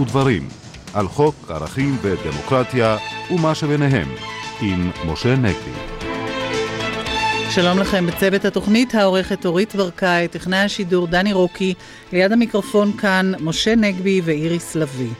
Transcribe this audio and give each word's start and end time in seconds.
ודברים 0.00 0.48
על 0.94 1.08
חוק 1.08 1.34
ערכים 1.48 1.96
ודמוקרטיה 2.02 2.96
ומה 3.30 3.54
שביניהם 3.54 4.08
עם 4.60 4.90
משה 5.06 5.36
נגבי. 5.36 5.72
שלום 7.50 7.78
לכם 7.78 8.06
בצוות 8.06 8.44
התוכנית, 8.44 8.94
העורכת 8.94 9.46
אורית 9.46 9.74
ברקאי, 9.74 10.28
טכנאי 10.28 10.58
השידור 10.58 11.06
דני 11.06 11.32
רוקי, 11.32 11.74
ליד 12.12 12.32
המיקרופון 12.32 12.92
כאן 12.92 13.32
משה 13.40 13.74
נגבי 13.74 14.20
ואיריס 14.24 14.74
לביא. 14.74 15.10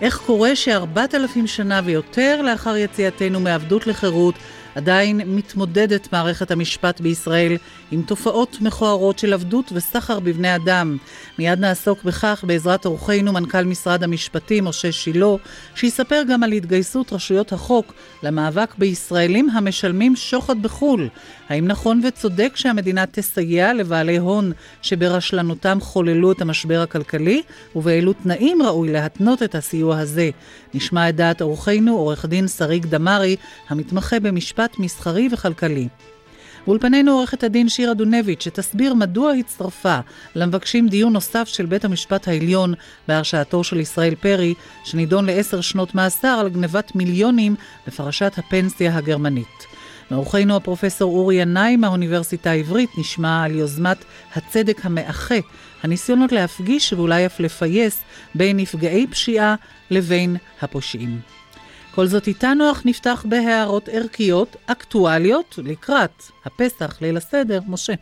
איך 0.00 0.16
קורה 0.26 0.56
שארבעת 0.56 1.14
אלפים 1.14 1.46
שנה 1.46 1.80
ויותר 1.84 2.42
לאחר 2.42 2.76
יציאתנו 2.76 3.40
מעבדות 3.40 3.86
לחירות, 3.86 4.34
עדיין 4.74 5.20
מתמודדת 5.26 6.12
מערכת 6.12 6.50
המשפט 6.50 7.00
בישראל 7.00 7.56
עם 7.90 8.02
תופעות 8.02 8.56
מכוערות 8.60 9.18
של 9.18 9.32
עבדות 9.32 9.72
וסחר 9.74 10.20
בבני 10.20 10.56
אדם. 10.56 10.96
מיד 11.38 11.58
נעסוק 11.58 12.04
בכך 12.04 12.44
בעזרת 12.46 12.86
אורחנו 12.86 13.32
מנכ"ל 13.32 13.64
משרד 13.64 14.02
המשפטים 14.02 14.64
משה 14.64 14.92
שילה, 14.92 15.26
שיספר 15.74 16.22
גם 16.28 16.42
על 16.42 16.52
התגייסות 16.52 17.12
רשויות 17.12 17.52
החוק 17.52 17.94
למאבק 18.22 18.74
בישראלים 18.78 19.50
המשלמים 19.50 20.16
שוחד 20.16 20.62
בחו"ל. 20.62 21.08
האם 21.48 21.66
נכון 21.66 22.00
וצודק 22.04 22.52
שהמדינה 22.56 23.06
תסייע 23.06 23.74
לבעלי 23.74 24.16
הון 24.16 24.52
שברשלנותם 24.82 25.78
חוללו 25.80 26.32
את 26.32 26.40
המשבר 26.40 26.80
הכלכלי, 26.80 27.42
ובאילו 27.76 28.12
תנאים 28.12 28.62
ראוי 28.62 28.92
להתנות 28.92 29.42
את 29.42 29.54
הסיוע 29.54 29.98
הזה? 29.98 30.30
נשמע 30.74 31.08
את 31.08 31.16
דעת 31.16 31.42
אורחנו, 31.42 31.96
עורך 31.96 32.26
דין 32.26 32.48
שריג 32.48 32.86
דמארי, 32.86 33.36
המתמחה 33.68 34.20
במשפט 34.20 34.78
מסחרי 34.78 35.28
וכלכלי. 35.32 35.88
באולפנינו 36.66 37.12
עורכת 37.12 37.44
הדין 37.44 37.68
שירה 37.68 37.94
דונביץ', 37.94 38.44
שתסביר 38.44 38.94
מדוע 38.94 39.32
הצטרפה 39.32 39.98
למבקשים 40.34 40.88
דיון 40.88 41.12
נוסף 41.12 41.48
של 41.48 41.66
בית 41.66 41.84
המשפט 41.84 42.28
העליון 42.28 42.74
בהרשעתו 43.08 43.64
של 43.64 43.80
ישראל 43.80 44.14
פרי, 44.14 44.54
שנידון 44.84 45.26
לעשר 45.26 45.60
שנות 45.60 45.94
מאסר 45.94 46.28
על 46.40 46.48
גנבת 46.48 46.94
מיליונים 46.94 47.54
בפרשת 47.86 48.32
הפנסיה 48.38 48.96
הגרמנית. 48.96 49.73
מאורחנו 50.10 50.56
הפרופסור 50.56 51.16
אורי 51.16 51.34
ינאי 51.34 51.76
מהאוניברסיטה 51.76 52.50
העברית 52.50 52.90
נשמע 52.98 53.42
על 53.42 53.54
יוזמת 53.54 54.04
הצדק 54.34 54.86
המאחה, 54.86 55.38
הניסיונות 55.82 56.32
להפגיש 56.32 56.92
ואולי 56.92 57.26
אף 57.26 57.40
לפייס 57.40 57.98
בין 58.34 58.56
נפגעי 58.56 59.06
פשיעה 59.06 59.54
לבין 59.90 60.36
הפושעים. 60.62 61.20
כל 61.94 62.06
זאת 62.06 62.28
איתנו, 62.28 62.72
אך 62.72 62.82
נפתח 62.86 63.26
בהערות 63.28 63.88
ערכיות, 63.88 64.56
אקטואליות, 64.66 65.58
לקראת 65.62 66.22
הפסח, 66.44 66.98
ליל 67.00 67.16
הסדר. 67.16 67.60
משה. 67.68 67.92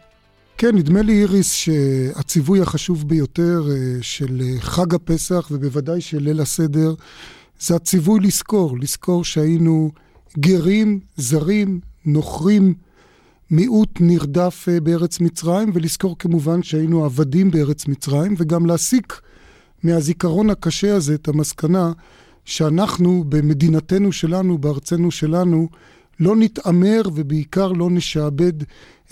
כן, 0.59 0.77
נדמה 0.77 1.03
לי, 1.03 1.21
איריס, 1.21 1.53
שהציווי 1.53 2.61
החשוב 2.61 3.09
ביותר 3.09 3.63
אה, 3.71 3.99
של 4.03 4.41
אה, 4.41 4.61
חג 4.61 4.95
הפסח, 4.95 5.49
ובוודאי 5.51 6.01
של 6.01 6.23
ליל 6.23 6.41
הסדר, 6.41 6.95
זה 7.61 7.77
הציווי 7.77 8.21
לזכור, 8.21 8.79
לזכור 8.79 9.25
שהיינו 9.25 9.91
גרים, 10.39 11.01
זרים, 11.17 11.81
נוכרים, 12.07 12.75
מיעוט 13.51 13.91
נרדף 14.01 14.67
אה, 14.69 14.81
בארץ 14.81 15.21
מצרים, 15.21 15.71
ולזכור 15.75 16.19
כמובן 16.19 16.63
שהיינו 16.63 17.05
עבדים 17.05 17.51
בארץ 17.51 17.87
מצרים, 17.87 18.35
וגם 18.39 18.67
להסיק 18.67 19.21
מהזיכרון 19.83 20.51
הקשה 20.51 20.97
הזה 20.97 21.15
את 21.15 21.29
המסקנה 21.29 21.93
שאנחנו 22.45 23.25
במדינתנו 23.29 24.13
שלנו, 24.13 24.59
בארצנו 24.59 25.11
שלנו, 25.11 25.69
לא 26.21 26.37
נתעמר 26.37 27.03
ובעיקר 27.15 27.73
לא 27.73 27.91
נשעבד 27.91 28.53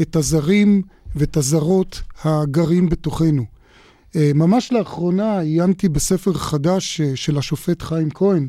את 0.00 0.16
הזרים 0.16 0.82
ואת 1.16 1.36
הזרות 1.36 2.02
הגרים 2.24 2.88
בתוכנו. 2.88 3.44
אה, 4.16 4.30
ממש 4.34 4.72
לאחרונה 4.72 5.38
עיינתי 5.38 5.88
בספר 5.88 6.32
חדש 6.32 7.00
אה, 7.00 7.16
של 7.16 7.38
השופט 7.38 7.82
חיים 7.82 8.10
כהן, 8.10 8.48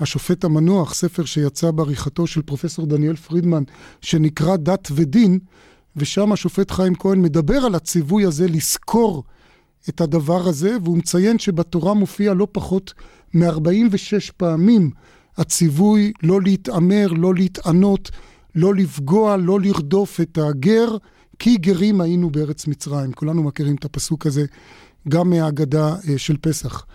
השופט 0.00 0.44
המנוח, 0.44 0.94
ספר 0.94 1.24
שיצא 1.24 1.70
בעריכתו 1.70 2.26
של 2.26 2.42
פרופסור 2.42 2.86
דניאל 2.86 3.16
פרידמן, 3.16 3.62
שנקרא 4.00 4.56
דת 4.56 4.88
ודין, 4.94 5.38
ושם 5.96 6.32
השופט 6.32 6.70
חיים 6.70 6.94
כהן 6.94 7.22
מדבר 7.22 7.56
על 7.56 7.74
הציווי 7.74 8.24
הזה 8.24 8.46
לזכור 8.48 9.24
את 9.88 10.00
הדבר 10.00 10.48
הזה, 10.48 10.76
והוא 10.82 10.98
מציין 10.98 11.38
שבתורה 11.38 11.94
מופיע 11.94 12.34
לא 12.34 12.46
פחות 12.52 12.94
מ-46 13.34 14.32
פעמים 14.36 14.90
הציווי 15.36 16.12
לא 16.22 16.42
להתעמר, 16.42 17.06
לא 17.06 17.34
להתענות, 17.34 18.10
לא 18.54 18.74
לפגוע, 18.74 19.36
לא 19.36 19.60
לרדוף 19.60 20.20
את 20.20 20.38
הגר, 20.38 20.96
כי 21.38 21.56
גרים 21.56 22.00
היינו 22.00 22.30
בארץ 22.30 22.66
מצרים. 22.66 23.12
כולנו 23.12 23.42
מכירים 23.42 23.76
את 23.76 23.84
הפסוק 23.84 24.26
הזה 24.26 24.44
גם 25.08 25.30
מהאגדה 25.30 25.96
אה, 26.08 26.18
של 26.18 26.36
פסח. 26.40 26.86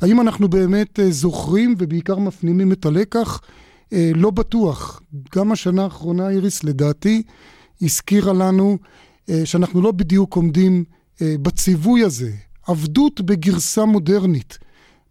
האם 0.00 0.20
אנחנו 0.20 0.48
באמת 0.48 1.00
אה, 1.00 1.10
זוכרים 1.10 1.74
ובעיקר 1.78 2.18
מפנימים 2.18 2.72
את 2.72 2.86
הלקח? 2.86 3.40
אה, 3.92 4.10
לא 4.14 4.30
בטוח. 4.30 5.00
גם 5.34 5.52
השנה 5.52 5.84
האחרונה, 5.84 6.28
איריס, 6.28 6.64
לדעתי, 6.64 7.22
הזכירה 7.82 8.32
לנו 8.32 8.78
שאנחנו 9.44 9.82
לא 9.82 9.92
בדיוק 9.92 10.36
עומדים 10.36 10.84
בציווי 11.20 12.04
הזה. 12.04 12.30
עבדות 12.66 13.20
בגרסה 13.20 13.84
מודרנית. 13.84 14.58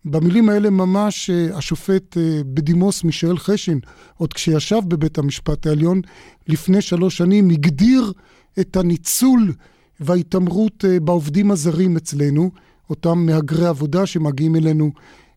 במילים 0.06 0.50
האלה 0.50 0.70
ממש 0.70 1.30
אה, 1.30 1.58
השופט 1.58 2.18
אה, 2.18 2.42
בדימוס 2.46 3.04
מישאל 3.04 3.38
חשין, 3.38 3.80
עוד 4.18 4.34
כשישב 4.34 4.82
בבית 4.88 5.18
המשפט 5.18 5.68
העליון 5.68 6.02
לפני 6.48 6.82
שלוש 6.82 7.18
שנים, 7.18 7.50
הגדיר 7.50 8.14
את 8.60 8.76
הניצול 8.76 9.54
וההתעמרות 10.00 10.86
אה, 10.86 11.00
בעובדים 11.00 11.52
הזרים 11.52 11.98
אצלנו, 11.98 12.52
אותם 12.90 13.26
מהגרי 13.26 13.68
עבודה 13.68 14.06
שמגיעים 14.06 14.56
אלינו 14.56 14.92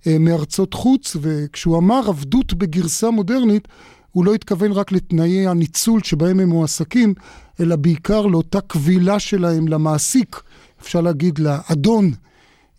מארצות 0.07 0.75
חוץ, 0.75 1.17
וכשהוא 1.21 1.79
אמר 1.79 2.09
עבדות 2.09 2.55
בגרסה 2.55 3.11
מודרנית, 3.11 3.69
הוא 4.13 4.25
לא 4.25 4.35
התכוון 4.35 4.73
רק 4.73 4.93
לתנאי 4.93 5.47
הניצול 5.47 6.03
שבהם 6.03 6.41
הם 6.41 6.49
מועסקים, 6.49 7.15
אלא 7.61 7.77
בעיקר 7.77 8.27
לאותה 8.27 8.61
קבילה 8.61 9.19
שלהם 9.19 9.69
למעסיק, 9.69 10.43
אפשר 10.81 11.01
להגיד 11.01 11.39
לאדון. 11.39 12.13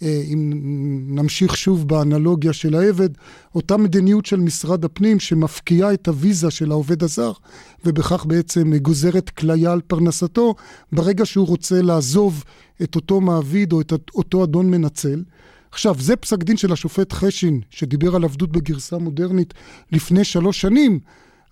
אה, 0.03 0.21
אם 0.33 0.51
נמשיך 1.07 1.57
שוב 1.57 1.87
באנלוגיה 1.87 2.53
של 2.53 2.75
העבד, 2.75 3.09
אותה 3.55 3.77
מדיניות 3.77 4.25
של 4.25 4.39
משרד 4.39 4.85
הפנים 4.85 5.19
שמפקיעה 5.19 5.93
את 5.93 6.07
הוויזה 6.07 6.51
של 6.51 6.71
העובד 6.71 7.03
הזר, 7.03 7.31
ובכך 7.85 8.25
בעצם 8.25 8.77
גוזרת 8.77 9.29
כליה 9.29 9.71
על 9.71 9.81
פרנסתו, 9.81 10.55
ברגע 10.91 11.25
שהוא 11.25 11.47
רוצה 11.47 11.81
לעזוב 11.81 12.43
את 12.83 12.95
אותו 12.95 13.21
מעביד 13.21 13.73
או 13.73 13.81
את 13.81 13.93
אותו 14.15 14.43
אדון 14.43 14.71
מנצל. 14.71 15.23
עכשיו, 15.71 15.95
זה 15.99 16.15
פסק 16.15 16.43
דין 16.43 16.57
של 16.57 16.73
השופט 16.73 17.13
חשין, 17.13 17.61
שדיבר 17.69 18.15
על 18.15 18.23
עבדות 18.23 18.51
בגרסה 18.51 18.97
מודרנית 18.97 19.53
לפני 19.91 20.23
שלוש 20.23 20.61
שנים, 20.61 20.99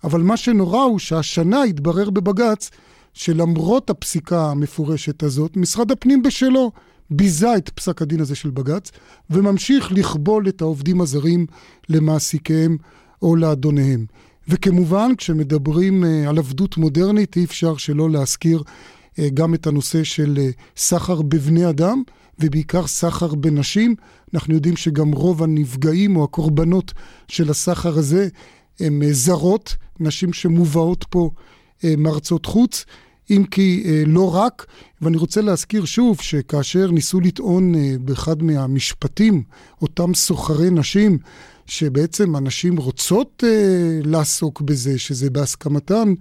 אבל 0.04 0.22
מה 0.22 0.36
שנורא 0.36 0.82
הוא 0.82 0.98
שהשנה 0.98 1.62
התברר 1.62 2.10
בבג"ץ 2.10 2.70
שלמרות 3.14 3.90
הפסיקה 3.90 4.50
המפורשת 4.50 5.22
הזאת, 5.22 5.56
משרד 5.56 5.90
הפנים 5.90 6.22
בשלו 6.22 6.72
ביזה 7.10 7.56
את 7.56 7.68
פסק 7.68 8.02
הדין 8.02 8.20
הזה 8.20 8.34
של 8.34 8.50
בג"ץ, 8.50 8.90
וממשיך 9.30 9.92
לכבול 9.92 10.48
את 10.48 10.60
העובדים 10.60 11.00
הזרים 11.00 11.46
למעסיקיהם 11.88 12.76
או 13.22 13.36
לאדוניהם. 13.36 14.06
וכמובן, 14.48 15.12
כשמדברים 15.18 16.04
אה, 16.04 16.28
על 16.28 16.38
עבדות 16.38 16.76
מודרנית, 16.76 17.36
אי 17.36 17.44
אפשר 17.44 17.76
שלא 17.76 18.10
להזכיר 18.10 18.62
אה, 19.18 19.28
גם 19.34 19.54
את 19.54 19.66
הנושא 19.66 20.04
של 20.04 20.38
אה, 20.40 20.50
סחר 20.76 21.22
בבני 21.22 21.68
אדם, 21.68 22.02
ובעיקר 22.38 22.86
סחר 22.86 23.34
בנשים. 23.34 23.94
אנחנו 24.34 24.54
יודעים 24.54 24.76
שגם 24.76 25.12
רוב 25.12 25.42
הנפגעים 25.42 26.16
או 26.16 26.24
הקורבנות 26.24 26.92
של 27.28 27.50
הסחר 27.50 27.98
הזה 27.98 28.28
הם 28.80 29.02
זרות, 29.10 29.76
נשים 30.00 30.32
שמובאות 30.32 31.04
פה 31.10 31.30
מארצות 31.84 32.46
חוץ. 32.46 32.84
אם 33.30 33.44
כי 33.50 33.82
אה, 33.86 34.02
לא 34.06 34.34
רק, 34.34 34.66
ואני 35.02 35.16
רוצה 35.16 35.40
להזכיר 35.40 35.84
שוב 35.84 36.20
שכאשר 36.20 36.90
ניסו 36.90 37.20
לטעון 37.20 37.74
אה, 37.74 37.94
באחד 38.00 38.42
מהמשפטים, 38.42 39.42
אותם 39.82 40.14
סוחרי 40.14 40.70
נשים, 40.70 41.18
שבעצם 41.66 42.36
הנשים 42.36 42.76
רוצות 42.76 43.44
אה, 43.46 44.00
לעסוק 44.04 44.60
בזה, 44.60 44.98
שזה 44.98 45.30
בהסכמתן 45.30 46.14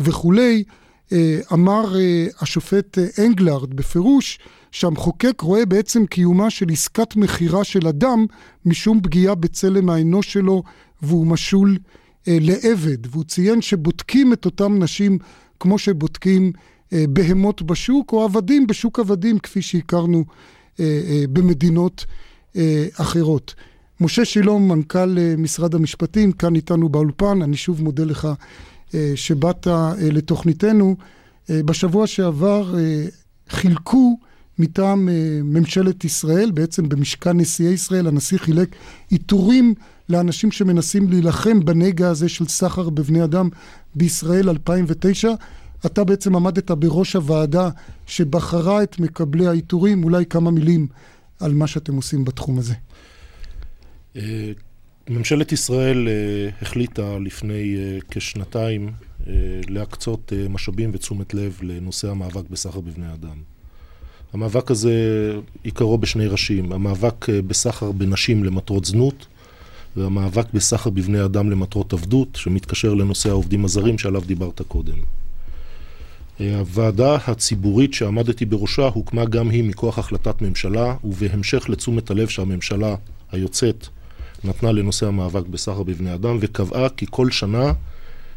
וכולי, 0.00 0.64
אה, 1.12 1.40
אמר 1.52 2.00
אה, 2.00 2.26
השופט 2.40 2.98
אה, 2.98 3.24
אנגלרד 3.24 3.74
בפירוש 3.74 4.38
שהמחוקק 4.70 5.40
רואה 5.40 5.66
בעצם 5.66 6.06
קיומה 6.06 6.50
של 6.50 6.66
עסקת 6.72 7.16
מכירה 7.16 7.64
של 7.64 7.88
אדם 7.88 8.26
משום 8.66 9.00
פגיעה 9.00 9.34
בצלם 9.34 9.90
האנוש 9.90 10.32
שלו 10.32 10.62
והוא 11.02 11.26
משול 11.26 11.78
אה, 12.28 12.38
לעבד. 12.40 13.06
והוא 13.10 13.24
ציין 13.24 13.62
שבודקים 13.62 14.32
את 14.32 14.44
אותם 14.44 14.82
נשים 14.82 15.18
כמו 15.60 15.78
שבודקים 15.78 16.52
אה, 16.92 17.04
בהמות 17.08 17.62
בשוק 17.62 18.12
או 18.12 18.24
עבדים 18.24 18.66
בשוק 18.66 18.98
עבדים, 18.98 19.38
כפי 19.38 19.62
שהכרנו 19.62 20.24
אה, 20.80 20.84
אה, 21.08 21.24
במדינות 21.32 22.04
אחרות. 22.94 23.54
משה 24.00 24.24
שילום, 24.24 24.68
מנכ"ל 24.68 25.16
משרד 25.38 25.74
המשפטים, 25.74 26.32
כאן 26.32 26.54
איתנו 26.54 26.88
באולפן, 26.88 27.42
אני 27.42 27.56
שוב 27.56 27.82
מודה 27.82 28.04
לך 28.04 28.28
שבאת 29.14 29.66
לתוכניתנו. 30.12 30.96
בשבוע 31.50 32.06
שעבר 32.06 32.74
חילקו 33.48 34.18
מטעם 34.58 35.08
ממשלת 35.44 36.04
ישראל, 36.04 36.50
בעצם 36.50 36.88
במשכן 36.88 37.36
נשיאי 37.36 37.72
ישראל, 37.72 38.06
הנשיא 38.06 38.38
חילק 38.38 38.76
עיטורים 39.10 39.74
לאנשים 40.08 40.52
שמנסים 40.52 41.10
להילחם 41.10 41.64
בנגע 41.64 42.08
הזה 42.08 42.28
של 42.28 42.46
סחר 42.46 42.90
בבני 42.90 43.24
אדם 43.24 43.48
בישראל 43.94 44.48
2009. 44.48 45.30
אתה 45.86 46.04
בעצם 46.04 46.36
עמדת 46.36 46.70
בראש 46.70 47.16
הוועדה 47.16 47.68
שבחרה 48.06 48.82
את 48.82 49.00
מקבלי 49.00 49.46
העיטורים, 49.46 50.04
אולי 50.04 50.26
כמה 50.26 50.50
מילים 50.50 50.86
על 51.40 51.52
מה 51.52 51.66
שאתם 51.66 51.96
עושים 51.96 52.24
בתחום 52.24 52.58
הזה. 52.58 52.74
אה, 54.16 54.52
ממשלת 55.08 55.52
ישראל 55.52 56.08
אה, 56.08 56.48
החליטה 56.62 57.18
לפני 57.18 57.76
כשנתיים 58.10 58.92
להקצות 59.68 60.32
משאבים 60.48 60.90
ותשומת 60.94 61.34
לב 61.34 61.58
לנושא 61.62 62.10
המאבק 62.10 62.50
בסחר 62.50 62.80
בבני 62.80 63.12
אדם. 63.12 63.36
המאבק 64.32 64.70
הזה 64.70 64.92
עיקרו 65.62 65.98
בשני 65.98 66.26
ראשים, 66.26 66.72
המאבק 66.72 67.30
אה, 67.30 67.42
בסחר 67.42 67.92
בנשים 67.92 68.44
למטרות 68.44 68.84
זנות 68.84 69.26
והמאבק 69.96 70.46
בסחר 70.54 70.90
בבני 70.90 71.24
אדם 71.24 71.50
למטרות 71.50 71.92
עבדות, 71.92 72.28
שמתקשר 72.36 72.94
לנושא 72.94 73.28
העובדים 73.28 73.64
הזרים 73.64 73.98
שעליו 73.98 74.22
דיברת 74.26 74.62
קודם. 74.68 74.96
אה, 76.40 76.58
הוועדה 76.58 77.16
הציבורית 77.26 77.94
שעמדתי 77.94 78.44
בראשה 78.44 78.82
הוקמה 78.82 79.24
גם 79.24 79.50
היא 79.50 79.64
מכוח 79.64 79.98
החלטת 79.98 80.42
ממשלה, 80.42 80.94
ובהמשך 81.04 81.68
לתשומת 81.68 82.10
הלב 82.10 82.28
שהממשלה 82.28 82.94
היוצאת 83.32 83.88
נתנה 84.44 84.72
לנושא 84.72 85.06
המאבק 85.06 85.46
בסחר 85.46 85.82
בבני 85.82 86.14
אדם, 86.14 86.38
וקבעה 86.40 86.88
כי 86.88 87.06
כל 87.10 87.30
שנה 87.30 87.72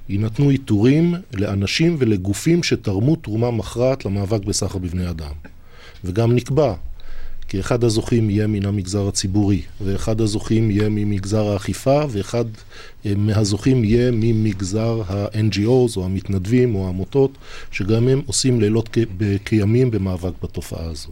יינתנו 0.10 0.50
עיטורים 0.50 1.16
לאנשים 1.34 1.96
ולגופים 2.00 2.64
שתרמו 2.64 3.16
תרומה 3.16 3.52
מכרעת 3.52 4.06
למאבק 4.06 4.46
בסחר 4.46 4.80
בבני 4.80 5.10
אדם. 5.10 5.34
וגם 6.04 6.36
נקבע 6.36 6.74
כי 7.50 7.60
אחד 7.60 7.84
הזוכים 7.84 8.30
יהיה 8.30 8.48
מן 8.48 8.66
המגזר 8.66 9.08
הציבורי, 9.08 9.62
ואחד 9.82 10.22
הזוכים 10.22 10.72
יהיה 10.72 10.90
ממגזר 10.90 11.48
האכיפה, 11.48 12.02
ואחד 12.10 12.46
אה, 13.06 13.14
מהזוכים 13.18 13.84
יהיה 13.84 14.12
ממגזר 14.12 15.02
ה-NGOs 15.08 15.98
או 15.98 16.06
המתנדבים 16.06 16.76
או 16.76 16.86
העמותות, 16.86 17.32
שגם 17.72 18.08
הם 18.08 18.22
עושים 18.26 18.62
לילות 18.62 18.98
כימים 19.46 19.92
במאבק 19.92 20.34
בתופעה 20.44 20.86
הזו. 20.86 21.10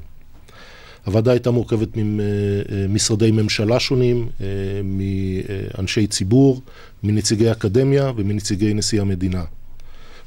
הוועדה 1.06 1.32
הייתה 1.32 1.52
מורכבת 1.52 1.90
ממשרדי 1.96 3.26
אה, 3.26 3.32
ממשלה 3.32 3.80
שונים, 3.80 4.30
אה, 4.42 4.46
מאנשי 4.84 6.08
ציבור, 6.08 6.62
מנציגי 7.04 7.52
אקדמיה 7.52 8.12
ומנציגי 8.16 8.74
נשיא 8.74 9.02
המדינה. 9.02 9.44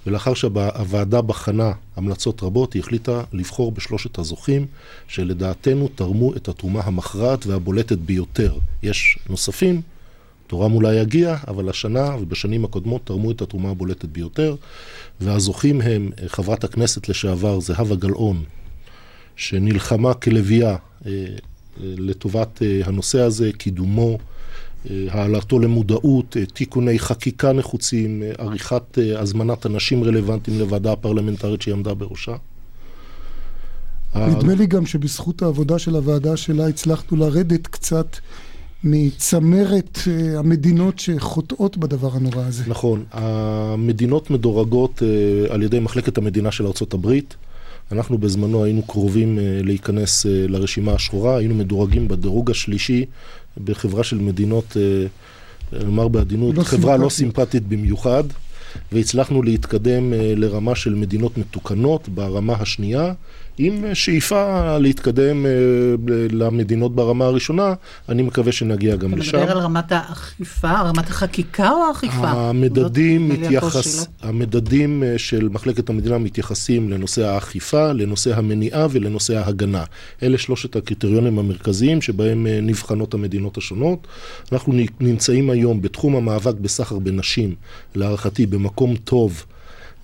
ולאחר 0.06 0.34
שהוועדה 0.34 1.22
בחנה 1.22 1.72
המלצות 1.96 2.42
רבות, 2.42 2.72
היא 2.72 2.82
החליטה 2.82 3.22
לבחור 3.32 3.72
בשלושת 3.72 4.18
הזוכים, 4.18 4.66
שלדעתנו 5.08 5.88
תרמו 5.94 6.36
את 6.36 6.48
התרומה 6.48 6.80
המכרעת 6.80 7.46
והבולטת 7.46 7.98
ביותר. 7.98 8.58
יש 8.82 9.18
נוספים, 9.28 9.82
תורם 10.46 10.72
אולי 10.72 10.94
יגיע, 10.94 11.36
אבל 11.48 11.68
השנה 11.68 12.16
ובשנים 12.20 12.64
הקודמות 12.64 13.06
תרמו 13.06 13.30
את 13.30 13.42
התרומה 13.42 13.70
הבולטת 13.70 14.04
ביותר, 14.04 14.56
והזוכים 15.20 15.80
הם 15.80 16.10
אה, 16.22 16.28
חברת 16.28 16.64
הכנסת 16.64 17.08
לשעבר 17.08 17.60
זהבה 17.60 17.94
גלאון, 17.94 18.44
שנלחמה 19.36 20.14
כלביאה 20.14 20.70
אה, 20.70 20.76
אה, 21.06 21.26
לטובת 21.76 22.62
הנושא 22.84 23.20
הזה, 23.20 23.50
קידומו, 23.58 24.18
אה, 24.90 25.06
העלתו 25.10 25.58
למודעות, 25.58 26.36
אה, 26.36 26.46
תיקוני 26.46 26.98
חקיקה 26.98 27.52
נחוצים, 27.52 28.22
אה, 28.22 28.32
עריכת 28.38 28.98
הזמנת 29.16 29.66
אנשים 29.66 30.04
רלוונטיים 30.04 30.58
לוועדה 30.58 30.92
הפרלמנטרית 30.92 31.62
שהיא 31.62 31.74
עמדה 31.74 31.94
בראשה. 31.94 32.36
נדמה 34.16 34.54
לי 34.54 34.66
גם 34.66 34.86
שבזכות 34.86 35.42
העבודה 35.42 35.78
של 35.78 35.96
הוועדה 35.96 36.36
שלה 36.36 36.68
הצלחנו 36.68 37.16
לרדת 37.16 37.66
קצת 37.66 38.16
מצמרת 38.84 39.98
המדינות 40.36 40.98
שחוטאות 40.98 41.76
בדבר 41.76 42.16
הנורא 42.16 42.42
הזה. 42.46 42.64
נכון, 42.66 43.04
המדינות 43.12 44.30
מדורגות 44.30 45.02
על 45.50 45.62
ידי 45.62 45.80
מחלקת 45.80 46.18
המדינה 46.18 46.52
של 46.52 46.66
ארה"ב. 46.66 47.18
אנחנו 47.92 48.18
בזמנו 48.18 48.64
היינו 48.64 48.82
קרובים 48.82 49.38
להיכנס 49.42 50.26
לרשימה 50.26 50.92
השחורה, 50.92 51.36
היינו 51.36 51.54
מדורגים 51.54 52.08
בדירוג 52.08 52.50
השלישי 52.50 53.04
בחברה 53.64 54.04
של 54.04 54.18
מדינות, 54.18 54.76
נאמר 55.72 56.08
בעדינות, 56.08 56.54
לא 56.54 56.62
חברה 56.62 56.80
סימפטית. 56.80 57.04
לא 57.04 57.08
סימפטית 57.08 57.68
במיוחד, 57.68 58.24
והצלחנו 58.92 59.42
להתקדם 59.42 60.12
אה, 60.12 60.32
לרמה 60.36 60.74
של 60.74 60.94
מדינות 60.94 61.38
מתוקנות 61.38 62.08
ברמה 62.08 62.54
השנייה. 62.60 63.12
עם 63.62 63.94
שאיפה 63.94 64.76
להתקדם 64.78 65.46
אה, 65.46 65.50
למדינות 66.30 66.94
ברמה 66.94 67.24
הראשונה, 67.24 67.74
אני 68.08 68.22
מקווה 68.22 68.52
שנגיע 68.52 68.96
גם 68.96 69.14
לשם. 69.14 69.28
אתה 69.30 69.38
מדבר 69.38 69.52
על 69.52 69.58
רמת 69.58 69.92
האכיפה, 69.92 70.80
רמת 70.80 71.10
החקיקה 71.10 71.70
או 71.70 71.84
האכיפה? 71.88 72.30
המדדים, 72.30 73.30
לא 73.30 73.36
מתייחס, 73.36 74.06
המדדים 74.22 75.02
אה, 75.02 75.18
של 75.18 75.48
מחלקת 75.48 75.88
המדינה 75.88 76.18
מתייחסים 76.18 76.90
לנושא 76.90 77.26
האכיפה, 77.26 77.92
לנושא 77.92 78.36
המניעה 78.36 78.86
ולנושא 78.90 79.38
ההגנה. 79.38 79.84
אלה 80.22 80.38
שלושת 80.38 80.76
הקריטריונים 80.76 81.38
המרכזיים 81.38 82.02
שבהם 82.02 82.46
אה, 82.46 82.58
נבחנות 82.62 83.14
המדינות 83.14 83.56
השונות. 83.56 84.06
אנחנו 84.52 84.72
נמצאים 85.00 85.50
היום 85.50 85.82
בתחום 85.82 86.16
המאבק 86.16 86.54
בסחר 86.54 86.98
בנשים, 86.98 87.54
להערכתי 87.94 88.46
במקום 88.46 88.96
טוב. 88.96 89.44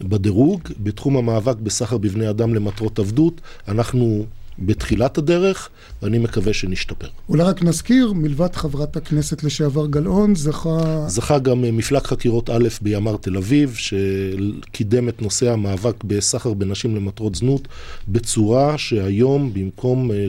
בדירוג, 0.00 0.60
בתחום 0.82 1.16
המאבק 1.16 1.56
בסחר 1.56 1.98
בבני 1.98 2.30
אדם 2.30 2.54
למטרות 2.54 2.98
עבדות, 2.98 3.40
אנחנו 3.68 4.24
בתחילת 4.58 5.18
הדרך, 5.18 5.68
ואני 6.02 6.18
מקווה 6.18 6.52
שנשתפר. 6.52 7.06
אולי 7.28 7.42
רק 7.44 7.62
נזכיר, 7.62 8.12
מלבד 8.12 8.54
חברת 8.54 8.96
הכנסת 8.96 9.44
לשעבר 9.44 9.86
גלאון, 9.86 10.34
זכה... 10.34 11.04
זכה 11.08 11.38
גם 11.38 11.64
אה, 11.64 11.70
מפלג 11.70 12.02
חקירות 12.02 12.50
א' 12.50 12.68
בימ"ר 12.82 13.16
תל 13.16 13.36
אביב, 13.36 13.74
שקידם 13.74 15.08
את 15.08 15.22
נושא 15.22 15.52
המאבק 15.52 16.04
בסחר 16.04 16.54
בנשים 16.54 16.96
למטרות 16.96 17.34
זנות, 17.34 17.68
בצורה 18.08 18.78
שהיום, 18.78 19.54
במקום... 19.54 20.10
אה, 20.10 20.26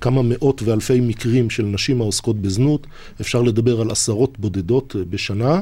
כמה 0.00 0.22
מאות 0.24 0.62
ואלפי 0.62 1.00
מקרים 1.00 1.50
של 1.50 1.62
נשים 1.62 2.00
העוסקות 2.00 2.36
בזנות, 2.36 2.86
אפשר 3.20 3.42
לדבר 3.42 3.80
על 3.80 3.90
עשרות 3.90 4.38
בודדות 4.38 4.96
אה, 4.98 5.04
בשנה, 5.10 5.60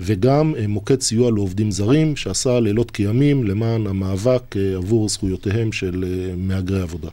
וגם 0.00 0.54
אה, 0.58 0.66
מוקד 0.66 1.00
סיוע 1.00 1.30
לעובדים 1.30 1.70
זרים 1.70 2.16
שעשה 2.16 2.60
לילות 2.60 2.90
כימים 2.90 3.44
למען 3.44 3.86
המאבק 3.86 4.56
אה, 4.56 4.76
עבור 4.76 5.08
זכויותיהם 5.08 5.72
של 5.72 6.04
אה, 6.06 6.34
מהגרי 6.36 6.82
עבודה. 6.82 7.08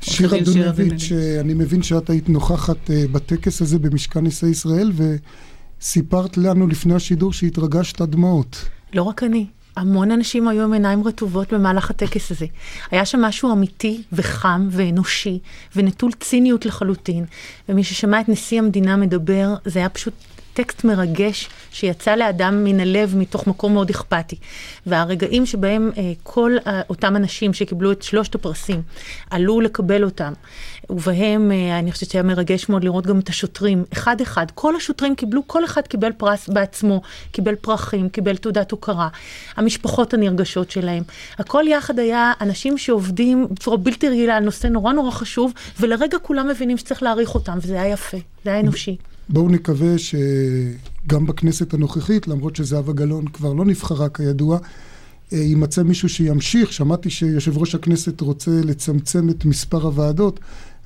שירה 0.00 0.40
דונביץ', 0.40 1.12
אני 1.40 1.54
מבין 1.54 1.82
שאת 1.82 2.10
היית 2.10 2.28
נוכחת 2.28 2.90
בטקס 3.12 3.62
הזה 3.62 3.78
במשכן 3.78 4.26
נשיאי 4.26 4.50
ישראל 4.50 4.92
וסיפרת 5.80 6.36
לנו 6.36 6.66
לפני 6.66 6.94
השידור 6.94 7.32
שהתרגשת 7.32 8.00
עד 8.00 8.10
דמעות. 8.10 8.68
לא 8.94 9.02
רק 9.02 9.22
אני. 9.22 9.46
המון 9.76 10.10
אנשים 10.10 10.48
היו 10.48 10.64
עם 10.64 10.72
עיניים 10.72 11.04
רטובות 11.04 11.52
במהלך 11.52 11.90
הטקס 11.90 12.30
הזה. 12.30 12.46
היה 12.90 13.04
שם 13.04 13.20
משהו 13.20 13.52
אמיתי 13.52 14.02
וחם 14.12 14.68
ואנושי 14.70 15.38
ונטול 15.76 16.12
ציניות 16.20 16.66
לחלוטין. 16.66 17.24
ומי 17.68 17.84
ששמע 17.84 18.20
את 18.20 18.28
נשיא 18.28 18.58
המדינה 18.58 18.96
מדבר, 18.96 19.54
זה 19.64 19.78
היה 19.78 19.88
פשוט 19.88 20.14
טקסט 20.54 20.84
מרגש 20.84 21.48
שיצא 21.70 22.14
לאדם 22.14 22.64
מן 22.64 22.80
הלב 22.80 23.16
מתוך 23.16 23.46
מקום 23.46 23.74
מאוד 23.74 23.90
אכפתי. 23.90 24.36
והרגעים 24.86 25.46
שבהם 25.46 25.90
אה, 25.96 26.12
כל 26.22 26.56
אה, 26.66 26.80
אותם 26.90 27.16
אנשים 27.16 27.54
שקיבלו 27.54 27.92
את 27.92 28.02
שלושת 28.02 28.34
הפרסים 28.34 28.82
עלו 29.30 29.60
לקבל 29.60 30.04
אותם, 30.04 30.32
ובהם 30.90 31.52
אה, 31.52 31.78
אני 31.78 31.92
חושבת 31.92 32.10
שהיה 32.10 32.22
מרגש 32.22 32.68
מאוד 32.68 32.84
לראות 32.84 33.06
גם 33.06 33.18
את 33.18 33.28
השוטרים, 33.28 33.84
אחד-אחד. 33.92 34.46
כל 34.54 34.76
השוטרים 34.76 35.14
קיבלו, 35.14 35.42
כל 35.46 35.64
אחד 35.64 35.86
קיבל 35.86 36.12
פרס 36.12 36.48
בעצמו, 36.48 37.02
קיבל 37.32 37.54
פרחים, 37.54 38.08
קיבל 38.08 38.36
תעודת 38.36 38.70
הוקרה. 38.70 39.08
המשפחות 39.56 40.14
הנרגשות 40.14 40.70
שלהם. 40.70 41.02
הכל 41.38 41.64
יחד 41.68 41.98
היה 41.98 42.32
אנשים 42.40 42.78
שעובדים 42.78 43.46
בצורה 43.50 43.76
בלתי 43.76 44.08
רגילה 44.08 44.36
על 44.36 44.44
נושא 44.44 44.66
נורא 44.66 44.92
נורא 44.92 45.10
חשוב, 45.10 45.52
ולרגע 45.80 46.18
כולם 46.18 46.48
מבינים 46.48 46.78
שצריך 46.78 47.02
להעריך 47.02 47.34
אותם, 47.34 47.58
וזה 47.62 47.80
היה 47.82 47.92
יפה, 47.92 48.16
זה 48.44 48.50
היה 48.50 48.60
אנושי. 48.60 48.96
בואו 49.28 49.48
נקווה 49.48 49.98
שגם 49.98 51.26
בכנסת 51.26 51.74
הנוכחית, 51.74 52.28
למרות 52.28 52.56
שזהבה 52.56 52.92
גלאון 52.92 53.28
כבר 53.28 53.52
לא 53.52 53.64
נבחרה 53.64 54.08
כידוע, 54.08 54.58
אה, 55.32 55.38
יימצא 55.38 55.82
מישהו 55.82 56.08
שימשיך. 56.08 56.72
שמעתי 56.72 57.10
שיושב 57.10 57.58
ראש 57.58 57.74
הכנסת 57.74 58.20
רוצה 58.20 58.50
לצמצם 58.64 59.30
את 59.30 59.44
מספר 59.44 59.82
הוועדות. 59.82 60.40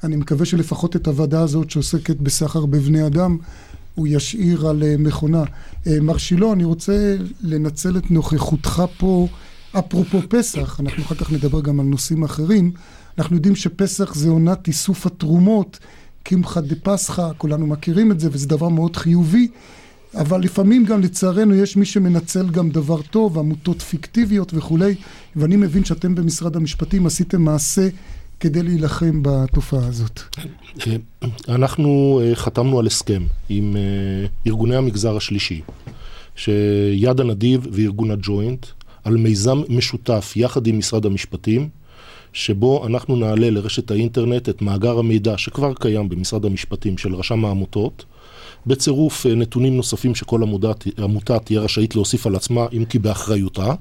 אני 0.05 0.17
מקווה 0.17 0.47
שלפחות 0.47 0.97
את 0.97 1.09
הוועדה 1.09 1.41
הזאת 1.41 1.71
שעוסקת 1.71 2.17
בסחר 2.17 2.67
בבני 2.67 3.07
אדם, 3.07 3.39
הוא 3.95 4.07
ישאיר 4.11 4.69
על 4.69 4.83
אה, 4.83 4.95
מכונה. 4.99 5.45
אה, 5.87 6.01
מר 6.01 6.17
שילה, 6.17 6.53
אני 6.53 6.65
רוצה 6.65 7.17
לנצל 7.41 7.97
את 7.99 8.11
נוכחותך 8.11 8.83
פה. 8.99 9.29
אפרופו 9.79 10.19
פסח, 10.29 10.81
אנחנו 10.81 11.03
אחר 11.03 11.15
כך 11.15 11.33
נדבר 11.33 11.61
גם 11.61 11.81
על 11.81 11.87
נושאים 11.87 12.23
אחרים. 12.23 12.73
אנחנו 13.19 13.37
יודעים 13.37 13.57
שפסח 13.57 14.15
זה 14.15 14.29
עונת 14.29 14.69
איסוף 14.69 15.07
התרומות. 15.07 15.79
קמחא 16.29 16.61
דפסחא, 16.61 17.31
כולנו 17.39 17.67
מכירים 17.67 18.13
את 18.13 18.21
זה 18.21 18.29
וזה 18.33 18.49
דבר 18.49 18.69
מאוד 18.69 18.97
חיובי, 18.97 19.49
אבל 20.15 20.41
לפעמים 20.41 20.85
גם 20.85 21.01
לצערנו 21.01 21.55
יש 21.55 21.77
מי 21.77 21.85
שמנצל 21.85 22.51
גם 22.51 22.71
דבר 22.71 23.03
טוב, 23.03 23.39
עמותות 23.39 23.83
פיקטיביות 23.83 24.55
וכולי, 24.55 24.95
ואני 25.37 25.57
מבין 25.57 25.85
שאתם 25.85 26.15
במשרד 26.15 26.57
המשפטים 26.57 27.07
עשיתם 27.07 27.43
מעשה 27.43 27.89
כדי 28.41 28.63
להילחם 28.63 29.23
בתופעה 29.23 29.87
הזאת? 29.87 30.21
אנחנו 31.49 32.21
חתמנו 32.35 32.79
על 32.79 32.87
הסכם 32.87 33.23
עם 33.49 33.77
ארגוני 34.47 34.77
המגזר 34.77 35.17
השלישי, 35.17 35.61
שיד 36.37 37.21
הנדיב 37.21 37.67
וארגון 37.73 38.11
הג'וינט, 38.11 38.67
על 39.05 39.17
מיזם 39.17 39.63
משותף 39.69 40.33
יחד 40.37 40.67
עם 40.67 40.79
משרד 40.79 41.07
המשפטים, 41.07 41.69
שבו 42.37 42.87
אנחנו 42.87 43.17
נעלה 43.17 43.51
לרשת 43.51 43.91
האינטרנט 43.91 44.49
את 44.49 44.63
מאגר 44.63 44.99
המידע 44.99 45.39
שכבר 45.39 45.75
קיים 45.75 46.09
במשרד 46.09 46.45
המשפטים 46.45 46.99
של 46.99 47.15
רשם 47.15 47.45
העמותות, 47.45 48.05
בצירוף 48.67 49.27
נתונים 49.27 49.77
נוספים 49.77 50.15
שכל 50.15 50.41
עמותה 50.99 51.39
תהיה 51.39 51.61
רשאית 51.61 51.95
להוסיף 51.95 52.27
על 52.27 52.37
עצמה, 52.37 52.67
אם 52.73 52.85
כי 52.85 52.99
באחריותה. 52.99 53.75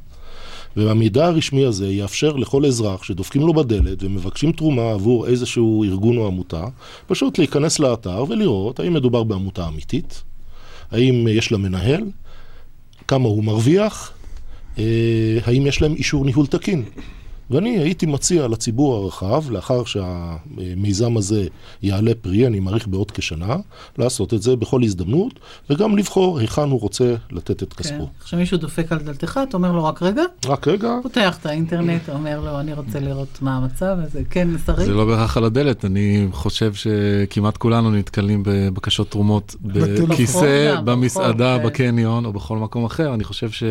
והמידע 0.78 1.26
הרשמי 1.26 1.66
הזה 1.66 1.92
יאפשר 1.92 2.36
לכל 2.36 2.66
אזרח 2.66 3.04
שדופקים 3.04 3.42
לו 3.42 3.54
בדלת 3.54 4.04
ומבקשים 4.04 4.52
תרומה 4.52 4.92
עבור 4.92 5.28
איזשהו 5.28 5.84
ארגון 5.84 6.18
או 6.18 6.28
עמותה, 6.28 6.66
פשוט 7.08 7.38
להיכנס 7.38 7.80
לאתר 7.80 8.24
ולראות 8.30 8.80
האם 8.80 8.94
מדובר 8.94 9.24
בעמותה 9.24 9.68
אמיתית, 9.68 10.24
האם 10.92 11.28
יש 11.30 11.52
לה 11.52 11.58
מנהל, 11.58 12.04
כמה 13.08 13.28
הוא 13.30 13.44
מרוויח, 13.44 14.12
אה, 14.78 14.84
האם 15.46 15.68
יש 15.68 15.82
להם 15.82 15.94
אישור 15.96 16.26
ניהול 16.26 16.48
תקין. 16.48 16.84
ואני 17.50 17.78
הייתי 17.78 18.06
מציע 18.06 18.48
לציבור 18.48 18.96
הרחב, 18.96 19.52
לאחר 19.52 19.84
שהמיזם 19.84 21.18
הזה 21.18 21.48
יעלה 21.82 22.12
פרי, 22.22 22.48
אני 22.48 22.60
מעריך 22.60 22.88
בעוד 22.88 23.12
כשנה, 23.12 23.56
לעשות 23.98 24.34
את 24.34 24.42
זה 24.42 24.56
בכל 24.56 24.84
הזדמנות, 24.84 25.40
וגם 25.70 25.98
לבחור 25.98 26.40
היכן 26.40 26.70
הוא 26.70 26.82
רוצה 26.82 27.16
לתת 27.32 27.64
את 27.64 27.74
כספו. 27.74 28.06
כן. 28.06 28.12
עכשיו 28.22 28.40
מישהו 28.40 28.58
דופק 28.58 28.92
על 28.92 29.00
דלתך, 29.00 29.40
אתה 29.50 29.58
אומר 29.58 29.72
לו 29.72 29.84
רק 29.84 30.04
רגע? 30.04 30.24
רק 30.46 30.68
רגע. 30.68 30.98
פותח 31.04 31.38
את 31.42 31.46
האינטרנט, 31.46 32.10
אומר 32.10 32.42
לו, 32.42 32.60
אני 32.60 32.74
רוצה 32.74 33.00
לראות 33.00 33.42
מה 33.42 33.58
המצב, 33.58 33.98
וזה 34.06 34.22
כן, 34.30 34.48
שרי? 34.66 34.86
זה 34.86 34.94
לא 34.94 35.06
בהכרח 35.06 35.38
על 35.38 35.44
הדלת, 35.44 35.86
אני 35.86 36.28
חושב 36.32 36.74
שכמעט 36.74 37.58
כולנו 37.58 37.92
נתקלים 37.92 38.44
בבקשות 38.46 39.12
תרומות 39.12 39.56
בכיסא, 39.62 40.76
במסעדה, 40.86 41.58
כן. 41.60 41.66
בקניון 41.66 42.26
או 42.26 42.34
בכל 42.34 42.58
מקום 42.58 42.86
אחר. 42.86 43.14
אני 43.14 43.24
חושב 43.24 43.52
ש... 43.52 43.64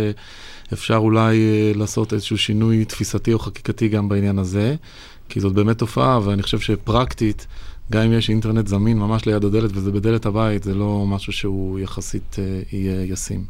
אפשר 0.73 0.97
אולי 0.97 1.37
אה, 1.37 1.73
לעשות 1.75 2.12
איזשהו 2.12 2.38
שינוי 2.38 2.85
תפיסתי 2.85 3.33
או 3.33 3.38
חקיקתי 3.64 3.88
גם 3.88 4.09
בעניין 4.09 4.38
הזה, 4.38 4.75
כי 5.28 5.40
זאת 5.40 5.52
באמת 5.52 5.78
תופעה, 5.78 6.21
ואני 6.25 6.42
חושב 6.42 6.61
שפרקטית, 6.61 7.47
גם 7.92 8.02
אם 8.02 8.12
יש 8.12 8.30
אינטרנט 8.30 8.66
זמין 8.66 8.99
ממש 8.99 9.26
ליד 9.26 9.44
הדלת 9.44 9.71
וזה 9.75 9.92
בדלת 9.92 10.26
הבית, 10.26 10.62
זה 10.62 10.75
לא 10.75 11.04
משהו 11.06 11.33
שהוא 11.33 11.80
יחסית 11.80 12.37
אה, 12.38 12.61
יהיה 12.73 13.04
ישים. 13.04 13.44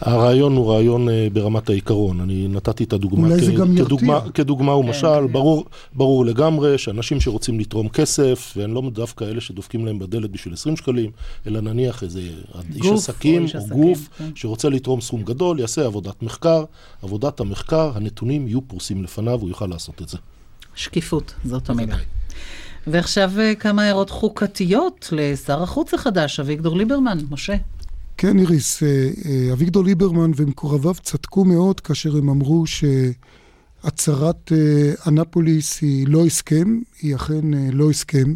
הרעיון 0.00 0.56
הוא 0.56 0.72
רעיון 0.72 1.08
uh, 1.08 1.10
ברמת 1.32 1.70
העיקרון. 1.70 2.20
אני 2.20 2.48
נתתי 2.48 2.84
את 2.84 2.92
הדוגמה 2.92 3.28
אולי 3.28 3.40
כ- 3.40 3.44
זה 3.44 3.52
גם 3.52 3.76
כדוגמה, 3.76 4.12
ירתיע. 4.12 4.32
כדוגמה 4.32 4.74
ומשל. 4.74 5.06
כן, 5.06 5.26
כן. 5.26 5.32
ברור, 5.32 5.64
ברור 5.94 6.24
לגמרי 6.26 6.78
שאנשים 6.78 7.20
שרוצים 7.20 7.60
לתרום 7.60 7.88
כסף, 7.88 8.52
והם 8.56 8.74
לא 8.74 8.82
דווקא 8.92 9.24
אלה 9.24 9.40
שדופקים 9.40 9.86
להם 9.86 9.98
בדלת 9.98 10.30
בשביל 10.30 10.54
20 10.54 10.76
שקלים, 10.76 11.10
אלא 11.46 11.60
נניח 11.60 12.02
איזה 12.02 12.20
איש 12.74 12.86
עסקים 12.86 13.42
או, 13.42 13.48
או 13.54 13.58
עסקים, 13.58 13.82
גוף 13.82 14.08
כן. 14.18 14.30
שרוצה 14.34 14.68
לתרום 14.68 15.00
סכום 15.00 15.22
גדול, 15.22 15.60
יעשה 15.60 15.86
עבודת 15.86 16.22
מחקר. 16.22 16.64
עבודת 17.02 17.40
המחקר, 17.40 17.92
הנתונים 17.94 18.48
יהיו 18.48 18.60
פרוסים 18.68 19.04
לפניו, 19.04 19.40
הוא 19.40 19.48
יוכל 19.48 19.66
לעשות 19.66 20.02
את 20.02 20.08
זה. 20.08 20.18
שקיפות, 20.74 21.34
זאת 21.44 21.70
המילה. 21.70 21.96
ועכשיו 22.86 23.30
אה, 23.38 23.54
כמה 23.54 23.82
הערות 23.82 24.10
חוקתיות 24.10 25.08
לשר 25.12 25.62
החוץ 25.62 25.94
החדש, 25.94 26.40
אביגדור 26.40 26.76
ליברמן. 26.76 27.18
משה. 27.30 27.54
כן, 28.22 28.38
איריס, 28.38 28.82
אה, 28.82 29.10
אה, 29.26 29.52
אביגדור 29.52 29.84
ליברמן 29.84 30.30
ומקורביו 30.36 30.94
צדקו 31.02 31.44
מאוד 31.44 31.80
כאשר 31.80 32.16
הם 32.16 32.28
אמרו 32.28 32.64
שהצהרת 32.66 34.52
אה, 34.52 34.92
אנפוליס 35.06 35.80
היא 35.80 36.06
לא 36.08 36.26
הסכם, 36.26 36.78
היא 37.02 37.14
אכן 37.14 37.72
לא 37.72 37.90
הסכם, 37.90 38.34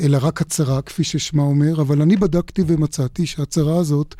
אלא 0.00 0.18
רק 0.22 0.40
הצהרה, 0.40 0.82
כפי 0.82 1.04
ששמה 1.04 1.42
אומר, 1.42 1.80
אבל 1.80 2.02
אני 2.02 2.16
בדקתי 2.16 2.62
ומצאתי 2.66 3.26
שההצהרה 3.26 3.76
הזאת 3.76 4.14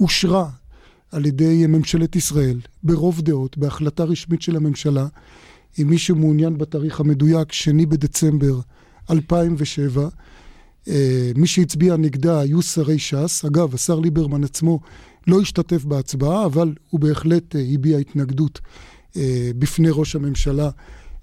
אושרה 0.00 0.48
על 1.12 1.26
ידי 1.26 1.66
ממשלת 1.66 2.16
ישראל 2.16 2.60
ברוב 2.82 3.20
דעות, 3.20 3.58
בהחלטה 3.58 4.04
רשמית 4.04 4.42
של 4.42 4.56
הממשלה. 4.56 5.06
אם 5.82 5.88
מישהו 5.88 6.16
מעוניין 6.16 6.58
בתאריך 6.58 7.00
המדויק, 7.00 7.52
שני 7.52 7.86
בדצמבר 7.86 8.60
2007, 9.10 10.02
אה, 10.02 10.08
מי 11.36 11.46
שהצביע 11.46 11.96
נגדה 11.96 12.40
היו 12.40 12.62
שרי 12.62 12.98
ש"ס. 12.98 13.44
אגב, 13.44 13.74
השר 13.74 14.00
ליברמן 14.00 14.44
עצמו 14.44 14.80
לא 15.26 15.40
השתתף 15.40 15.84
בהצבעה, 15.84 16.46
אבל 16.46 16.74
הוא 16.90 17.00
בהחלט 17.00 17.56
אה, 17.56 17.62
הביע 17.72 17.98
התנגדות 17.98 18.60
אה, 19.16 19.50
בפני 19.58 19.88
ראש 19.90 20.16
הממשלה 20.16 20.70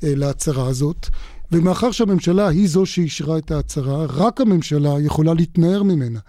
להצהרה 0.04 0.68
הזאת. 0.68 1.10
ומאחר 1.52 1.92
שהממשלה 1.92 2.48
היא 2.48 2.68
זו 2.68 2.86
שאישרה 2.86 3.38
את 3.38 3.52
ההצהרה, 3.52 4.06
רק 4.06 4.42
הממשלה 4.42 5.00
יכולה 5.00 5.34
להתנער 5.34 5.84
ממנה. 5.84 6.20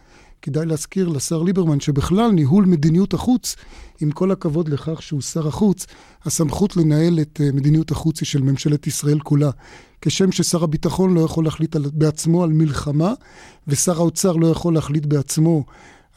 כדאי 0.42 0.66
להזכיר 0.66 1.08
לשר 1.08 1.42
ליברמן 1.42 1.80
שבכלל 1.80 2.30
ניהול 2.30 2.64
מדיניות 2.64 3.14
החוץ, 3.14 3.56
עם 4.00 4.10
כל 4.10 4.30
הכבוד 4.30 4.68
לכך 4.68 5.02
שהוא 5.02 5.20
שר 5.20 5.48
החוץ, 5.48 5.86
הסמכות 6.24 6.76
לנהל 6.76 7.20
את 7.20 7.40
מדיניות 7.54 7.90
החוץ 7.90 8.20
היא 8.20 8.26
של 8.26 8.42
ממשלת 8.42 8.86
ישראל 8.86 9.18
כולה. 9.18 9.50
כשם 10.00 10.32
ששר 10.32 10.64
הביטחון 10.64 11.14
לא 11.14 11.20
יכול 11.20 11.44
להחליט 11.44 11.76
על, 11.76 11.84
בעצמו 11.92 12.44
על 12.44 12.50
מלחמה, 12.50 13.12
ושר 13.68 13.96
האוצר 13.96 14.32
לא 14.32 14.46
יכול 14.46 14.74
להחליט 14.74 15.06
בעצמו 15.06 15.64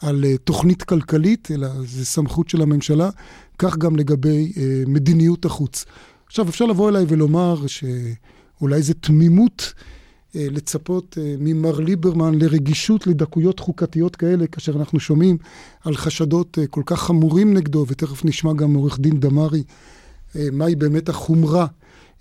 על 0.00 0.24
uh, 0.24 0.38
תוכנית 0.38 0.82
כלכלית, 0.82 1.48
אלא 1.50 1.68
זה 1.84 2.04
סמכות 2.04 2.48
של 2.48 2.62
הממשלה, 2.62 3.10
כך 3.58 3.76
גם 3.76 3.96
לגבי 3.96 4.52
uh, 4.54 4.58
מדיניות 4.86 5.44
החוץ. 5.44 5.84
עכשיו, 6.26 6.48
אפשר 6.48 6.64
לבוא 6.64 6.88
אליי 6.88 7.04
ולומר 7.08 7.66
שאולי 7.66 8.82
זה 8.82 8.94
תמימות 8.94 9.72
לצפות 10.38 11.18
uh, 11.18 11.20
ממר 11.38 11.80
ליברמן 11.80 12.34
לרגישות 12.34 13.06
לדקויות 13.06 13.60
חוקתיות 13.60 14.16
כאלה, 14.16 14.46
כאשר 14.46 14.72
אנחנו 14.72 15.00
שומעים 15.00 15.36
על 15.84 15.96
חשדות 15.96 16.58
uh, 16.58 16.66
כל 16.66 16.82
כך 16.86 17.02
חמורים 17.02 17.54
נגדו, 17.54 17.84
ותכף 17.88 18.24
נשמע 18.24 18.52
גם 18.52 18.74
עורך 18.74 18.98
דין 19.00 19.20
דמארי, 19.20 19.62
מהי 20.52 20.74
באמת 20.74 21.08
החומרה. 21.08 21.66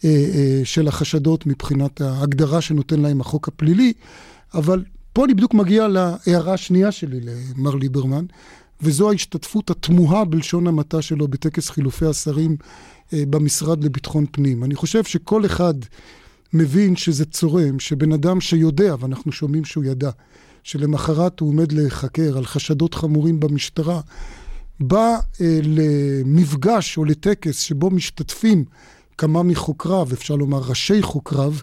אה, 0.03 0.09
אה, 0.09 0.61
של 0.63 0.87
החשדות 0.87 1.45
מבחינת 1.45 2.01
ההגדרה 2.01 2.61
שנותן 2.61 2.99
להם 2.99 3.21
החוק 3.21 3.47
הפלילי, 3.47 3.93
אבל 4.53 4.83
פה 5.13 5.25
אני 5.25 5.33
בדיוק 5.33 5.53
מגיע 5.53 5.87
להערה 5.87 6.53
השנייה 6.53 6.91
שלי 6.91 7.19
למר 7.21 7.75
ליברמן, 7.75 8.25
וזו 8.81 9.09
ההשתתפות 9.09 9.69
התמוהה 9.69 10.25
בלשון 10.25 10.67
המעטה 10.67 11.01
שלו 11.01 11.27
בטקס 11.27 11.69
חילופי 11.69 12.05
השרים 12.05 12.57
אה, 13.13 13.23
במשרד 13.29 13.83
לביטחון 13.83 14.25
פנים. 14.31 14.63
אני 14.63 14.75
חושב 14.75 15.03
שכל 15.03 15.45
אחד 15.45 15.73
מבין 16.53 16.95
שזה 16.95 17.25
צורם, 17.25 17.79
שבן 17.79 18.11
אדם 18.11 18.41
שיודע, 18.41 18.95
ואנחנו 18.99 19.31
שומעים 19.31 19.65
שהוא 19.65 19.83
ידע, 19.83 20.09
שלמחרת 20.63 21.39
הוא 21.39 21.49
עומד 21.49 21.71
להיחקר 21.71 22.37
על 22.37 22.45
חשדות 22.45 22.93
חמורים 22.93 23.39
במשטרה, 23.39 24.01
בא 24.79 25.17
אה, 25.41 25.59
למפגש 25.63 26.97
או 26.97 27.05
לטקס 27.05 27.59
שבו 27.59 27.89
משתתפים 27.89 28.65
כמה 29.17 29.43
מחוקריו, 29.43 30.07
אפשר 30.13 30.35
לומר 30.35 30.61
ראשי 30.67 31.01
חוקריו, 31.01 31.53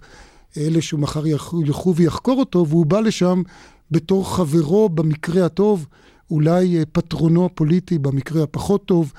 אלה 0.57 0.83
שהוא 0.83 1.01
מחר 1.01 1.27
ילכו 1.27 1.95
ויחקור 1.97 2.41
אותו, 2.41 2.67
והוא 2.69 2.87
בא 2.87 3.01
לשם 3.01 3.43
בתור 3.91 4.37
חברו 4.37 4.89
במקרה 4.89 5.47
הטוב, 5.47 5.87
אולי 6.31 6.79
אה, 6.79 6.83
פטרונו 6.93 7.47
הפוליטי 7.47 7.99
במקרה 7.99 8.43
הפחות 8.43 8.85
טוב, 8.85 9.13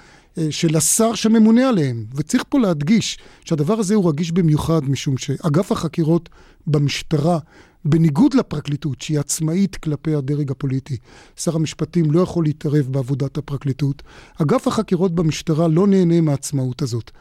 של 0.49 0.77
השר 0.77 1.15
שממונה 1.15 1.69
עליהם. 1.69 2.05
וצריך 2.15 2.43
פה 2.49 2.59
להדגיש 2.59 3.17
שהדבר 3.45 3.79
הזה 3.79 3.95
הוא 3.95 4.09
רגיש 4.09 4.31
במיוחד, 4.31 4.89
משום 4.89 5.17
שאגף 5.17 5.71
החקירות 5.71 6.29
במשטרה, 6.67 7.39
בניגוד 7.85 8.33
לפרקליטות, 8.33 9.01
שהיא 9.01 9.19
עצמאית 9.19 9.75
כלפי 9.75 10.15
הדרג 10.15 10.51
הפוליטי, 10.51 10.97
שר 11.35 11.55
המשפטים 11.55 12.11
לא 12.11 12.19
יכול 12.21 12.43
להתערב 12.43 12.87
בעבודת 12.91 13.37
הפרקליטות, 13.37 14.03
אגף 14.41 14.67
החקירות 14.67 15.15
במשטרה 15.15 15.67
לא 15.67 15.87
נהנה 15.87 16.21
מהעצמאות 16.21 16.81
הזאת. 16.81 17.11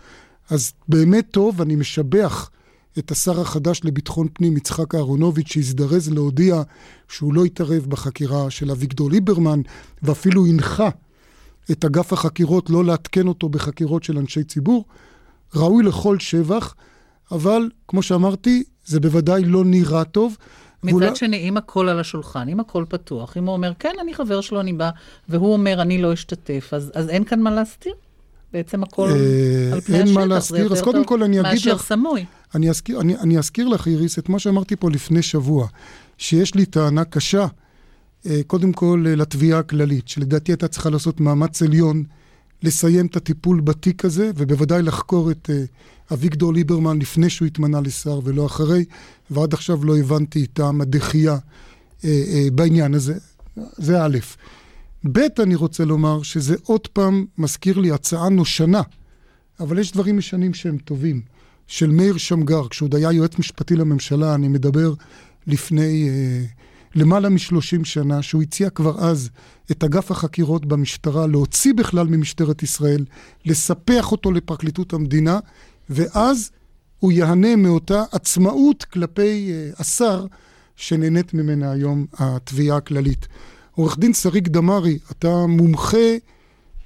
אז 0.51 0.73
באמת 0.89 1.27
טוב, 1.31 1.61
אני 1.61 1.77
משבח 1.77 2.51
את 2.99 3.11
השר 3.11 3.41
החדש 3.41 3.81
לביטחון 3.85 4.27
פנים, 4.33 4.57
יצחק 4.57 4.95
אהרונוביץ', 4.95 5.53
שהזדרז 5.53 6.11
להודיע 6.11 6.63
שהוא 7.09 7.35
לא 7.35 7.47
יתערב 7.47 7.87
בחקירה 7.89 8.51
של 8.51 8.71
אביגדור 8.71 9.11
ליברמן, 9.11 9.61
ואפילו 10.03 10.47
הנחה 10.47 10.89
את 11.71 11.85
אגף 11.85 12.13
החקירות 12.13 12.71
לא 12.71 12.85
לעדכן 12.85 13.29
אותו 13.29 13.49
בחקירות 13.49 14.05
של 14.05 14.19
אנשי 14.19 14.45
ציבור. 14.45 14.85
ראוי 15.55 15.85
לכל 15.85 16.19
שבח, 16.19 16.75
אבל 17.31 17.69
כמו 17.89 18.03
שאמרתי, 18.03 18.65
זה 18.85 19.01
בוודאי 19.01 19.45
לא 19.45 19.65
נראה 19.65 20.05
טוב. 20.05 20.37
מצד 20.83 20.93
ואולי... 20.93 21.17
שני, 21.17 21.37
אם 21.37 21.57
הכל 21.57 21.89
על 21.89 22.01
השולחן, 22.01 22.49
אם 22.49 22.61
הכל 22.61 22.85
פתוח, 22.89 23.37
אם 23.37 23.47
הוא 23.47 23.53
אומר, 23.53 23.73
כן, 23.79 23.93
אני 24.01 24.15
חבר 24.15 24.41
שלו, 24.41 24.61
אני 24.61 24.73
בא, 24.73 24.91
והוא 25.29 25.53
אומר, 25.53 25.83
אני 25.83 26.03
לא 26.03 26.13
אשתתף, 26.13 26.71
אז, 26.73 26.93
אז 26.95 27.09
אין 27.09 27.25
כאן 27.25 27.41
מה 27.41 27.51
להסתיר? 27.51 27.93
בעצם 28.53 28.83
הכל 28.83 29.09
אה, 29.09 29.73
על 29.73 29.81
פני 29.81 29.97
השטח, 29.97 30.07
אין 30.09 30.15
מה 30.15 30.25
להזכיר, 30.25 30.73
אז 30.73 30.83
קודם 30.83 31.05
כל 31.05 31.23
אני 31.23 31.41
אגיד 31.41 31.61
לך... 31.61 31.67
מאשר 31.67 31.79
סמוי. 31.79 32.25
אני 32.55 32.71
אזכיר, 32.71 33.01
אני, 33.01 33.17
אני 33.17 33.39
אזכיר 33.39 33.69
לך, 33.69 33.87
איריס, 33.87 34.19
את 34.19 34.29
מה 34.29 34.39
שאמרתי 34.39 34.77
פה 34.77 34.91
לפני 34.91 35.23
שבוע, 35.23 35.67
שיש 36.19 36.55
לי 36.55 36.67
טענה 36.67 37.05
קשה, 37.05 37.47
קודם 38.47 38.73
כל 38.73 39.05
לתביעה 39.09 39.59
הכללית, 39.59 40.09
שלדעתי 40.09 40.53
הייתה 40.53 40.69
צריכה 40.69 40.91
לעשות 40.91 41.21
מאמץ 41.21 41.63
עליון 41.63 42.05
לסיים 42.63 43.07
את 43.07 43.17
הטיפול 43.17 43.61
בתיק 43.61 44.05
הזה, 44.05 44.31
ובוודאי 44.37 44.83
לחקור 44.83 45.31
את 45.31 45.51
uh, 45.51 46.13
אביגדור 46.15 46.53
ליברמן 46.53 46.99
לפני 46.99 47.31
שהוא 47.31 47.47
התמנה 47.47 47.81
לשר 47.81 48.21
ולא 48.25 48.47
אחרי, 48.47 48.85
ועד 49.31 49.55
עכשיו 49.55 49.85
לא 49.85 49.99
הבנתי 49.99 50.47
טעם 50.47 50.81
הדחייה 50.81 51.39
בעניין 52.53 52.95
הזה. 52.95 53.15
זה 53.77 54.05
א'. 54.05 54.19
ב', 55.13 55.19
אני 55.39 55.55
רוצה 55.55 55.85
לומר 55.85 56.23
שזה 56.23 56.57
עוד 56.63 56.87
פעם 56.87 57.27
מזכיר 57.39 57.79
לי 57.79 57.91
הצעה 57.91 58.29
נושנה, 58.29 58.83
אבל 59.61 59.79
יש 59.79 59.93
דברים 59.93 60.17
משנים 60.17 60.55
שהם 60.55 60.79
טובים. 60.79 61.23
של 61.67 61.91
מאיר 61.91 62.17
שמגר, 62.17 62.69
כשהוא 62.69 62.87
עוד 62.87 62.95
היה 62.95 63.13
יועץ 63.13 63.39
משפטי 63.39 63.77
לממשלה, 63.77 64.35
אני 64.35 64.49
מדבר 64.49 64.95
לפני 65.47 66.09
אה, 66.09 66.45
למעלה 66.95 67.29
משלושים 67.29 67.85
שנה, 67.85 68.23
שהוא 68.23 68.43
הציע 68.43 68.71
כבר 68.71 68.99
אז 68.99 69.31
את 69.71 69.85
אגף 69.85 70.11
החקירות 70.11 70.67
במשטרה 70.67 71.27
להוציא 71.27 71.75
בכלל 71.75 72.07
ממשטרת 72.07 72.63
ישראל, 72.63 73.05
לספח 73.47 74.13
אותו 74.13 74.33
לפרקליטות 74.33 74.93
המדינה, 74.93 75.39
ואז 75.91 76.51
הוא 76.99 77.13
יהנה 77.13 77.57
מאותה 77.57 78.03
עצמאות 78.13 78.85
כלפי 78.85 79.53
אה, 79.53 79.71
השר 79.79 80.27
שנהנית 80.77 81.35
ממנה 81.35 81.71
היום 81.71 82.07
התביעה 82.19 82.77
הכללית. 82.77 83.29
עורך 83.73 83.99
דין 83.99 84.13
שריג 84.15 84.49
דמארי, 84.49 84.99
אתה 85.11 85.47
מומחה, 85.47 86.17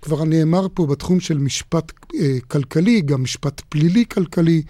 כבר 0.02 0.24
נאמר 0.24 0.66
פה, 0.74 0.86
בתחום 0.86 1.20
של 1.20 1.38
משפט 1.38 1.92
אה, 2.14 2.36
כלכלי, 2.48 3.00
גם 3.00 3.22
משפט 3.22 3.62
פלילי 3.68 4.04
כלכלי, 4.06 4.62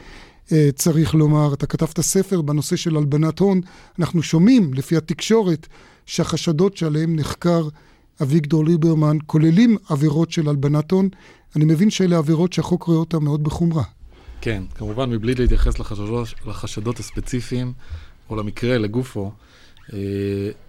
צריך 0.74 1.14
לומר. 1.14 1.54
אתה 1.54 1.66
כתבת 1.66 2.00
ספר 2.00 2.42
בנושא 2.42 2.76
של 2.76 2.96
הלבנת 2.96 3.38
הון. 3.38 3.60
אנחנו 3.98 4.22
שומעים, 4.22 4.74
לפי 4.74 4.96
התקשורת, 4.96 5.66
שהחשדות 6.06 6.76
שעליהם 6.76 7.16
נחקר 7.16 7.68
אביגדור 8.22 8.64
ליברמן 8.64 9.16
כוללים 9.26 9.76
עבירות 9.88 10.30
של 10.30 10.48
הלבנת 10.48 10.90
הון. 10.90 11.08
אני 11.56 11.64
מבין 11.64 11.90
שאלה 11.90 12.18
עבירות 12.18 12.52
שהחוק 12.52 12.82
רואה 12.82 12.98
אותן 12.98 13.18
מאוד 13.18 13.42
בחומרה. 13.42 13.82
כן, 14.40 14.62
כמובן, 14.74 15.10
מבלי 15.10 15.34
להתייחס 15.34 15.78
לחשדות, 15.78 16.28
לחשדות 16.46 16.98
הספציפיים, 16.98 17.72
או 18.30 18.36
למקרה 18.36 18.78
לגופו, 18.78 19.32
אה, 19.92 19.98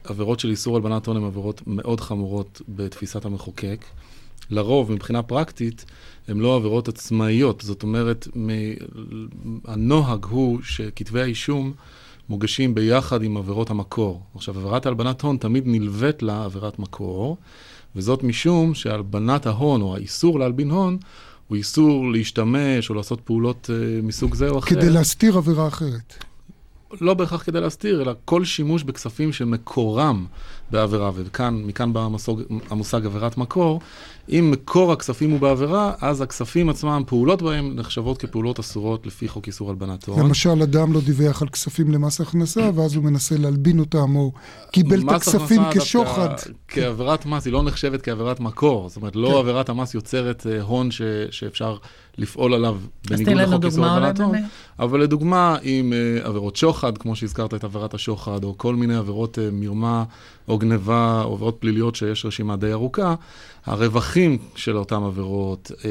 עבירות 0.03 0.39
של 0.39 0.50
איסור 0.50 0.75
הלבנת 0.75 1.05
הון 1.05 1.17
הן 1.17 1.24
עבירות 1.24 1.62
מאוד 1.67 2.01
חמורות 2.01 2.62
בתפיסת 2.69 3.25
המחוקק. 3.25 3.86
לרוב, 4.50 4.92
מבחינה 4.92 5.24
פרקטית, 5.24 5.86
הן 6.27 6.39
לא 6.39 6.56
עבירות 6.56 6.88
עצמאיות. 6.88 7.62
זאת 7.62 7.84
אומרת, 7.84 8.27
הנוהג 9.66 10.25
הוא 10.25 10.60
שכתבי 10.63 11.22
האישום 11.22 11.74
מוגשים 12.30 12.75
ביחד 12.75 13.24
עם 13.24 13.38
עבירות 13.38 13.70
המקור. 13.70 14.22
עכשיו, 14.36 14.60
עבירת 14.60 14.86
הלבנת 14.86 15.22
הון 15.22 15.38
תמיד 15.38 15.63
נלווית 15.66 16.24
לה 16.24 16.46
עבירת 16.46 16.80
מקור, 16.80 17.38
וזאת 17.96 18.24
משום 18.24 18.74
שהלבנת 18.74 19.46
ההון, 19.46 19.82
או 19.82 19.96
האיסור 19.96 20.39
להלבין 20.39 20.72
הון, 20.72 20.98
הוא 21.48 21.58
איסור 21.58 22.12
להשתמש 22.12 22.89
או 22.89 22.96
לעשות 22.96 23.22
פעולות 23.22 23.70
uh, 23.70 24.06
מסוג 24.06 24.36
זה 24.36 24.50
או 24.50 24.60
אחר. 24.60 24.70
כדי 24.70 24.89
להסתיר 24.89 25.38
עבירה 25.38 25.68
אחרת. 25.68 26.24
לא 27.01 27.13
בהכרח 27.13 27.44
כדי 27.44 27.62
להסתיר, 27.62 28.01
אלא 28.01 28.13
כל 28.25 28.46
שימוש 28.46 28.84
בכספים 28.84 29.34
שמקורם 29.34 30.25
בעבירה, 30.72 31.12
וכאן, 31.16 31.62
מכאן 31.66 31.94
בא 31.94 32.00
המושג, 32.00 32.34
המושג 32.70 33.06
עבירת 33.06 33.38
מקור, 33.38 33.80
אם 34.30 34.52
מקור 34.52 34.92
הכספים 34.92 35.32
הוא 35.32 35.40
בעבירה, 35.40 35.94
אז 36.02 36.22
הכספים 36.22 36.70
עצמם, 36.70 37.04
פעולות 37.08 37.42
בהם 37.42 37.76
נחשבות 37.76 38.18
כפעולות 38.18 38.60
אסורות 38.60 39.08
לפי 39.08 39.28
חוק 39.28 39.48
איסור 39.48 39.70
הלבנת 39.70 40.06
הון. 40.06 40.20
למשל, 40.20 40.62
אדם 40.62 40.94
לא 40.94 41.02
דיווח 41.02 41.42
על 41.42 41.50
כספים 41.50 41.92
למס 41.92 42.22
הכנסה, 42.22 42.70
ואז 42.76 42.96
הוא 42.96 43.04
מנסה 43.04 43.38
להלבין 43.38 43.80
אותם, 43.80 44.16
או 44.16 44.32
קיבל 44.72 45.02
את 45.02 45.12
הכספים 45.16 45.62
כשוחד. 45.72 46.30
כעבירת 46.68 47.26
מס, 47.26 47.46
היא 47.46 47.54
לא 47.54 47.64
נחשבת 47.64 48.02
כעבירת 48.02 48.40
מקור. 48.40 48.90
זאת 48.90 48.98
אומרת, 48.98 49.16
לא 49.16 49.30
כן. 49.30 49.38
עבירת 49.38 49.70
המס 49.70 49.94
יוצרת 49.94 50.48
אה, 50.48 50.62
הון 50.62 50.92
ש, 50.92 51.01
שאפשר 51.32 51.77
לפעול 52.18 52.53
עליו 52.53 52.77
בניגוד 53.10 53.34
לחוק 53.34 53.66
איסור 53.66 53.86
הלבנת 53.86 54.20
הון. 54.20 54.36
אבל 54.80 55.00
לדוגמה, 55.00 55.58
עם 55.62 55.94
uh, 55.94 56.27
עבירות 56.27 56.56
שוחד, 56.56 56.98
כמו 56.98 57.16
שהזכרת 57.16 57.53
את 57.53 57.64
עבירת 57.64 57.94
השוחד, 57.94 58.44
או 58.44 58.58
כל 58.58 58.75
מיני 58.75 58.96
עבירות 58.96 59.38
uh, 59.38 59.42
מרמה 59.53 60.03
או 60.48 60.56
גניבה, 60.57 61.22
עבירות 61.22 61.57
פליליות 61.59 61.96
שיש 61.96 62.25
רשימה 62.25 62.55
די 62.55 62.72
ארוכה, 62.72 63.15
הרווחים 63.65 64.37
של 64.55 64.77
אותן 64.77 65.03
עבירות, 65.03 65.72
uh, 65.72 65.83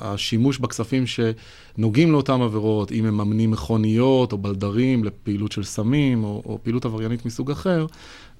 השימוש 0.00 0.58
בכספים 0.58 1.04
שנוגעים 1.06 2.12
לאותן 2.12 2.40
עבירות, 2.40 2.92
אם 2.92 3.04
מממנים 3.04 3.50
מכוניות 3.50 4.32
או 4.32 4.38
בלדרים 4.38 5.04
לפעילות 5.04 5.52
של 5.52 5.64
סמים, 5.64 6.24
או, 6.24 6.42
או 6.44 6.58
פעילות 6.62 6.84
עבריינית 6.84 7.26
מסוג 7.26 7.50
אחר, 7.50 7.86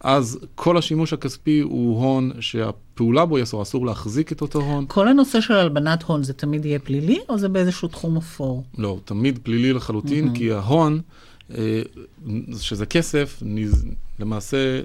אז 0.03 0.39
כל 0.55 0.77
השימוש 0.77 1.13
הכספי 1.13 1.61
הוא 1.61 2.01
הון 2.01 2.33
שהפעולה 2.41 3.25
בו 3.25 3.37
היא 3.37 3.43
אסור, 3.43 3.63
אסור 3.63 3.87
להחזיק 3.87 4.33
את 4.33 4.41
אותו 4.41 4.59
הון. 4.61 4.85
כל 4.89 5.09
הנושא 5.09 5.41
של 5.41 5.55
הלבנת 5.55 6.03
הון 6.03 6.23
זה 6.23 6.33
תמיד 6.33 6.65
יהיה 6.65 6.79
פלילי, 6.79 7.19
או 7.29 7.39
זה 7.39 7.49
באיזשהו 7.49 7.89
תחום 7.89 8.17
אפור? 8.17 8.65
לא, 8.79 8.99
תמיד 9.05 9.39
פלילי 9.43 9.73
לחלוטין, 9.73 10.29
mm-hmm. 10.29 10.39
כי 10.39 10.53
ההון, 10.53 11.01
אה, 11.55 11.83
שזה 12.59 12.87
כסף, 12.87 13.43
למעשה 14.19 14.57
אה, 14.57 14.81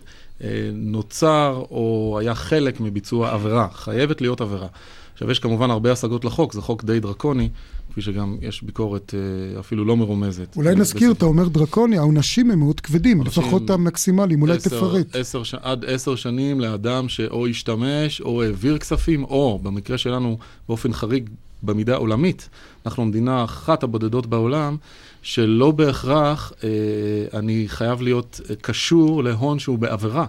נוצר 0.73 1.63
או 1.71 2.17
היה 2.21 2.36
חלק 2.36 2.80
מביצוע 2.80 3.32
עבירה, 3.32 3.67
חייבת 3.73 4.21
להיות 4.21 4.41
עבירה. 4.41 4.67
עכשיו, 5.13 5.32
יש 5.32 5.39
כמובן 5.39 5.71
הרבה 5.71 5.91
השגות 5.91 6.26
לחוק, 6.26 6.54
זה 6.54 6.62
חוק 6.62 6.84
די 6.84 7.00
דרקוני, 7.00 7.50
כפי 7.91 8.02
שגם 8.02 8.38
יש 8.41 8.63
ביקורת 8.63 9.13
אה, 9.13 9.60
אפילו 9.60 9.86
לא 9.86 9.97
מרומזת. 9.97 10.56
אולי 10.56 10.76
נזכיר, 10.76 11.12
אתה 11.12 11.26
אומר 11.26 11.47
דרקוני, 11.47 11.97
העונשים 11.97 12.52
הם 12.52 12.60
מאוד 12.60 12.80
כבדים, 12.80 13.21
לפחות 13.23 13.69
המקסימליים, 13.69 14.41
אולי 14.41 14.56
עשר, 14.56 14.69
תפרט. 14.69 15.15
עשר, 15.15 15.41
עד 15.62 15.86
עשר 15.86 16.15
שנים 16.15 16.60
לאדם 16.60 17.10
שאו 17.10 17.47
השתמש 17.47 18.21
או 18.21 18.43
העביר 18.43 18.78
כספים, 18.78 19.23
או 19.23 19.60
במקרה 19.63 19.97
שלנו, 19.97 20.38
באופן 20.67 20.93
חריג, 20.93 21.30
במידה 21.63 21.95
עולמית, 21.95 22.50
אנחנו 22.86 23.04
המדינה 23.04 23.43
אחת 23.43 23.84
הבודדות 23.84 24.26
בעולם, 24.26 24.78
שלא 25.21 25.71
בהכרח 25.71 26.53
אה, 26.63 27.39
אני 27.39 27.63
חייב 27.67 28.01
להיות 28.01 28.41
קשור 28.62 29.23
להון 29.23 29.60
שהוא 29.60 29.77
בעבירה. 29.77 30.25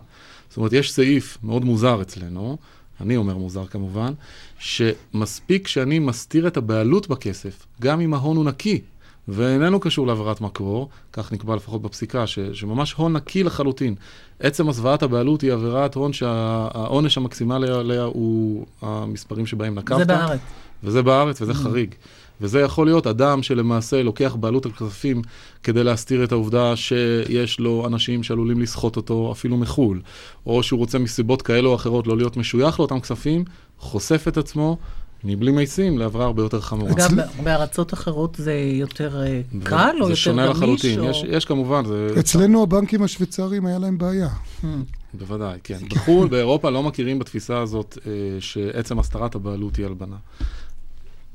זאת 0.49 0.57
אומרת, 0.57 0.73
יש 0.73 0.93
סעיף 0.93 1.39
מאוד 1.43 1.65
מוזר 1.65 2.03
אצלנו, 2.03 2.57
אני 3.01 3.17
אומר 3.17 3.37
מוזר 3.37 3.67
כמובן, 3.67 4.13
שמספיק 4.59 5.69
שאני 5.69 5.99
מסתיר 5.99 6.47
את 6.47 6.57
הבעלות 6.57 7.09
בכסף, 7.09 7.67
גם 7.81 8.01
אם 8.01 8.15
ההון 8.15 8.37
הוא 8.37 8.45
נקי, 8.45 8.81
ואיננו 9.29 9.81
קשור 9.81 10.07
לעבירת 10.07 10.41
מקור, 10.41 10.89
כך 11.13 11.33
נקבע 11.33 11.57
לפחות 11.57 11.83
בפסיקה, 11.83 12.27
ש, 12.27 12.39
שממש 12.39 12.93
הון 12.93 13.17
נקי 13.17 13.43
לחלוטין. 13.43 13.95
עצם 14.41 14.69
הסוואת 14.69 15.03
הבעלות 15.03 15.41
היא 15.41 15.53
עבירת 15.53 15.95
הון 15.95 16.13
שהעונש 16.13 17.17
המקסימלי 17.17 17.69
עליה 17.69 18.03
הוא 18.03 18.67
המספרים 18.83 19.47
שבהם 19.47 19.75
נקבת. 19.75 19.99
זה 19.99 20.05
בארץ. 20.05 20.41
וזה 20.85 21.03
בארץ 21.03 21.43
וזה 21.43 21.53
mm. 21.53 21.55
חריג. 21.55 21.95
וזה 22.41 22.61
יכול 22.61 22.87
להיות 22.87 23.07
אדם 23.07 23.43
שלמעשה 23.43 24.03
לוקח 24.03 24.37
בעלות 24.41 24.67
על 24.67 24.73
כספים 24.73 25.23
כדי 25.63 25.85
להסתיר 25.85 26.25
את 26.25 26.33
העובדה 26.33 26.77
שיש 26.77 27.61
לו 27.61 27.87
אנשים 27.87 28.23
שעלולים 28.23 28.61
לסחוט 28.61 28.97
אותו 28.97 29.33
אפילו 29.33 29.57
מחו"ל, 29.57 30.01
או 30.47 30.63
שהוא 30.63 30.79
רוצה 30.79 30.99
מסיבות 30.99 31.43
כאלה 31.43 31.69
או 31.69 31.75
אחרות 31.75 32.07
לא 32.07 32.17
להיות 32.17 32.37
משוייך 32.37 32.81
לאותם 32.81 33.01
כספים, 33.01 33.45
חושף 33.79 34.29
את 34.29 34.37
עצמו. 34.37 34.77
מבלי 35.25 35.53
מייסים 35.53 35.99
לעברה 35.99 36.25
הרבה 36.25 36.43
יותר 36.43 36.61
חמורה. 36.61 36.93
אגב, 36.93 37.11
בארצות 37.45 37.95
אחרות 37.95 38.35
זה 38.39 38.55
יותר 38.73 39.23
אה, 39.23 39.41
קל 39.65 39.77
או 39.77 39.85
יותר 39.93 40.05
גמיש? 40.05 40.09
זה 40.09 40.17
שונה 40.17 40.47
לחלוטין. 40.47 41.05
יש, 41.05 41.25
יש 41.29 41.45
כמובן, 41.45 41.85
זה... 41.85 42.09
אצלנו 42.19 42.63
הבנקים 42.63 43.03
השוויצריים 43.03 43.67
היה 43.67 43.79
להם 43.79 43.99
בעיה. 43.99 44.29
Hmm. 44.63 44.67
בוודאי, 45.15 45.59
כן. 45.65 45.79
בחו"ל, 45.91 46.29
באירופה 46.29 46.71
לא 46.71 46.83
מכירים 46.83 47.19
בתפיסה 47.19 47.59
הזאת 47.59 47.99
אה, 48.07 48.13
שעצם 48.41 48.99
הסתרת 48.99 49.35
הבעלות 49.35 49.77
היא 49.77 49.87
הלבנה. 49.87 50.17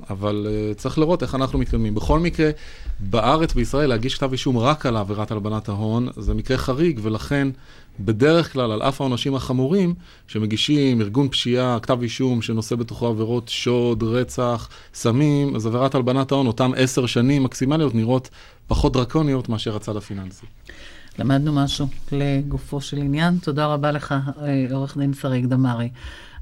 אבל 0.10 0.48
uh, 0.48 0.76
צריך 0.76 0.98
לראות 0.98 1.24
איך 1.24 1.36
אנחנו 1.36 1.60
מתקדמים. 1.60 1.96
בכל 1.96 2.20
מקרה, 2.20 2.50
בארץ, 3.00 3.54
בישראל, 3.54 3.90
להגיש 3.90 4.16
כתב 4.16 4.32
אישום 4.32 4.58
רק 4.58 4.86
על 4.86 4.98
עבירת 4.98 5.32
הלבנת 5.32 5.70
ההון, 5.70 6.08
זה 6.16 6.34
מקרה 6.34 6.58
חריג, 6.58 7.00
ולכן 7.04 7.48
בדרך 8.00 8.54
כלל, 8.54 8.72
על 8.72 8.82
אף 8.82 9.02
העונשים 9.02 9.36
החמורים, 9.36 9.94
שמגישים 10.28 11.02
ארגון 11.02 11.30
פשיעה, 11.30 11.80
כתב 11.82 12.02
אישום 12.02 12.42
שנושא 12.42 12.76
בתוכו 12.76 13.08
עבירות 13.08 13.50
שוד, 13.50 14.04
רצח, 14.04 14.70
סמים, 14.94 15.56
אז 15.56 15.66
עבירת 15.66 15.96
הלבנת 15.96 16.32
ההון, 16.32 16.48
אותן 16.48 16.72
עשר 16.76 17.06
שנים 17.06 17.44
מקסימליות, 17.44 17.96
נראות 17.96 18.30
פחות 18.68 18.94
דרקוניות 18.94 19.50
מאשר 19.50 19.76
הצד 19.76 19.96
הפיננסי. 19.96 20.46
למדנו 21.20 21.54
משהו 21.54 21.88
לגופו 22.12 22.82
של 22.82 22.98
עניין. 22.98 23.38
תודה 23.38 23.66
רבה 23.66 23.92
לך, 23.92 24.16
אה, 24.42 24.66
עורך 24.72 24.98
דין 24.98 25.14
שריג 25.14 25.46
דמארי. 25.46 25.90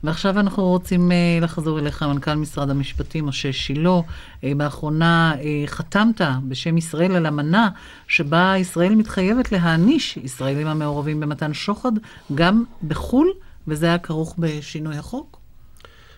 ועכשיו 0.04 0.40
אנחנו 0.40 0.64
רוצים 0.64 1.12
uh, 1.12 1.44
לחזור 1.44 1.80
אליך, 1.80 2.04
מנכ"ל 2.04 2.34
משרד 2.34 2.70
המשפטים, 2.70 3.26
משה 3.26 3.54
שילה. 3.54 4.00
Uh, 4.00 4.46
באחרונה 4.58 5.36
uh, 5.36 5.68
חתמת 5.68 6.22
בשם 6.48 6.78
ישראל 6.78 7.12
על 7.12 7.28
אמנה 7.28 7.70
שבה 8.08 8.54
ישראל 8.58 8.96
מתחייבת 8.96 9.52
להעניש 9.52 10.18
ישראלים 10.18 10.68
המעורבים 10.68 11.20
במתן 11.20 11.54
שוחד 11.54 11.92
גם 12.36 12.64
בחו"ל, 12.88 13.32
וזה 13.68 13.86
היה 13.86 13.98
כרוך 13.98 14.36
בשינוי 14.40 14.98
החוק? 14.98 15.38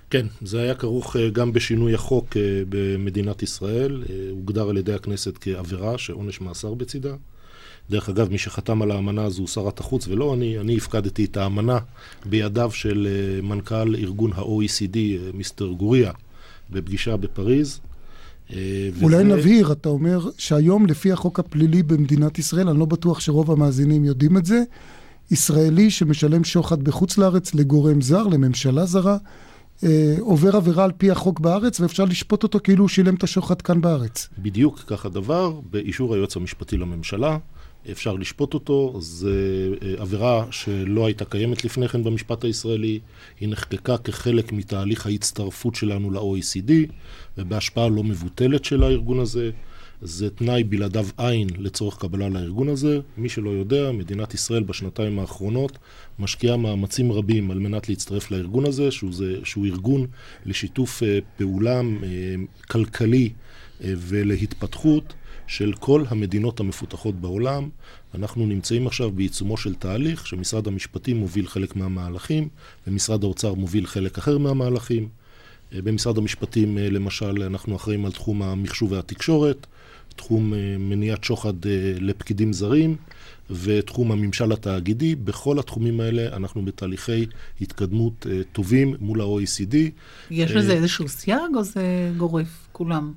כן, 0.10 0.26
זה 0.42 0.62
היה 0.62 0.76
כרוך 0.76 1.16
גם 1.34 1.54
בשינוי 1.54 1.94
החוק 1.94 2.38
במדינת 2.70 3.44
ישראל, 3.44 4.04
הוגדר 4.32 4.70
על 4.70 4.78
ידי 4.78 4.94
הכנסת 4.94 5.38
כעבירה 5.42 5.98
שעונש 5.98 6.42
מאסר 6.42 6.74
בצידה. 6.74 7.16
דרך 7.90 8.10
אגב, 8.10 8.32
מי 8.32 8.38
שחתם 8.38 8.82
על 8.82 8.92
האמנה 8.92 9.24
הזו 9.24 9.42
הוא 9.42 9.48
שרת 9.48 9.80
החוץ 9.80 10.08
ולא 10.08 10.34
אני, 10.34 10.60
אני 10.60 10.78
הפקדתי 10.78 11.26
את 11.26 11.38
האמנה 11.38 11.80
בידיו 12.26 12.72
של 12.72 13.08
uh, 13.08 13.46
מנכ"ל 13.46 13.96
ארגון 13.96 14.34
ה-OECD, 14.34 14.96
uh, 14.96 15.36
מיסטר 15.36 15.68
גוריה. 15.68 16.12
בפגישה 16.70 17.18
בפריז. 17.18 17.80
אה, 18.54 18.90
אולי 19.02 19.16
וזה... 19.16 19.24
נבהיר, 19.24 19.72
אתה 19.72 19.90
אומר 19.90 20.30
שהיום 20.38 20.86
לפי 20.86 21.12
החוק 21.12 21.40
הפלילי 21.40 21.84
במדינת 21.84 22.40
ישראל, 22.40 22.70
אני 22.70 22.80
לא 22.80 22.86
בטוח 22.86 23.20
שרוב 23.20 23.52
המאזינים 23.52 24.06
יודעים 24.06 24.38
את 24.38 24.46
זה, 24.46 24.64
ישראלי 25.32 25.92
שמשלם 25.92 26.44
שוחד 26.44 26.84
בחוץ 26.84 27.18
לארץ 27.18 27.56
לגורם 27.56 28.02
זר, 28.02 28.28
לממשלה 28.28 28.86
זרה, 28.86 29.18
אה, 29.84 30.16
עובר 30.20 30.56
עבירה 30.56 30.84
על 30.84 30.92
פי 30.98 31.12
החוק 31.12 31.40
בארץ, 31.40 31.80
ואפשר 31.80 32.06
לשפוט 32.06 32.44
אותו 32.44 32.60
כאילו 32.64 32.84
הוא 32.84 32.90
שילם 32.90 33.16
את 33.16 33.24
השוחד 33.24 33.62
כאן 33.62 33.82
בארץ. 33.82 34.30
בדיוק 34.38 34.80
כך 34.88 35.06
הדבר, 35.06 35.60
באישור 35.72 36.16
היועץ 36.16 36.36
המשפטי 36.36 36.78
לממשלה. 36.78 37.38
אפשר 37.92 38.14
לשפוט 38.14 38.54
אותו, 38.54 38.96
זו 39.00 39.28
אה, 39.28 39.94
עבירה 39.98 40.46
שלא 40.52 41.06
הייתה 41.06 41.26
קיימת 41.26 41.66
לפני 41.66 41.88
כן 41.88 42.04
במשפט 42.04 42.44
הישראלי, 42.44 43.00
היא 43.40 43.50
נחקקה 43.50 43.98
כחלק 43.98 44.52
מתהליך 44.52 45.06
ההצטרפות 45.06 45.76
שלנו 45.76 46.12
ל-OECD, 46.12 46.72
ובהשפעה 47.38 47.88
לא 47.88 48.04
מבוטלת 48.04 48.66
של 48.66 48.84
הארגון 48.84 49.20
הזה. 49.20 49.52
זה 50.02 50.30
תנאי 50.30 50.64
בלעדיו 50.64 51.08
אין 51.20 51.48
לצורך 51.58 51.98
קבלה 51.98 52.30
לארגון 52.30 52.70
הזה. 52.70 53.00
מי 53.18 53.30
שלא 53.30 53.50
יודע, 53.50 53.92
מדינת 53.92 54.34
ישראל 54.34 54.64
בשנתיים 54.64 55.20
האחרונות 55.20 55.78
משקיעה 56.20 56.58
מאמצים 56.58 57.12
רבים 57.12 57.52
על 57.52 57.60
מנת 57.60 57.90
להצטרף 57.90 58.32
לארגון 58.32 58.66
הזה, 58.66 58.92
שהוא, 58.92 59.14
זה, 59.14 59.36
שהוא 59.44 59.66
ארגון 59.66 60.08
לשיתוף 60.46 61.04
אה, 61.04 61.20
פעולה 61.38 61.80
אה, 61.80 62.36
כלכלי 62.68 63.30
ולהתפתחות. 63.82 65.14
של 65.54 65.74
כל 65.80 66.04
המדינות 66.08 66.60
המפותחות 66.60 67.16
בעולם. 67.16 67.70
אנחנו 68.16 68.46
נמצאים 68.46 68.88
עכשיו 68.88 69.12
בעיצומו 69.12 69.58
של 69.58 69.76
תהליך 69.76 70.28
שמשרד 70.28 70.68
המשפטים 70.68 71.18
מוביל 71.18 71.48
חלק 71.48 71.76
מהמהלכים 71.76 72.50
ומשרד 72.88 73.24
האוצר 73.24 73.54
מוביל 73.54 73.86
חלק 73.86 74.18
אחר 74.18 74.38
מהמהלכים. 74.38 75.08
אה, 75.74 75.82
במשרד 75.82 76.18
המשפטים, 76.18 76.78
אה, 76.78 76.90
למשל, 76.90 77.44
אנחנו 77.44 77.76
אחראים 77.76 78.06
על 78.06 78.12
תחום 78.12 78.42
המחשוב 78.42 78.92
והתקשורת, 78.92 79.68
תחום 80.16 80.54
אה, 80.54 80.76
מניעת 80.80 81.24
שוחד 81.24 81.54
לפקידים 82.00 82.54
זרים 82.54 82.96
ותחום 83.50 84.12
הממשל 84.12 84.52
התאגידי. 84.52 85.16
בכל 85.16 85.60
התחומים 85.60 86.00
האלה 86.00 86.36
אנחנו 86.36 86.66
בתהליכי 86.66 87.26
התקדמות 87.62 88.28
טובים 88.52 88.96
מול 89.00 89.22
ה-OECD. 89.22 89.76
יש 90.32 90.52
לזה 90.52 90.74
איזשהו 90.74 91.08
סייג 91.08 91.56
או 91.56 91.64
זה 91.64 92.12
גורף, 92.18 92.68
כולם? 92.72 93.14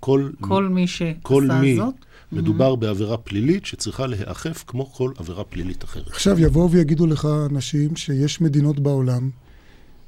כל, 0.00 0.30
כל 0.40 0.68
מי 0.68 0.86
שעשה 0.86 1.12
כל 1.22 1.48
מי 1.60 1.76
זאת? 1.76 1.94
מדובר 2.32 2.72
mm-hmm. 2.72 2.76
בעבירה 2.76 3.16
פלילית 3.16 3.66
שצריכה 3.66 4.06
להיאכף 4.06 4.64
כמו 4.66 4.92
כל 4.92 5.12
עבירה 5.18 5.44
פלילית 5.44 5.84
אחרת. 5.84 6.08
עכשיו 6.08 6.40
יבואו 6.40 6.70
ויגידו 6.70 7.06
לך 7.06 7.28
אנשים 7.50 7.96
שיש 7.96 8.40
מדינות 8.40 8.80
בעולם 8.80 9.30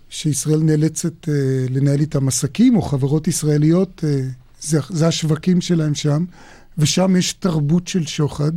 שישראל 0.08 0.62
נאלצת 0.62 1.28
אה, 1.28 1.34
לנהל 1.70 2.00
איתם 2.00 2.28
עסקים, 2.28 2.76
או 2.76 2.82
חברות 2.82 3.28
ישראליות, 3.28 4.04
אה, 4.04 4.20
זה, 4.60 4.80
זה 4.88 5.08
השווקים 5.08 5.60
שלהם 5.60 5.94
שם, 5.94 6.24
ושם 6.78 7.16
יש 7.16 7.32
תרבות 7.32 7.88
של 7.88 8.06
שוחד, 8.06 8.52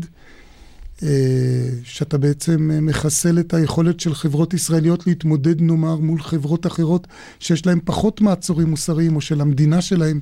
אה, 1.03 1.69
שאתה 1.83 2.17
בעצם 2.17 2.71
אה, 2.71 2.81
מחסל 2.81 3.39
את 3.39 3.53
היכולת 3.53 3.99
של 3.99 4.13
חברות 4.13 4.53
ישראליות 4.53 5.07
להתמודד, 5.07 5.61
נאמר, 5.61 5.95
מול 5.95 6.21
חברות 6.21 6.67
אחרות 6.67 7.07
שיש 7.39 7.65
להן 7.65 7.79
פחות 7.85 8.21
מעצורים 8.21 8.69
מוסריים, 8.69 9.15
או 9.15 9.21
של 9.21 9.41
המדינה 9.41 9.81
שלהם 9.81 10.19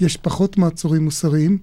יש 0.00 0.16
פחות 0.16 0.58
מעצורים 0.58 1.04
מוסריים. 1.04 1.58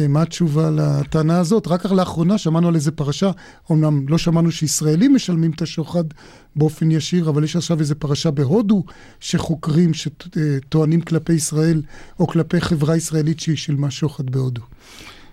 אה, 0.00 0.08
מה 0.08 0.22
התשובה 0.22 0.70
לטענה 0.70 1.38
הזאת? 1.38 1.66
רק 1.66 1.86
לאחרונה 1.86 2.38
שמענו 2.38 2.68
על 2.68 2.74
איזה 2.74 2.90
פרשה, 2.90 3.30
אמנם 3.70 4.08
לא 4.08 4.18
שמענו 4.18 4.52
שישראלים 4.52 5.14
משלמים 5.14 5.50
את 5.50 5.62
השוחד 5.62 6.04
באופן 6.56 6.90
ישיר, 6.90 7.28
אבל 7.28 7.44
יש 7.44 7.56
עכשיו 7.56 7.80
איזה 7.80 7.94
פרשה 7.94 8.30
בהודו, 8.30 8.84
שחוקרים 9.20 9.90
שטוענים 9.94 11.00
כלפי 11.00 11.32
ישראל, 11.32 11.82
או 12.20 12.26
כלפי 12.26 12.60
חברה 12.60 12.96
ישראלית 12.96 13.40
שהיא 13.40 13.56
שילמה 13.56 13.90
שוחד 13.90 14.30
בהודו. 14.30 14.62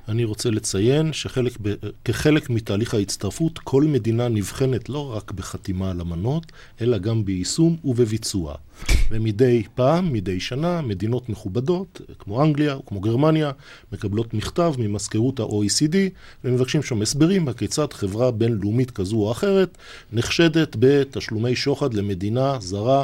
אני 0.08 0.24
רוצה 0.24 0.50
לציין 0.50 1.14
שכחלק 1.14 2.50
מתהליך 2.50 2.94
ההצטרפות, 2.94 3.60
כל 3.60 3.84
מדינה 3.84 4.28
נבחנת 4.28 4.90
לא 4.90 5.16
רק 5.16 5.32
בחתימה 5.32 5.92
על 5.92 6.02
אמנות, 6.02 6.52
אלא 6.82 6.98
גם 6.98 7.26
ביישום 7.26 7.78
ובביצוע. 7.84 8.56
ומדי 9.12 9.64
פעם, 9.76 10.14
מדי 10.14 10.40
שנה, 10.40 10.82
מדינות 10.82 11.30
מכובדות, 11.30 12.02
כמו 12.20 12.44
אנגליה 12.44 12.74
או 12.74 12.86
כמו 12.86 13.00
גרמניה, 13.00 13.52
מקבלות 13.92 14.34
מכתב 14.34 14.74
ממזכירות 14.78 15.40
ה-OECD 15.40 15.96
ומבקשים 16.44 16.84
שם 16.84 17.02
הסברים 17.02 17.46
בכיצד 17.46 17.94
חברה 17.94 18.32
בינלאומית 18.32 18.92
כזו 18.92 19.18
או 19.18 19.32
אחרת 19.32 19.78
נחשדת 20.14 20.76
בתשלומי 20.80 21.56
שוחד 21.56 21.94
למדינה 21.94 22.58
זרה 22.60 23.04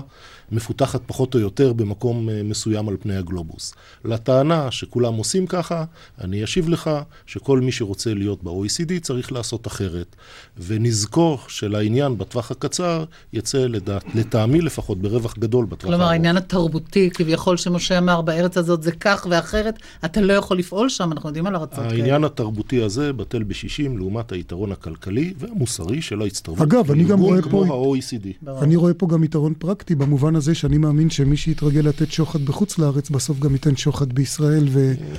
מפותחת 0.51 1.01
פחות 1.05 1.35
או 1.35 1.39
יותר 1.39 1.73
במקום 1.73 2.29
אה, 2.29 2.43
מסוים 2.43 2.89
על 2.89 2.97
פני 2.99 3.15
הגלובוס. 3.15 3.73
לטענה 4.05 4.71
שכולם 4.71 5.13
עושים 5.13 5.47
ככה, 5.47 5.85
אני 6.21 6.43
אשיב 6.43 6.69
לך 6.69 6.89
שכל 7.25 7.59
מי 7.59 7.71
שרוצה 7.71 8.13
להיות 8.13 8.43
ב-OECD 8.43 8.99
צריך 9.01 9.31
לעשות 9.31 9.67
אחרת. 9.67 10.15
ונזכור 10.57 11.39
שלעניין 11.47 12.17
בטווח 12.17 12.51
הקצר 12.51 13.05
יצא 13.33 13.67
לטעמי 14.15 14.61
לפחות 14.61 15.01
ברווח 15.01 15.37
גדול 15.37 15.62
בטווח 15.65 15.83
הארוך. 15.83 15.95
כלומר, 15.95 16.11
העניין 16.11 16.37
התרבותי, 16.37 17.09
כביכול 17.13 17.57
שמשה 17.57 17.97
אמר, 17.97 18.21
בארץ 18.21 18.57
הזאת 18.57 18.83
זה 18.83 18.91
כך 18.91 19.27
ואחרת, 19.29 19.79
אתה 20.05 20.21
לא 20.21 20.33
יכול 20.33 20.57
לפעול 20.57 20.89
שם, 20.89 21.11
אנחנו 21.11 21.29
יודעים 21.29 21.47
על 21.47 21.55
ארצות 21.55 21.79
כאלה. 21.79 21.89
העניין 21.89 22.23
התרבותי 22.23 22.83
הזה 22.83 23.13
בטל 23.13 23.43
בשישים 23.43 23.97
לעומת 23.97 24.31
היתרון 24.31 24.71
הכלכלי 24.71 25.33
והמוסרי 25.37 26.01
של 26.01 26.21
ההצטרפות. 26.21 26.67
אגב, 26.67 26.91
אני 26.91 27.03
גם 27.03 27.19
רואה 27.19 27.41
פה... 27.41 27.49
כמו 27.49 27.63
ה-OECD. 27.63 28.49
אני 28.61 28.75
רואה 28.75 28.93
פה 28.93 29.07
גם 29.07 29.23
יתרון 29.23 29.53
פרקטי, 29.53 29.95
במובן 29.95 30.35
הזה 30.35 30.55
שאני 30.55 30.77
מאמין 30.77 31.09
שמי 31.09 31.37
שיתרגל 31.37 31.81
לתת 31.81 32.11
שוחד 32.11 32.41
בחוץ 32.41 32.79
לארץ, 32.79 33.09
בסוף 33.09 33.39
גם 33.39 33.53
ייתן 33.53 33.75
שוחד 33.75 34.13
בישראל, 34.13 34.67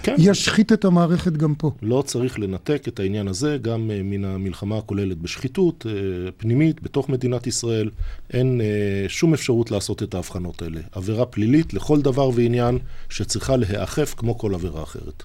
כן. 0.03 0.17
וישחית 0.19 0.69
כן. 0.69 0.75
את 0.75 0.85
המערכת 0.85 1.33
גם 1.33 1.55
פה. 1.55 1.71
לא 1.83 2.03
צריך 2.07 2.39
לנתק 2.39 2.89
את 2.89 3.01
העניין 3.01 3.29
הזה 3.29 3.59
גם 3.63 3.91
uh, 3.91 4.03
מן 4.05 4.25
המלחמה 4.25 4.79
הכוללת 4.79 5.19
בשחיתות 5.19 5.87
uh, 5.87 6.33
פנימית 6.37 6.83
בתוך 6.83 7.09
מדינת 7.09 7.47
ישראל. 7.47 7.91
אין 8.33 8.61
uh, 8.61 9.09
שום 9.09 9.35
אפשרות 9.35 9.71
לעשות 9.71 10.03
את 10.03 10.15
ההבחנות 10.35 10.63
האלה. 10.63 10.81
עבירה 10.93 11.27
פלילית 11.27 11.75
לכל 11.75 12.03
דבר 12.03 12.29
ועניין 12.35 12.79
שצריכה 13.09 13.57
להיאכף 13.57 14.15
כמו 14.17 14.39
כל 14.39 14.55
עבירה 14.55 14.83
אחרת. 14.83 15.23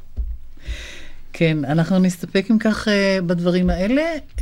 כן, 1.33 1.65
אנחנו 1.65 1.99
נסתפק 1.99 2.45
אם 2.51 2.59
כך 2.59 2.87
uh, 2.87 2.91
בדברים 3.21 3.69
האלה. 3.69 4.01
Uh, 4.35 4.41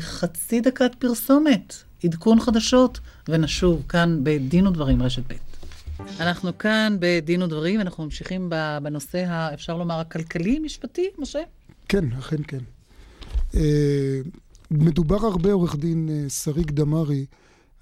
חצי 0.00 0.60
דקת 0.60 0.90
פרסומת, 0.98 1.74
עדכון 2.04 2.40
חדשות, 2.40 3.00
ונשוב 3.28 3.82
כאן 3.88 4.20
בדין 4.22 4.66
ודברים 4.66 5.02
רשת 5.02 5.22
ב'. 5.32 5.34
אנחנו 6.20 6.58
כאן 6.58 6.96
בדין 7.00 7.42
ודברים, 7.42 7.80
אנחנו 7.80 8.04
ממשיכים 8.04 8.50
בנושא, 8.82 9.50
אפשר 9.54 9.76
לומר, 9.76 10.00
הכלכלי-משפטי, 10.00 11.08
משה? 11.18 11.40
כן, 11.88 12.04
אכן 12.18 12.42
כן. 12.48 12.58
אה, 13.54 14.20
מדובר 14.70 15.26
הרבה, 15.26 15.52
עורך 15.52 15.76
דין 15.76 16.08
אה, 16.12 16.28
שריג 16.28 16.70
דמארי, 16.70 17.26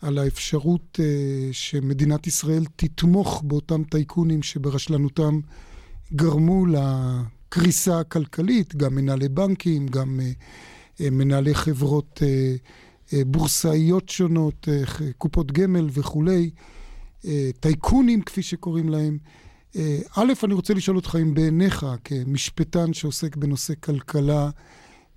על 0.03 0.19
האפשרות 0.19 1.01
אה, 1.03 1.49
שמדינת 1.53 2.27
ישראל 2.27 2.65
תתמוך 2.77 3.43
באותם 3.47 3.85
טייקונים 3.85 4.43
שברשלנותם 4.43 5.41
גרמו 6.13 6.65
לקריסה 6.67 8.01
הכלכלית, 8.01 8.77
גם 8.77 8.95
מנהלי 8.95 9.29
בנקים, 9.29 9.87
גם 9.87 10.21
מנהלי 11.01 11.55
חברות 11.55 12.23
בורסאיות 13.13 14.09
שונות, 14.09 14.69
קופות 15.19 15.53
גמל 15.53 15.89
וכולי. 15.93 16.51
אה, 17.25 17.51
טייקונים, 17.61 18.23
כפי 18.23 18.43
שקוראים 18.43 18.89
להם. 18.89 19.19
אה, 19.77 19.99
א', 20.17 20.33
אני 20.45 20.55
רוצה 20.55 20.75
לשאול 20.75 20.97
אותך 20.97 21.17
אם 21.23 21.35
בעיניך, 21.35 21.87
כמשפטן 22.05 22.93
שעוסק 22.93 23.37
בנושא 23.37 23.75
כלכלה, 23.81 24.51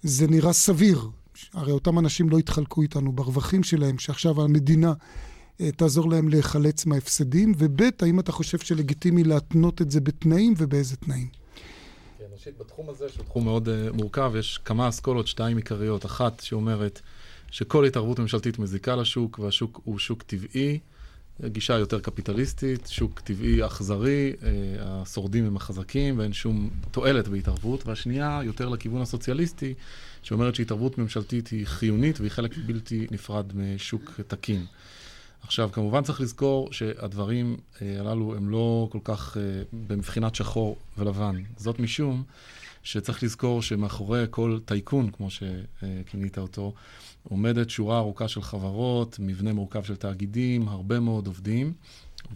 זה 0.03 0.27
נראה 0.27 0.53
סביר. 0.53 1.09
הרי 1.53 1.71
אותם 1.71 1.99
אנשים 1.99 2.29
לא 2.29 2.39
יתחלקו 2.39 2.81
איתנו 2.81 3.11
ברווחים 3.11 3.63
שלהם, 3.63 3.99
שעכשיו 3.99 4.41
המדינה 4.41 4.93
אה, 5.61 5.71
תעזור 5.71 6.09
להם 6.09 6.29
להיחלץ 6.29 6.85
מההפסדים, 6.85 7.53
וב', 7.57 7.81
האם 8.01 8.19
אתה 8.19 8.31
חושב 8.31 8.59
שלגיטימי 8.59 9.23
להתנות 9.23 9.81
את 9.81 9.91
זה 9.91 10.01
בתנאים 10.01 10.53
ובאיזה 10.57 10.97
תנאים? 10.97 11.27
כן, 12.19 12.25
ראשית, 12.33 12.57
בתחום 12.57 12.89
הזה, 12.89 13.09
שהוא 13.09 13.25
תחום 13.25 13.43
מאוד 13.43 13.67
uh, 13.67 13.95
מורכב, 13.95 14.33
יש 14.39 14.57
כמה 14.65 14.89
אסכולות, 14.89 15.27
שתיים 15.27 15.57
עיקריות. 15.57 16.05
אחת 16.05 16.39
שאומרת 16.39 17.01
שכל 17.51 17.85
התערבות 17.85 18.19
ממשלתית 18.19 18.59
מזיקה 18.59 18.95
לשוק, 18.95 19.39
והשוק 19.39 19.81
הוא 19.83 19.99
שוק 19.99 20.23
טבעי. 20.23 20.79
גישה 21.45 21.73
יותר 21.73 21.99
קפיטליסטית, 21.99 22.87
שוק 22.87 23.19
טבעי 23.19 23.65
אכזרי, 23.65 24.33
אה, 24.43 24.47
השורדים 24.81 25.45
הם 25.45 25.55
החזקים 25.55 26.19
ואין 26.19 26.33
שום 26.33 26.69
תועלת 26.91 27.27
בהתערבות, 27.27 27.87
והשנייה 27.87 28.41
יותר 28.43 28.69
לכיוון 28.69 29.01
הסוציאליסטי, 29.01 29.73
שאומרת 30.23 30.55
שהתערבות 30.55 30.97
ממשלתית 30.97 31.47
היא 31.47 31.65
חיונית 31.65 32.19
והיא 32.19 32.31
חלק 32.31 32.57
בלתי 32.65 33.07
נפרד 33.11 33.45
משוק 33.55 34.19
תקין. 34.27 34.65
עכשיו, 35.43 35.69
כמובן 35.71 36.03
צריך 36.03 36.21
לזכור 36.21 36.71
שהדברים 36.71 37.57
אה, 37.81 37.99
הללו 37.99 38.35
הם 38.35 38.49
לא 38.49 38.87
כל 38.91 38.99
כך 39.03 39.37
אה, 39.37 39.41
במבחינת 39.87 40.35
שחור 40.35 40.77
ולבן. 40.97 41.35
זאת 41.57 41.79
משום 41.79 42.23
שצריך 42.83 43.23
לזכור 43.23 43.61
שמאחורי 43.61 44.25
כל 44.29 44.59
טייקון, 44.65 45.09
כמו 45.11 45.27
שכינית 45.29 46.37
אותו, 46.37 46.73
עומדת 47.23 47.69
שורה 47.69 47.97
ארוכה 47.97 48.27
של 48.27 48.41
חברות, 48.41 49.19
מבנה 49.19 49.53
מורכב 49.53 49.83
של 49.83 49.95
תאגידים, 49.95 50.67
הרבה 50.67 50.99
מאוד 50.99 51.27
עובדים, 51.27 51.73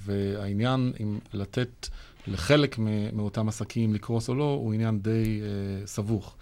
והעניין 0.06 0.94
אם 1.00 1.20
לתת 1.34 1.88
לחלק 2.28 2.80
מאותם 3.14 3.50
עסקים 3.50 3.94
לקרוס 3.94 4.30
או 4.30 4.36
לא, 4.36 4.60
הוא 4.64 4.74
עניין 4.74 5.00
די 5.00 5.42
uh, 5.42 5.88
סבוך. 5.88 6.36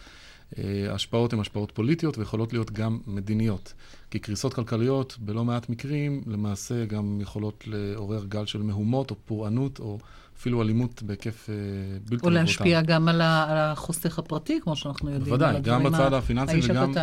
ההשפעות 0.90 1.34
הן 1.34 1.40
השפעות 1.40 1.72
פוליטיות 1.72 2.18
ויכולות 2.18 2.54
להיות 2.54 2.72
גם 2.72 3.00
מדיניות. 3.08 3.74
כי 4.12 4.20
קריסות 4.20 4.54
כלכליות, 4.54 5.18
בלא 5.20 5.46
מעט 5.46 5.70
מקרים, 5.70 6.22
למעשה 6.28 6.86
גם 6.86 7.22
יכולות 7.22 7.64
לעורר 7.68 8.26
גל 8.26 8.46
של 8.46 8.62
מהומות 8.62 9.12
או 9.12 9.16
פורענות 9.26 9.80
או 9.80 10.00
אפילו 10.38 10.62
אלימות 10.62 11.04
בהיקף 11.04 11.50
אה, 11.50 11.56
בלתי 12.00 12.16
מבוטל. 12.16 12.26
או 12.26 12.30
להשפיע 12.30 12.82
גם 12.82 13.08
על 13.08 13.22
החוסך 13.24 14.20
הפרטי, 14.20 14.60
כמו 14.62 14.76
שאנחנו 14.76 15.10
יודעים. 15.10 15.30
בוודאי, 15.30 15.62
גם 15.62 15.84
בצד 15.84 16.14
הפיננסי 16.14 16.60
וגם 16.64 16.94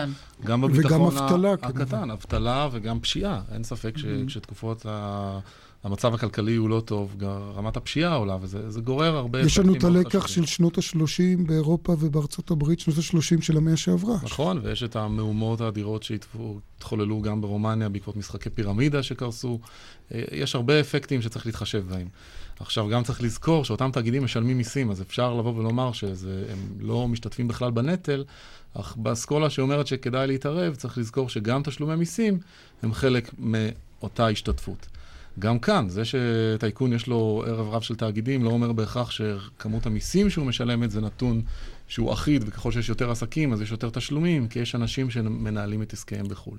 גם 0.44 0.60
בביטחון 0.60 1.00
וגם 1.00 1.24
אבטלה, 1.24 1.52
הקטן, 1.52 2.10
אבטלה 2.10 2.68
וגם 2.72 3.00
פשיעה. 3.00 3.40
אין 3.52 3.64
ספק 3.64 3.98
שכשתקופות 3.98 4.86
המצב 5.84 6.14
הכלכלי 6.14 6.54
הוא 6.54 6.68
לא 6.68 6.82
טוב, 6.84 7.16
רמת 7.56 7.76
הפשיעה 7.76 8.14
עולה, 8.14 8.36
וזה 8.40 8.80
גורר 8.80 9.16
הרבה... 9.16 9.40
יש 9.40 9.58
לנו 9.58 9.74
את 9.74 9.84
הלקח 9.84 10.26
של 10.26 10.46
שנות 10.46 10.78
ה-30 10.78 11.46
באירופה 11.46 11.96
ובארצות 11.98 12.50
הברית, 12.50 12.80
שנות 12.80 12.96
ה-30 12.98 13.42
של 13.42 13.56
המאה 13.56 13.76
שעברה. 13.76 14.16
נכון, 14.22 14.60
ויש 14.62 14.82
את 14.82 14.96
המהומות 14.96 15.60
האדירות 15.60 16.02
שהתחוללו 16.02 17.22
גם 17.22 17.40
ברומניה 17.40 17.88
בעקבות 17.88 18.16
משחקי 18.16 18.50
פירמידה 18.50 19.02
שקרסו. 19.02 19.58
אה, 20.14 20.22
יש 20.32 20.54
הרבה 20.54 20.80
אפקטים 20.80 21.22
שצריך 21.22 21.46
להתחשב 21.46 21.84
בהם. 21.88 22.08
עכשיו, 22.60 22.88
גם 22.88 23.02
צריך 23.02 23.22
לזכור 23.22 23.64
שאותם 23.64 23.90
תאגידים 23.92 24.24
משלמים 24.24 24.56
מיסים, 24.56 24.90
אז 24.90 25.02
אפשר 25.02 25.34
לבוא 25.34 25.54
ולומר 25.54 25.92
שהם 25.92 26.58
לא 26.80 27.08
משתתפים 27.08 27.48
בכלל 27.48 27.70
בנטל, 27.70 28.24
אך 28.74 28.96
באסכולה 28.96 29.50
שאומרת 29.50 29.86
שכדאי 29.86 30.26
להתערב, 30.26 30.74
צריך 30.74 30.98
לזכור 30.98 31.28
שגם 31.28 31.62
תשלומי 31.62 31.96
מיסים 31.96 32.38
הם 32.82 32.92
חלק 32.92 33.30
מאותה 33.38 34.28
השתתפות. 34.28 34.86
גם 35.38 35.58
כאן, 35.58 35.88
זה 35.88 36.02
שטייקון 36.04 36.92
יש 36.92 37.06
לו 37.06 37.44
ערב 37.46 37.68
רב 37.68 37.82
של 37.82 37.96
תאגידים, 37.96 38.44
לא 38.44 38.50
אומר 38.50 38.72
בהכרח 38.72 39.10
שכמות 39.10 39.86
המיסים 39.86 40.30
שהוא 40.30 40.46
משלם 40.46 40.82
את 40.82 40.90
זה 40.90 41.00
נתון 41.00 41.42
שהוא 41.88 42.12
אחיד, 42.12 42.44
וככל 42.46 42.72
שיש 42.72 42.88
יותר 42.88 43.10
עסקים 43.10 43.52
אז 43.52 43.62
יש 43.62 43.70
יותר 43.70 43.90
תשלומים, 43.90 44.48
כי 44.48 44.58
יש 44.58 44.74
אנשים 44.74 45.10
שמנהלים 45.10 45.82
את 45.82 45.92
עסקיהם 45.92 46.28
בחו"ל. 46.28 46.58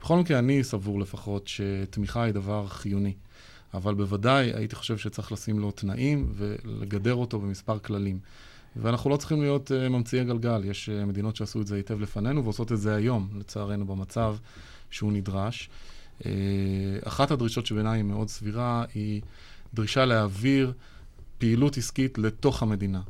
בכל 0.00 0.18
מקרה, 0.18 0.38
אני 0.38 0.64
סבור 0.64 1.00
לפחות 1.00 1.48
שתמיכה 1.48 2.22
היא 2.22 2.32
דבר 2.32 2.66
חיוני. 2.66 3.12
אבל 3.74 3.94
בוודאי 3.94 4.52
הייתי 4.54 4.76
חושב 4.76 4.98
שצריך 4.98 5.32
לשים 5.32 5.58
לו 5.58 5.70
תנאים 5.70 6.32
ולגדר 6.34 7.14
אותו 7.14 7.40
במספר 7.40 7.78
כללים. 7.78 8.18
ואנחנו 8.76 9.10
לא 9.10 9.16
צריכים 9.16 9.42
להיות 9.42 9.70
uh, 9.70 9.88
ממציאי 9.88 10.20
הגלגל, 10.20 10.64
יש 10.64 10.88
uh, 10.88 11.06
מדינות 11.06 11.36
שעשו 11.36 11.60
את 11.60 11.66
זה 11.66 11.76
היטב 11.76 12.00
לפנינו 12.00 12.44
ועושות 12.44 12.72
את 12.72 12.78
זה 12.78 12.94
היום, 12.94 13.28
לצערנו, 13.38 13.86
במצב 13.86 14.36
שהוא 14.90 15.12
נדרש. 15.12 15.70
Uh, 16.20 16.24
אחת 17.04 17.30
הדרישות 17.30 17.66
שבעיניי 17.66 17.98
היא 17.98 18.04
מאוד 18.04 18.28
סבירה 18.28 18.84
היא 18.94 19.20
דרישה 19.74 20.04
להעביר 20.04 20.72
פעילות 21.38 21.76
עסקית 21.76 22.18
לתוך 22.18 22.62
המדינה. 22.62 23.00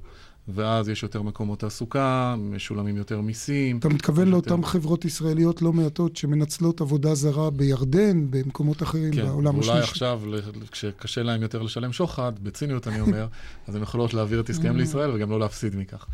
ואז 0.48 0.88
יש 0.88 1.02
יותר 1.02 1.22
מקומות 1.22 1.59
תעסוקה, 1.59 2.35
משולמים 2.38 2.96
יותר 2.96 3.20
מיסים. 3.20 3.78
אתה 3.78 3.88
מתכוון 3.88 4.28
לאותן 4.28 4.50
יותר... 4.50 4.66
חברות 4.66 5.04
ישראליות 5.04 5.62
לא 5.62 5.72
מעטות 5.72 6.16
שמנצלות 6.16 6.80
עבודה 6.80 7.14
זרה 7.14 7.50
בירדן, 7.50 8.26
במקומות 8.30 8.83
אחרים 8.83 9.12
כן, 9.12 9.26
בעולם 9.26 9.61
השלישי. 9.61 9.68
כן, 9.68 9.74
אולי 9.74 9.83
עכשיו, 9.83 10.22
כשקשה 10.70 11.22
להם 11.22 11.42
יותר 11.42 11.62
לשלם 11.62 11.92
שוחד, 11.92 12.33
בציניות 12.42 12.88
אני 12.88 13.00
אומר, 13.00 13.26
אז 13.68 13.74
הן 13.74 13.83
יכולות 13.83 14.14
להעביר 14.14 14.40
את 14.40 14.50
עסקיהם 14.50 14.74
mm. 14.74 14.78
לישראל 14.78 15.11
וגם 15.14 15.30
לא 15.30 15.40
להפסיד 15.40 15.76
מכך. 15.76 16.07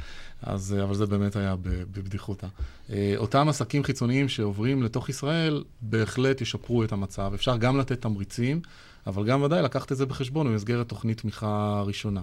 אז, 0.43 0.77
אבל 0.83 0.95
זה 0.95 1.07
באמת 1.07 1.37
היה 1.37 1.57
בבדיחותא. 1.63 2.47
אה, 2.93 3.15
אותם 3.17 3.49
עסקים 3.49 3.85
חיצוניים 3.85 4.29
שעוברים 4.29 4.83
לתוך 4.83 5.09
ישראל, 5.09 5.65
בהחלט 5.81 6.41
ישפרו 6.41 6.85
את 6.85 6.93
המצב. 6.93 7.33
אפשר 7.35 7.57
גם 7.57 7.79
לתת 7.79 8.03
תמריצים, 8.03 8.61
אבל 9.07 9.25
גם 9.25 9.43
ודאי 9.43 9.63
לקחת 9.63 9.93
את 9.93 9.97
זה 9.97 10.07
בחשבון 10.07 10.47
במסגרת 10.47 10.89
תוכנית 10.89 11.21
תמיכה 11.21 11.83
ראשונה. 11.87 12.21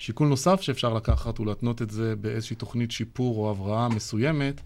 שיקול 0.00 0.28
נוסף 0.28 0.60
שאפשר 0.60 0.94
לקחת 0.94 1.38
הוא 1.38 1.46
להתנות 1.46 1.82
את 1.82 1.90
זה 1.90 2.16
באיזושהי 2.16 2.56
תוכנית 2.56 2.90
שיפור 2.90 3.36
או 3.36 3.50
הבראה 3.50 3.88
מסוימת, 3.88 4.60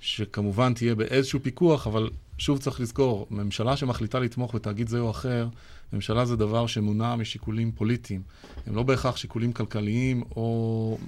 שכמובן 0.00 0.74
תהיה 0.74 0.94
באיזשהו 0.94 1.40
פיקוח, 1.42 1.86
אבל 1.86 2.10
שוב 2.38 2.58
צריך 2.58 2.80
לזכור, 2.80 3.26
ממשלה 3.30 3.76
שמחליטה 3.76 4.18
לתמוך 4.18 4.54
בתאגיד 4.54 4.88
זה 4.88 4.98
או 4.98 5.10
אחר, 5.10 5.48
ממשלה 5.92 6.24
זה 6.24 6.36
דבר 6.36 6.66
שמונע 6.66 7.16
משיקולים 7.16 7.72
פוליטיים. 7.72 8.22
הם 8.66 8.76
לא 8.76 8.82
בהכרח 8.82 9.16
שיקולים 9.16 9.52
כלכליים 9.52 10.22
או 10.36 10.98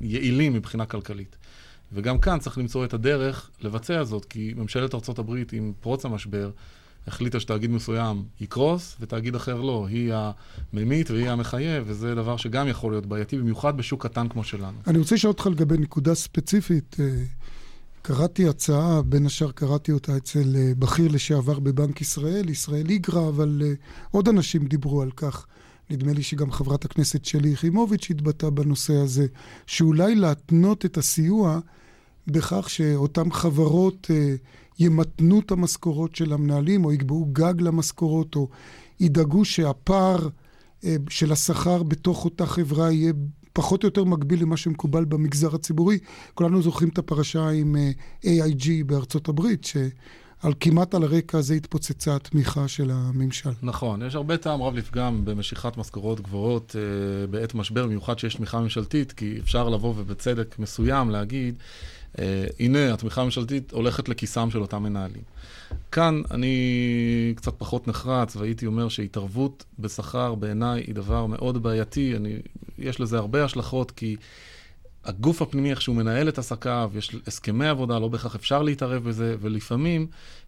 יעילים 0.00 0.52
מבחינה 0.52 0.86
כלכלית. 0.86 1.36
וגם 1.92 2.18
כאן 2.18 2.38
צריך 2.38 2.58
למצוא 2.58 2.84
את 2.84 2.94
הדרך 2.94 3.50
לבצע 3.60 4.04
זאת, 4.04 4.24
כי 4.24 4.52
ממשלת 4.56 4.94
ארה"ב 4.94 5.34
עם 5.52 5.72
פרוץ 5.80 6.04
המשבר, 6.04 6.50
החליטה 7.06 7.40
שתאגיד 7.40 7.70
מסוים 7.70 8.22
יקרוס, 8.40 8.96
ותאגיד 9.00 9.34
אחר 9.34 9.60
לא. 9.60 9.86
היא 9.90 10.12
הממית 10.72 11.10
והיא 11.10 11.28
המחייב, 11.28 11.84
וזה 11.86 12.14
דבר 12.14 12.36
שגם 12.36 12.68
יכול 12.68 12.92
להיות 12.92 13.06
בעייתי, 13.06 13.38
במיוחד 13.38 13.76
בשוק 13.76 14.06
קטן 14.06 14.28
כמו 14.28 14.44
שלנו. 14.44 14.78
אני 14.86 14.98
רוצה 14.98 15.14
לשאול 15.14 15.30
אותך 15.30 15.46
לגבי 15.46 15.78
נקודה 15.78 16.14
ספציפית. 16.14 16.96
אה, 17.00 17.24
קראתי 18.02 18.48
הצעה, 18.48 19.02
בין 19.02 19.26
השאר 19.26 19.50
קראתי 19.50 19.92
אותה 19.92 20.16
אצל 20.16 20.56
אה, 20.56 20.72
בכיר 20.78 21.08
לשעבר 21.12 21.58
בבנק 21.58 22.00
ישראל, 22.00 22.48
ישראל 22.48 22.88
איגרא, 22.88 23.28
אבל 23.28 23.62
אה, 23.64 23.72
עוד 24.10 24.28
אנשים 24.28 24.66
דיברו 24.66 25.02
על 25.02 25.10
כך. 25.10 25.46
נדמה 25.90 26.12
לי 26.12 26.22
שגם 26.22 26.50
חברת 26.50 26.84
הכנסת 26.84 27.24
שלי 27.24 27.48
יחימוביץ' 27.48 28.10
התבטאה 28.10 28.50
בנושא 28.50 28.94
הזה, 28.94 29.26
שאולי 29.66 30.14
להתנות 30.14 30.84
את 30.84 30.98
הסיוע 30.98 31.60
בכך 32.26 32.70
שאותן 32.70 33.30
חברות 33.30 34.10
ימתנו 34.78 35.40
את 35.40 35.50
המשכורות 35.50 36.16
של 36.16 36.32
המנהלים, 36.32 36.84
או 36.84 36.92
יקבעו 36.92 37.28
גג 37.32 37.54
למשכורות, 37.60 38.36
או 38.36 38.48
ידאגו 39.00 39.44
שהפער 39.44 40.28
אה, 40.84 40.96
של 41.08 41.32
השכר 41.32 41.82
בתוך 41.82 42.24
אותה 42.24 42.46
חברה 42.46 42.92
יהיה 42.92 43.12
פחות 43.52 43.82
או 43.82 43.86
יותר 43.86 44.04
מקביל 44.04 44.42
למה 44.42 44.56
שמקובל 44.56 45.04
במגזר 45.04 45.54
הציבורי. 45.54 45.98
כולנו 46.34 46.62
זוכרים 46.62 46.88
את 46.88 46.98
הפרשה 46.98 47.48
עם 47.48 47.76
אה, 47.76 47.90
AIG 48.24 48.68
בארצות 48.86 49.28
הברית, 49.28 49.64
ש... 49.64 49.76
על 50.42 50.52
כמעט 50.60 50.94
על 50.94 51.02
הרקע 51.02 51.38
הזה 51.38 51.54
התפוצצה 51.54 52.16
התמיכה 52.16 52.68
של 52.68 52.90
הממשל. 52.90 53.50
נכון, 53.62 54.02
יש 54.02 54.14
הרבה 54.14 54.36
טעם 54.36 54.62
רב 54.62 54.74
לפגם 54.74 55.24
במשיכת 55.24 55.76
משכורות 55.76 56.20
גבוהות 56.20 56.76
אה, 56.78 57.26
בעת 57.26 57.54
משבר, 57.54 57.86
במיוחד 57.86 58.18
שיש 58.18 58.34
תמיכה 58.34 58.60
ממשלתית, 58.60 59.12
כי 59.12 59.38
אפשר 59.40 59.68
לבוא 59.68 59.94
ובצדק 59.96 60.58
מסוים 60.58 61.10
להגיד 61.10 61.58
אה, 62.18 62.44
הנה, 62.60 62.94
התמיכה 62.94 63.20
הממשלתית 63.20 63.72
הולכת 63.72 64.08
לכיסם 64.08 64.50
של 64.50 64.60
אותם 64.60 64.82
מנהלים. 64.82 65.22
כאן 65.92 66.22
אני 66.30 67.32
קצת 67.36 67.54
פחות 67.58 67.88
נחרץ, 67.88 68.36
והייתי 68.36 68.66
אומר 68.66 68.88
שהתערבות 68.88 69.64
בשכר 69.78 70.34
בעיניי 70.34 70.80
היא 70.86 70.94
דבר 70.94 71.26
מאוד 71.26 71.62
בעייתי. 71.62 72.16
אני, 72.16 72.34
יש 72.78 73.00
לזה 73.00 73.18
הרבה 73.18 73.44
השלכות, 73.44 73.90
כי 73.90 74.16
הגוף 75.04 75.42
הפנימי, 75.42 75.70
איך 75.70 75.82
שהוא 75.82 75.96
מנהל 75.96 76.28
את 76.28 76.38
עסקיו, 76.38 76.90
יש 76.94 77.16
הסכמי 77.26 77.68
עבודה, 77.68 77.98
לא 77.98 78.08
בהכרח 78.08 78.34
אפשר 78.34 78.62
להתערב 78.62 79.04
בזה, 79.04 79.36
ולפעמים 79.40 80.06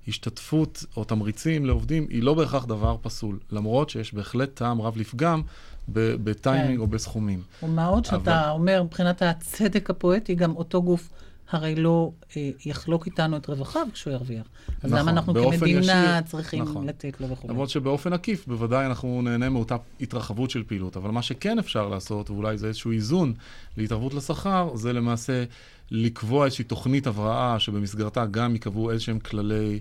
השתתפות 0.08 0.84
או 0.96 1.04
תמריצים 1.04 1.66
לעובדים 1.66 2.06
היא 2.10 2.22
לא 2.22 2.34
בהכרח 2.34 2.64
דבר 2.64 2.96
פסול, 3.02 3.38
למרות 3.52 3.90
שיש 3.90 4.14
בהחלט 4.14 4.54
טעם 4.54 4.82
רב 4.82 4.96
לפגם 4.96 5.42
בטיימינג 5.88 6.76
כן. 6.76 6.80
או 6.80 6.86
בסכומים. 6.86 7.42
ומה 7.62 7.86
עוד 7.86 8.04
שאתה 8.04 8.16
אבל... 8.16 8.50
אומר, 8.50 8.82
מבחינת 8.82 9.22
הצדק 9.22 9.90
הפואטי, 9.90 10.34
גם 10.34 10.56
אותו 10.56 10.82
גוף 10.82 11.08
הרי 11.50 11.74
לא 11.74 12.10
אה, 12.36 12.50
יחלוק 12.66 13.06
איתנו 13.06 13.36
את 13.36 13.46
רווחיו 13.46 13.86
כשהוא 13.92 14.12
ירוויח. 14.12 14.46
אז 14.82 14.92
נכון, 14.92 14.98
למה 14.98 15.10
אנחנו 15.10 15.34
כמדינה 15.34 15.80
ישיר, 15.80 16.20
צריכים 16.26 16.62
נכון. 16.62 16.86
לתת 16.86 17.20
לו 17.20 17.28
וכו'. 17.28 17.48
למרות 17.48 17.70
שבאופן 17.70 18.12
עקיף, 18.12 18.46
בוודאי 18.46 18.86
אנחנו 18.86 19.22
נהנה 19.22 19.48
מאותה 19.48 19.76
התרחבות 20.00 20.50
של 20.50 20.62
פעילות. 20.64 20.96
אבל 20.96 21.10
מה 21.10 21.22
שכן 21.22 21.58
אפשר 21.58 21.88
לעשות, 21.88 22.30
ואולי 22.30 22.58
זה 22.58 22.66
איזשהו 22.66 22.92
איזון 22.92 23.34
להתערבות 23.76 24.14
לשכר, 24.14 24.70
זה 24.74 24.92
למעשה 24.92 25.44
לקבוע 25.90 26.44
איזושהי 26.44 26.64
תוכנית 26.64 27.06
הבראה 27.06 27.58
שבמסגרתה 27.58 28.26
גם 28.26 28.52
ייקבעו 28.52 28.90
איזשהם 28.90 29.18
כללי 29.18 29.80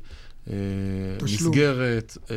תשלום. 1.17 1.51
מסגרת 1.51 2.17
אה, 2.31 2.36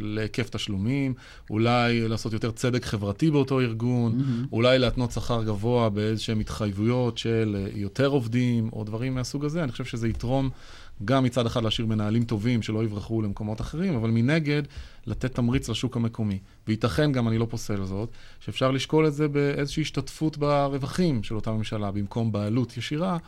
להיקף 0.00 0.48
תשלומים, 0.50 1.14
אולי 1.50 2.08
לעשות 2.08 2.32
יותר 2.32 2.50
צדק 2.50 2.84
חברתי 2.84 3.30
באותו 3.30 3.60
ארגון, 3.60 4.20
mm-hmm. 4.20 4.48
אולי 4.52 4.78
להתנות 4.78 5.12
שכר 5.12 5.42
גבוה 5.42 5.88
באיזשהן 5.88 6.40
התחייבויות 6.40 7.18
של 7.18 7.56
אה, 7.58 7.70
יותר 7.74 8.06
עובדים, 8.06 8.70
או 8.72 8.84
דברים 8.84 9.14
מהסוג 9.14 9.44
הזה. 9.44 9.64
אני 9.64 9.72
חושב 9.72 9.84
שזה 9.84 10.08
יתרום 10.08 10.50
גם 11.04 11.24
מצד 11.24 11.46
אחד 11.46 11.62
להשאיר 11.62 11.86
מנהלים 11.86 12.24
טובים 12.24 12.62
שלא 12.62 12.84
יברחו 12.84 13.22
למקומות 13.22 13.60
אחרים, 13.60 13.94
אבל 13.94 14.10
מנגד, 14.10 14.62
לתת 15.06 15.34
תמריץ 15.34 15.68
לשוק 15.68 15.96
המקומי. 15.96 16.38
וייתכן 16.68 17.12
גם, 17.12 17.28
אני 17.28 17.38
לא 17.38 17.46
פוסל 17.50 17.84
זאת, 17.84 18.08
שאפשר 18.40 18.70
לשקול 18.70 19.06
את 19.06 19.14
זה 19.14 19.28
באיזושהי 19.28 19.80
השתתפות 19.80 20.38
ברווחים 20.38 21.22
של 21.22 21.34
אותה 21.34 21.52
ממשלה, 21.52 21.90
במקום 21.90 22.32
בעלות 22.32 22.76
ישירה, 22.76 23.18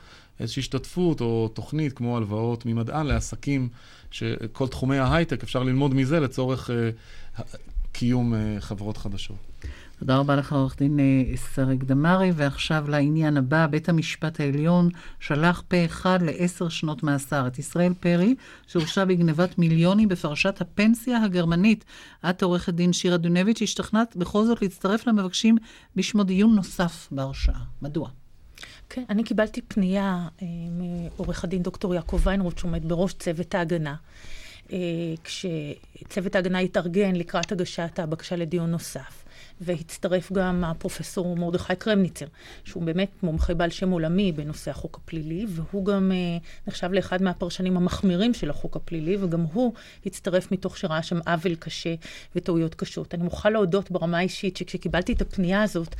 איזושהי 0.41 0.61
השתתפות 0.61 1.21
או 1.21 1.49
תוכנית 1.55 1.93
כמו 1.93 2.17
הלוואות 2.17 2.67
ממדען 2.67 3.07
לעסקים, 3.07 3.69
שכל 4.11 4.69
תחומי 4.69 4.99
ההייטק, 4.99 5.43
אפשר 5.43 5.63
ללמוד 5.63 5.95
מזה 5.95 6.21
לצורך 6.21 6.71
uh, 6.71 7.43
קיום 7.93 8.35
uh, 8.35 8.61
חברות 8.61 8.97
חדשות. 8.97 9.37
תודה 9.99 10.17
רבה 10.17 10.37
לך, 10.37 10.53
עורך 10.53 10.77
דין 10.79 11.01
אה, 11.01 11.37
שריג 11.55 11.85
דמארי. 11.85 12.33
ועכשיו 12.35 12.85
לעניין 12.89 13.37
הבא, 13.37 13.67
בית 13.67 13.89
המשפט 13.89 14.41
העליון 14.41 14.89
שלח 15.21 15.63
פה 15.69 15.85
אחד 15.85 16.19
לעשר 16.23 16.69
שנות 16.69 17.03
מאסר 17.03 17.47
את 17.47 17.59
ישראל 17.59 17.93
פרי, 18.01 18.35
שהורשע 18.67 19.05
בגנבת 19.05 19.59
מיליונים 19.59 20.09
בפרשת 20.09 20.61
הפנסיה 20.61 21.25
הגרמנית. 21.25 21.85
את, 22.31 22.43
עורכת 22.43 22.75
דין 22.75 22.93
שירה 22.93 23.17
דונביץ', 23.17 23.63
השתכנעת 23.63 24.17
בכל 24.17 24.45
זאת 24.45 24.63
להצטרף 24.63 25.07
למבקשים 25.07 25.57
בשמו 25.97 26.25
דיון 26.25 26.55
נוסף 26.55 27.09
בהרשעה. 27.11 27.61
מדוע? 27.83 28.09
כן, 28.89 29.05
אני 29.11 29.25
קיבלתי 29.25 29.63
פנייה 29.63 30.29
אה, 30.43 30.47
מעורך 30.71 31.45
הדין 31.45 31.63
דוקטור 31.63 31.95
יעקב 31.95 32.21
ויינרוט, 32.25 32.59
שעומד 32.59 32.89
בראש 32.89 33.13
צוות 33.13 33.55
ההגנה. 33.55 33.95
אה, 34.73 34.79
כשצוות 35.25 36.35
ההגנה 36.35 36.59
התארגן 36.59 37.17
לקראת 37.17 37.53
הגשת 37.53 37.99
הבקשה 37.99 38.37
לדיון 38.37 38.71
נוסף. 38.71 39.25
והצטרף 39.61 40.33
גם 40.33 40.65
הפרופסור 40.65 41.37
מרדכי 41.37 41.77
קרמניצר, 41.77 42.27
שהוא 42.65 42.83
באמת 42.83 43.11
מומחה 43.23 43.55
בעל 43.55 43.71
שם 43.71 43.91
עולמי 43.91 44.33
בנושא 44.33 44.71
החוק 44.71 44.97
הפלילי, 44.97 45.47
והוא 45.49 45.85
גם 45.85 46.13
אה, 46.13 46.39
נחשב 46.67 46.93
לאחד 46.93 47.23
מהפרשנים 47.23 47.77
המחמירים 47.77 48.35
של 48.35 48.51
החוק 48.51 48.77
הפלילי, 48.77 49.17
וגם 49.21 49.43
הוא 49.53 49.73
הצטרף 50.07 50.53
מתוך 50.53 50.79
שראה 50.79 51.03
שם 51.03 51.19
עוול 51.27 51.55
קשה 51.55 51.95
וטעויות 52.37 52.75
קשות. 52.75 53.15
אני 53.15 53.23
מוכרחה 53.23 53.51
להודות 53.51 53.91
ברמה 53.91 54.19
האישית 54.19 54.57
שכשקיבלתי 54.57 55.13
את 55.13 55.21
הפנייה 55.23 55.63
הזאת, 55.63 55.95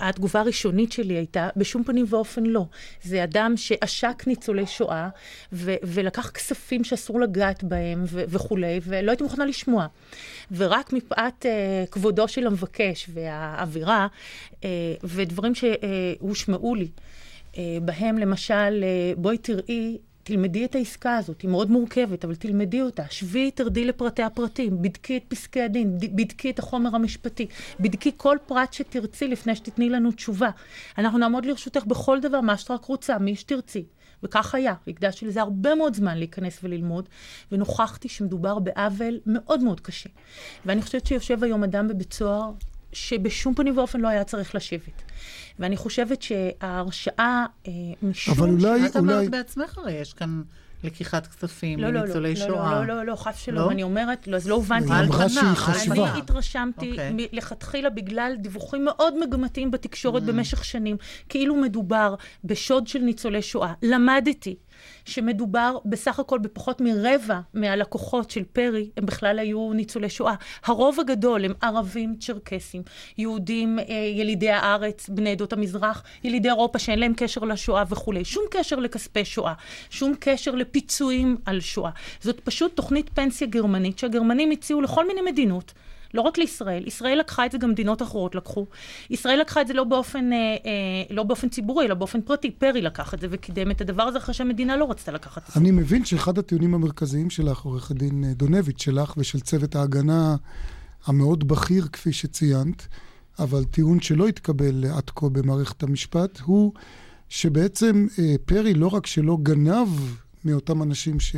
התגובה 0.00 0.40
הראשונית 0.40 0.92
שלי 0.92 1.14
הייתה, 1.14 1.48
בשום 1.56 1.84
פנים 1.84 2.06
ואופן 2.08 2.46
לא. 2.46 2.64
זה 3.02 3.24
אדם 3.24 3.56
שעשק 3.56 4.22
ניצולי 4.26 4.66
שואה, 4.66 5.08
ו- 5.52 5.74
ולקח 5.82 6.30
כספים 6.30 6.84
שאסור 6.84 7.20
לגעת 7.20 7.64
בהם 7.64 8.04
ו- 8.06 8.24
וכולי, 8.28 8.80
ולא 8.82 9.10
הייתי 9.10 9.24
מוכנה 9.24 9.46
לשמוע. 9.46 9.86
ורק 10.52 10.92
מפאת 10.92 11.46
uh, 11.46 11.90
כבודו 11.90 12.28
של 12.28 12.46
המבקש 12.46 13.10
והאווירה, 13.14 14.06
uh, 14.50 14.64
ודברים 15.04 15.52
שהושמעו 15.54 16.74
לי, 16.74 16.88
uh, 17.52 17.56
בהם 17.82 18.18
למשל, 18.18 18.84
uh, 19.14 19.18
בואי 19.18 19.38
תראי 19.38 19.98
תלמדי 20.22 20.64
את 20.64 20.74
העסקה 20.74 21.16
הזאת, 21.16 21.40
היא 21.40 21.50
מאוד 21.50 21.70
מורכבת, 21.70 22.24
אבל 22.24 22.34
תלמדי 22.34 22.82
אותה. 22.82 23.02
שבי, 23.10 23.50
תרדי 23.50 23.84
לפרטי 23.84 24.22
הפרטים, 24.22 24.82
בדקי 24.82 25.16
את 25.16 25.22
פסקי 25.28 25.60
הדין, 25.60 25.98
בדקי 25.98 26.50
את 26.50 26.58
החומר 26.58 26.94
המשפטי, 26.94 27.46
בדקי 27.80 28.10
כל 28.16 28.36
פרט 28.46 28.72
שתרצי 28.72 29.28
לפני 29.28 29.56
שתתני 29.56 29.90
לנו 29.90 30.12
תשובה. 30.12 30.50
אנחנו 30.98 31.18
נעמוד 31.18 31.44
לרשותך 31.44 31.84
בכל 31.84 32.20
דבר, 32.20 32.40
מה 32.40 32.56
שאת 32.56 32.70
רק 32.70 32.84
רוצה, 32.84 33.18
מי 33.18 33.36
שתרצי. 33.36 33.84
וכך 34.22 34.54
היה, 34.54 34.74
הקדשתי 34.88 35.26
לזה 35.26 35.40
הרבה 35.40 35.74
מאוד 35.74 35.94
זמן 35.94 36.18
להיכנס 36.18 36.58
וללמוד, 36.62 37.08
ונוכחתי 37.52 38.08
שמדובר 38.08 38.58
בעוול 38.58 39.20
מאוד 39.26 39.62
מאוד 39.62 39.80
קשה. 39.80 40.08
ואני 40.66 40.82
חושבת 40.82 41.06
שיושב 41.06 41.44
היום 41.44 41.64
אדם 41.64 41.88
בבית 41.88 42.12
סוהר 42.12 42.52
שבשום 42.92 43.54
פנים 43.54 43.78
ואופן 43.78 44.00
לא 44.00 44.08
היה 44.08 44.24
צריך 44.24 44.54
לשבת. 44.54 45.02
ואני 45.58 45.76
חושבת 45.76 46.22
שההרשעה, 46.22 47.46
אה, 47.68 47.72
משום... 48.02 48.34
אבל 48.34 48.50
אולי... 48.50 48.86
את 48.86 48.96
אמרת 48.96 49.30
בעצמך 49.30 49.78
הרי, 49.78 49.92
יש 49.92 50.12
כאן... 50.12 50.42
לקיחת 50.84 51.26
כספים 51.26 51.78
לא, 51.78 51.88
לניצולי 51.88 52.34
לא, 52.34 52.40
לא, 52.40 52.46
שואה. 52.46 52.72
לא, 52.72 52.86
לא, 52.86 52.96
לא, 52.96 53.06
לא, 53.06 53.16
חס 53.16 53.34
ושלום. 53.36 53.64
לא? 53.64 53.70
אני 53.70 53.82
אומרת, 53.82 54.28
לא, 54.28 54.36
אז 54.36 54.48
לא 54.48 54.54
הובנתי. 54.54 54.92
היא 54.92 55.04
אמרה 55.04 55.28
שהיא 55.28 55.54
חשבה. 55.54 56.10
אני 56.10 56.18
התרשמתי 56.18 56.96
okay. 56.96 57.00
מלכתחילה 57.32 57.90
בגלל 57.90 58.34
דיווחים 58.38 58.84
מאוד 58.84 59.18
מגמתיים 59.18 59.70
בתקשורת 59.70 60.22
mm. 60.22 60.26
במשך 60.26 60.64
שנים, 60.64 60.96
כאילו 61.28 61.56
מדובר 61.56 62.14
בשוד 62.44 62.86
של 62.86 62.98
ניצולי 62.98 63.42
שואה. 63.42 63.72
למדתי 63.82 64.56
שמדובר 65.04 65.78
בסך 65.84 66.18
הכל 66.18 66.38
בפחות 66.38 66.80
מרבע 66.80 67.40
מהלקוחות 67.54 68.30
של 68.30 68.44
פרי, 68.52 68.90
הם 68.96 69.06
בכלל 69.06 69.38
היו 69.38 69.72
ניצולי 69.72 70.10
שואה. 70.10 70.34
הרוב 70.64 71.00
הגדול 71.00 71.44
הם 71.44 71.52
ערבים, 71.62 72.16
צ'רקסים, 72.20 72.82
יהודים, 73.18 73.78
אה, 73.78 73.94
ילידי 73.94 74.50
הארץ, 74.50 75.08
בני 75.08 75.30
עדות 75.30 75.52
המזרח, 75.52 76.02
ילידי 76.24 76.48
אירופה 76.48 76.78
שאין 76.78 76.98
להם 76.98 77.12
קשר 77.16 77.40
לשואה 77.40 77.84
וכולי. 77.88 78.24
שום 78.24 78.44
קשר 78.50 78.76
לכספי 78.76 79.24
שואה, 79.24 79.52
שום 79.90 80.14
קשר 80.20 80.54
לפיצויים 80.54 81.36
על 81.46 81.60
שואה. 81.60 81.90
זאת 82.20 82.40
פשוט 82.40 82.76
תוכנית 82.76 83.10
פנסיה 83.14 83.46
גרמנית 83.46 83.98
שהגרמנים 83.98 84.50
הציעו 84.50 84.80
לכל 84.80 85.06
מיני 85.06 85.20
מדינות. 85.30 85.72
לא 86.14 86.20
רק 86.20 86.38
לישראל, 86.38 86.86
ישראל 86.86 87.18
לקחה 87.18 87.46
את 87.46 87.52
זה, 87.52 87.58
גם 87.58 87.70
מדינות 87.70 88.02
אחרות 88.02 88.34
לקחו. 88.34 88.66
ישראל 89.10 89.40
לקחה 89.40 89.60
את 89.60 89.66
זה 89.66 89.74
לא 89.74 89.84
באופן, 89.84 90.32
אה, 90.32 90.38
אה, 90.38 91.02
לא 91.10 91.22
באופן 91.22 91.48
ציבורי, 91.48 91.86
אלא 91.86 91.94
באופן 91.94 92.20
פרטי. 92.20 92.50
פרי 92.50 92.82
לקח 92.82 93.14
את 93.14 93.20
זה 93.20 93.26
וקידם 93.30 93.70
את 93.70 93.80
הדבר 93.80 94.02
הזה 94.02 94.18
אחרי 94.18 94.34
שהמדינה 94.34 94.76
לא 94.76 94.90
רצתה 94.90 95.12
לקחת 95.12 95.48
את 95.48 95.54
זה. 95.54 95.60
אני 95.60 95.70
מבין 95.70 96.04
שאחד 96.04 96.38
הטיעונים 96.38 96.74
המרכזיים 96.74 97.30
שלך, 97.30 97.60
עורך 97.60 97.90
הדין 97.90 98.24
אה, 98.24 98.34
דונביץ' 98.34 98.82
שלך 98.82 99.14
ושל 99.16 99.40
צוות 99.40 99.76
ההגנה 99.76 100.36
המאוד 101.06 101.48
בכיר, 101.48 101.88
כפי 101.92 102.12
שציינת, 102.12 102.86
אבל 103.38 103.64
טיעון 103.64 104.00
שלא 104.00 104.28
התקבל 104.28 104.84
עד 104.96 105.10
כה 105.10 105.28
במערכת 105.28 105.82
המשפט, 105.82 106.40
הוא 106.40 106.72
שבעצם 107.28 108.06
אה, 108.18 108.34
פרי 108.44 108.74
לא 108.74 108.86
רק 108.86 109.06
שלא 109.06 109.38
גנב 109.42 109.88
מאותם 110.44 110.82
אנשים 110.82 111.20
ש... 111.20 111.36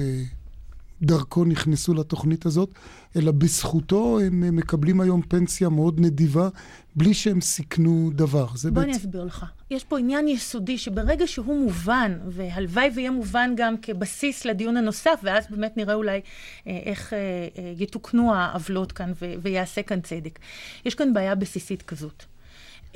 דרכו 1.05 1.45
נכנסו 1.45 1.95
לתוכנית 1.95 2.47
הזאת, 2.47 2.71
אלא 3.17 3.33
בזכותו 3.33 4.19
הם 4.21 4.57
מקבלים 4.57 5.01
היום 5.01 5.23
פנסיה 5.23 5.69
מאוד 5.69 6.01
נדיבה, 6.01 6.49
בלי 6.97 7.15
שהם 7.15 7.41
סיכנו 7.41 8.11
דבר. 8.15 8.47
בוא 8.47 8.71
בית... 8.71 8.85
אני 8.85 8.97
אסביר 8.97 9.25
לך. 9.25 9.47
יש 9.71 9.85
פה 9.85 9.99
עניין 9.99 10.29
יסודי 10.29 10.79
שברגע 10.79 11.27
שהוא 11.27 11.61
מובן, 11.61 12.19
והלוואי 12.29 12.91
ויהיה 12.95 13.11
מובן 13.11 13.53
גם 13.57 13.75
כבסיס 13.83 14.45
לדיון 14.45 14.77
הנוסף, 14.77 15.21
ואז 15.23 15.45
באמת 15.51 15.77
נראה 15.77 15.95
אולי 15.95 16.21
אה, 16.67 16.81
איך 16.85 17.13
אה, 17.13 17.19
אה, 17.59 17.73
יתוקנו 17.79 18.35
העוולות 18.35 18.93
כאן 18.93 19.13
ו- 19.21 19.35
ויעשה 19.43 19.83
כאן 19.83 20.01
צדק. 20.01 20.39
יש 20.85 20.95
כאן 20.95 21.15
בעיה 21.15 21.35
בסיסית 21.35 21.83
כזאת. 21.83 22.25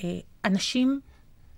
אה, 0.05 0.19
אנשים 0.45 1.01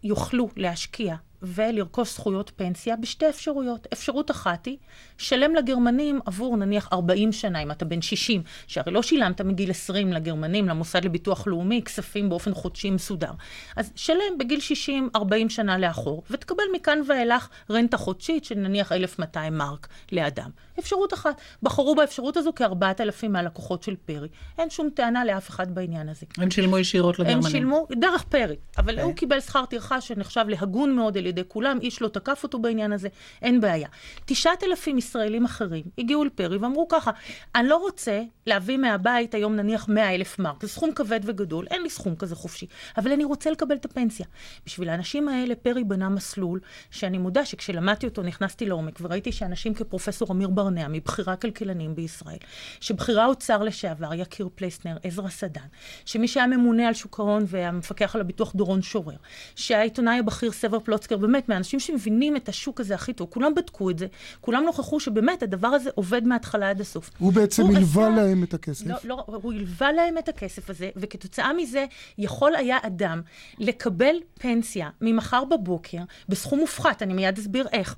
יוכלו 0.05 0.49
להשקיע 0.57 1.17
ולרכוש 1.43 2.15
זכויות 2.15 2.53
פנסיה 2.57 2.97
בשתי 2.97 3.29
אפשרויות. 3.29 3.89
אפשרות 3.93 4.31
אחת 4.31 4.67
היא, 4.67 4.77
שלם 5.19 5.55
לגרמנים 5.55 6.21
עבור 6.27 6.57
נניח 6.57 6.89
40 6.93 7.33
שנה, 7.33 7.63
אם 7.63 7.71
אתה 7.71 7.85
בן 7.85 8.03
60, 8.03 8.43
שהרי 8.67 8.93
לא 8.93 9.03
שילמת 9.03 9.41
מגיל 9.41 9.71
20 9.71 10.13
לגרמנים, 10.13 10.69
למוסד 10.69 11.05
לביטוח 11.05 11.47
לאומי, 11.47 11.83
כספים 11.85 12.29
באופן 12.29 12.55
חודשי 12.55 12.91
מסודר. 12.91 13.31
אז 13.77 13.93
שלם 13.95 14.39
בגיל 14.39 14.61
60, 14.61 15.09
40 15.17 15.49
שנה 15.49 15.79
לאחור, 15.79 16.23
ותקבל 16.31 16.65
מכאן 16.73 16.99
ואילך 17.09 17.49
רנטה 17.71 17.97
חודשית 17.97 18.45
של 18.45 18.55
נניח 18.55 18.93
1,200 18.93 19.59
מרק 19.59 19.89
לאדם. 20.13 20.51
אפשרות 20.79 21.15
אחת. 21.15 21.41
בחרו 21.63 21.95
באפשרות 21.95 22.37
הזו 22.37 22.53
כ-4,000 22.57 23.29
מהלקוחות 23.29 23.83
של 23.83 23.95
פרי. 24.05 24.29
אין 24.59 24.71
שום 24.71 24.89
טענה 24.95 25.25
לאף 25.25 25.51
אחד 25.51 25.75
בעניין 25.75 26.09
הזה. 26.09 26.27
הם 26.39 26.51
שילמו 26.51 26.79
ישירות 26.79 27.19
לגרמנים. 27.19 27.45
הם 27.45 27.51
שילמו 27.51 27.87
דרך 27.93 28.23
פרי, 28.23 28.57
אבל 28.79 28.89
okay. 28.89 28.93
אוקיי. 28.93 29.05
הוא 29.05 29.15
קיבל 29.15 29.41
שכר 29.41 29.65
טרחה 29.65 30.01
שנחשב 30.01 30.45
להגון 30.49 30.97
מאוד 30.97 31.19
על 31.19 31.27
ידי 31.31 31.43
כולם, 31.49 31.79
איש 31.83 32.03
לא 32.03 32.09
תקף 32.09 32.43
אותו 32.43 32.59
בעניין 32.59 32.93
הזה, 32.93 33.09
אין 33.43 33.61
בעיה. 33.61 33.89
9,000 34.25 34.99
ישראלים 34.99 35.45
אחרים 35.45 35.85
הגיעו 35.99 36.25
לפרי 36.25 36.57
ואמרו 36.57 36.89
ככה, 36.89 37.11
אני 37.55 37.69
לא 37.69 37.77
רוצה 37.77 38.23
להביא 38.47 38.77
מהבית 38.77 39.35
היום 39.35 39.57
נניח 39.57 39.89
100,000 39.89 40.39
מרק, 40.39 40.63
זה 40.63 40.69
סכום 40.69 40.93
כבד 40.93 41.21
וגדול, 41.25 41.67
אין 41.71 41.83
לי 41.83 41.91
סכום 41.91 42.17
כזה 42.17 42.35
חופשי, 42.35 42.67
אבל 42.97 43.13
אני 43.13 43.25
רוצה 43.25 43.51
לקבל 43.51 43.77
את 43.77 43.85
הפנסיה. 43.85 44.27
בשביל 44.67 44.89
האנשים 44.89 45.29
האלה 45.29 45.55
פרי 45.55 45.85
בנה 45.85 46.09
מסלול, 46.09 46.61
שאני 46.91 47.19
מודה 47.19 47.45
שכשלמדתי 47.45 48.07
אותו 48.07 48.23
נכנסתי 48.23 48.67
לעומק 48.67 48.99
וראיתי 49.01 49.33
שאנשים 49.33 49.75
כפרופסור 49.75 50.33
אמיר 50.33 50.49
בר 50.49 50.71
ברנע, 50.71 50.89
מבכירי 50.89 51.33
הכלכלנים 51.33 51.95
בישראל, 51.95 52.39
שבכירי 52.81 53.21
האוצר 53.21 53.63
לשעבר, 53.63 54.15
יקיר 54.15 54.49
פלסנר, 54.55 54.97
עזרא 55.03 55.29
סדן, 55.29 55.67
שמי 56.05 56.29
שהיה 56.29 56.47
ממונה 56.47 56.89
על 56.89 56.95
שוק 56.95 57.21
ההון 57.21 57.45
והמפקח 57.47 58.15
על 58.15 58.21
הביטוח 58.21 58.53
דורון 58.53 58.83
שורר, 58.83 59.17
שהעיתונאי 59.57 60.19
הבכיר 60.19 60.53
סבר 60.53 60.81
פלוצקר, 60.81 61.17
באמת, 61.21 61.49
מהאנשים 61.49 61.81
שמבינים 61.81 62.37
את 62.37 62.49
השוק 62.49 62.81
הזה 62.81 62.95
הכי 62.95 63.13
טוב, 63.13 63.29
כולם 63.31 63.55
בדקו 63.55 63.91
את 63.91 63.99
זה, 63.99 64.07
כולם 64.41 64.65
נוכחו 64.65 65.01
שבאמת 65.01 65.43
הדבר 65.43 65.69
הזה 65.69 65.91
עובד 65.95 66.27
מההתחלה 66.27 66.71
עד 66.71 66.81
הסוף. 66.81 67.11
הוא 67.19 67.33
בעצם 67.33 67.67
הלווה 67.67 68.07
עשה... 68.09 68.17
להם 68.17 68.45
את 68.45 68.55
הכסף. 68.55 68.87
לא, 68.87 68.97
לא, 69.05 69.25
הוא 69.27 69.53
הלווה 69.53 69.93
להם 69.93 70.19
את 70.19 70.29
הכסף 70.29 70.71
הזה, 70.71 70.91
וכתוצאה 70.97 71.53
מזה 71.53 71.85
יכול 72.19 72.57
היה 72.57 72.79
אדם 72.83 73.23
לקבל 73.59 74.15
פנסיה 74.35 74.91
ממחר 75.01 75.45
בבוקר 75.45 75.99
בסכום 76.29 76.59
מופחת, 76.59 77.03
אני 77.03 77.15
מיד 77.15 77.39
אסביר 77.39 77.67
איך. 77.73 77.97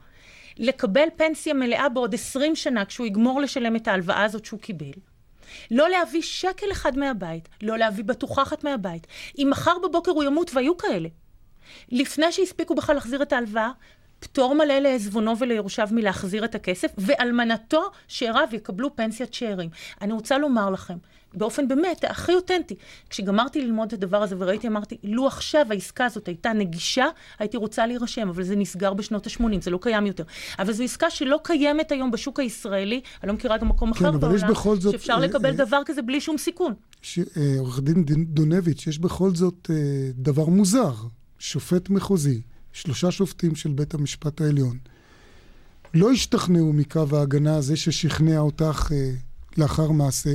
לקבל 0.59 1.09
פנסיה 1.17 1.55
מלאה 1.55 1.89
בעוד 1.89 2.15
20 2.15 2.57
שנה 2.57 2.85
כשהוא 2.85 3.07
יגמור 3.07 3.41
לשלם 3.41 3.77
את 3.77 3.89
ההלוואה 3.89 4.25
הזאת 4.25 4.45
שהוא 4.45 4.61
קיבל. 4.61 4.93
לא 5.71 5.89
להביא 5.89 6.23
שקל 6.23 6.73
אחד 6.73 6.99
מהבית, 6.99 7.49
לא 7.63 7.79
להביא 7.79 8.05
בטוחה 8.05 8.43
אחת 8.43 8.65
מהבית. 8.65 9.07
אם 9.39 9.49
מחר 9.51 9.79
בבוקר 9.85 10.11
הוא 10.11 10.25
ימות, 10.25 10.51
והיו 10.55 10.77
כאלה, 10.77 11.09
לפני 11.91 12.33
שהספיקו 12.33 12.75
בכלל 12.75 12.95
להחזיר 12.95 13.23
את 13.23 13.33
ההלוואה, 13.33 13.71
פטור 14.23 14.55
מלא 14.55 14.79
לעזבונו 14.79 15.39
וליורשיו 15.39 15.89
מלהחזיר 15.91 16.45
את 16.45 16.55
הכסף, 16.55 16.91
ואלמנתו 16.99 17.83
שאיריו 18.09 18.49
יקבלו 18.53 18.97
פנסיית 18.97 19.35
שאירים. 19.35 19.71
אני 20.01 20.13
רוצה 20.13 20.39
לומר 20.39 20.71
לכם, 20.71 20.97
באופן 21.35 21.69
באמת 21.69 22.05
הכי 22.09 22.35
אותנטי. 22.35 22.75
כשגמרתי 23.11 23.61
ללמוד 23.61 23.89
את 23.89 23.93
הדבר 23.93 24.23
הזה 24.23 24.37
וראיתי, 24.39 24.69
אמרתי, 24.69 24.97
לו 25.05 25.27
עכשיו 25.27 25.67
העסקה 25.71 26.05
הזאת 26.05 26.29
הייתה 26.29 26.53
נגישה, 26.53 27.07
הייתי 27.39 27.57
רוצה 27.57 27.87
להירשם, 27.87 28.29
אבל 28.29 28.43
זה 28.43 28.57
נסגר 28.57 28.95
בשנות 28.95 29.27
ה-80, 29.27 29.61
זה 29.61 29.71
לא 29.71 29.79
קיים 29.83 30.07
יותר. 30.07 30.25
אבל 30.59 30.73
זו 30.73 30.83
עסקה 30.83 31.11
שלא 31.11 31.41
קיימת 31.43 31.93
היום 31.93 32.11
בשוק 32.11 32.41
הישראלי, 32.41 33.01
אני 33.23 33.29
לא 33.29 33.35
מכירה 33.35 33.59
גם 33.59 33.69
מקום 33.69 33.93
כן, 33.93 34.07
אחר 34.07 34.19
בעולם, 34.19 34.55
זאת... 34.55 34.93
שאפשר 34.93 35.19
לקבל 35.19 35.51
אה, 35.51 35.57
דבר 35.57 35.81
כזה 35.87 36.03
בלי 36.03 36.21
שום 36.21 36.39
סיכון. 36.39 36.75
אה, 37.19 37.25
עורך 37.59 37.81
דין 37.81 38.05
דונביץ', 38.25 38.87
יש 38.87 38.99
בכל 38.99 39.35
זאת 39.35 39.71
אה, 39.71 39.77
דבר 40.15 40.47
מוזר. 40.47 40.93
שופט 41.43 41.91
מחוזי, 41.91 42.41
שלושה 42.73 43.11
שופטים 43.11 43.55
של 43.55 43.73
בית 43.73 43.95
המשפט 43.95 44.41
העליון, 44.41 44.79
לא 45.95 46.11
השתכנעו 46.11 46.73
מקו 46.73 47.05
ההגנה 47.13 47.57
הזה 47.57 47.77
ששכנע 47.77 48.39
אותך 48.39 48.93
אה, 48.93 49.11
לאחר 49.57 49.91
מעשה, 49.91 50.35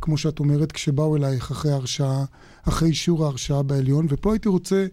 כמו 0.00 0.18
שאת 0.18 0.38
אומרת, 0.38 0.72
כשבאו 0.72 1.16
אלייך 1.16 1.50
אחרי 1.50 1.72
הרשעה, 1.72 2.24
אחרי 2.62 2.88
אישור 2.88 3.24
ההרשעה 3.24 3.62
בעליון, 3.62 4.06
ופה 4.08 4.32
הייתי 4.32 4.48
רוצה, 4.48 4.86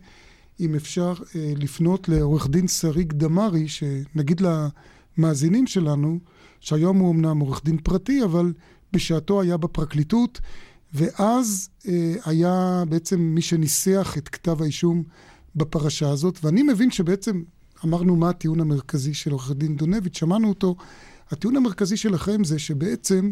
אם 0.59 0.75
אפשר, 0.75 1.13
אה, 1.35 1.53
לפנות 1.57 2.09
לעורך 2.09 2.47
דין 2.47 2.67
שריג 2.67 3.13
דמארי, 3.13 3.67
שנגיד 3.67 4.41
למאזינים 5.17 5.67
שלנו, 5.67 6.19
שהיום 6.59 6.97
הוא 6.97 7.11
אמנם 7.11 7.39
עורך 7.39 7.61
דין 7.65 7.77
פרטי, 7.77 8.23
אבל 8.23 8.53
בשעתו 8.93 9.41
היה 9.41 9.57
בפרקליטות, 9.57 10.41
ואז 10.93 11.69
אה, 11.87 12.13
היה 12.25 12.83
בעצם 12.89 13.19
מי 13.19 13.41
שניסח 13.41 14.15
את 14.17 14.29
כתב 14.29 14.61
האישום 14.61 15.03
בפרשה 15.55 16.09
הזאת, 16.09 16.39
ואני 16.43 16.63
מבין 16.63 16.91
שבעצם 16.91 17.43
אמרנו 17.85 18.15
מה 18.15 18.29
הטיעון 18.29 18.59
המרכזי 18.59 19.13
של 19.13 19.31
עורך 19.31 19.51
דין 19.51 19.75
דונביץ', 19.75 20.17
שמענו 20.17 20.49
אותו. 20.49 20.75
הטיעון 21.31 21.57
המרכזי 21.57 21.97
שלכם 21.97 22.43
זה 22.43 22.59
שבעצם 22.59 23.31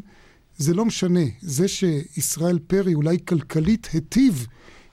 זה 0.58 0.74
לא 0.74 0.86
משנה. 0.86 1.26
זה 1.42 1.68
שישראל 1.68 2.60
פרי 2.68 2.94
אולי 2.94 3.18
כלכלית 3.26 3.90
היטיב 3.94 4.48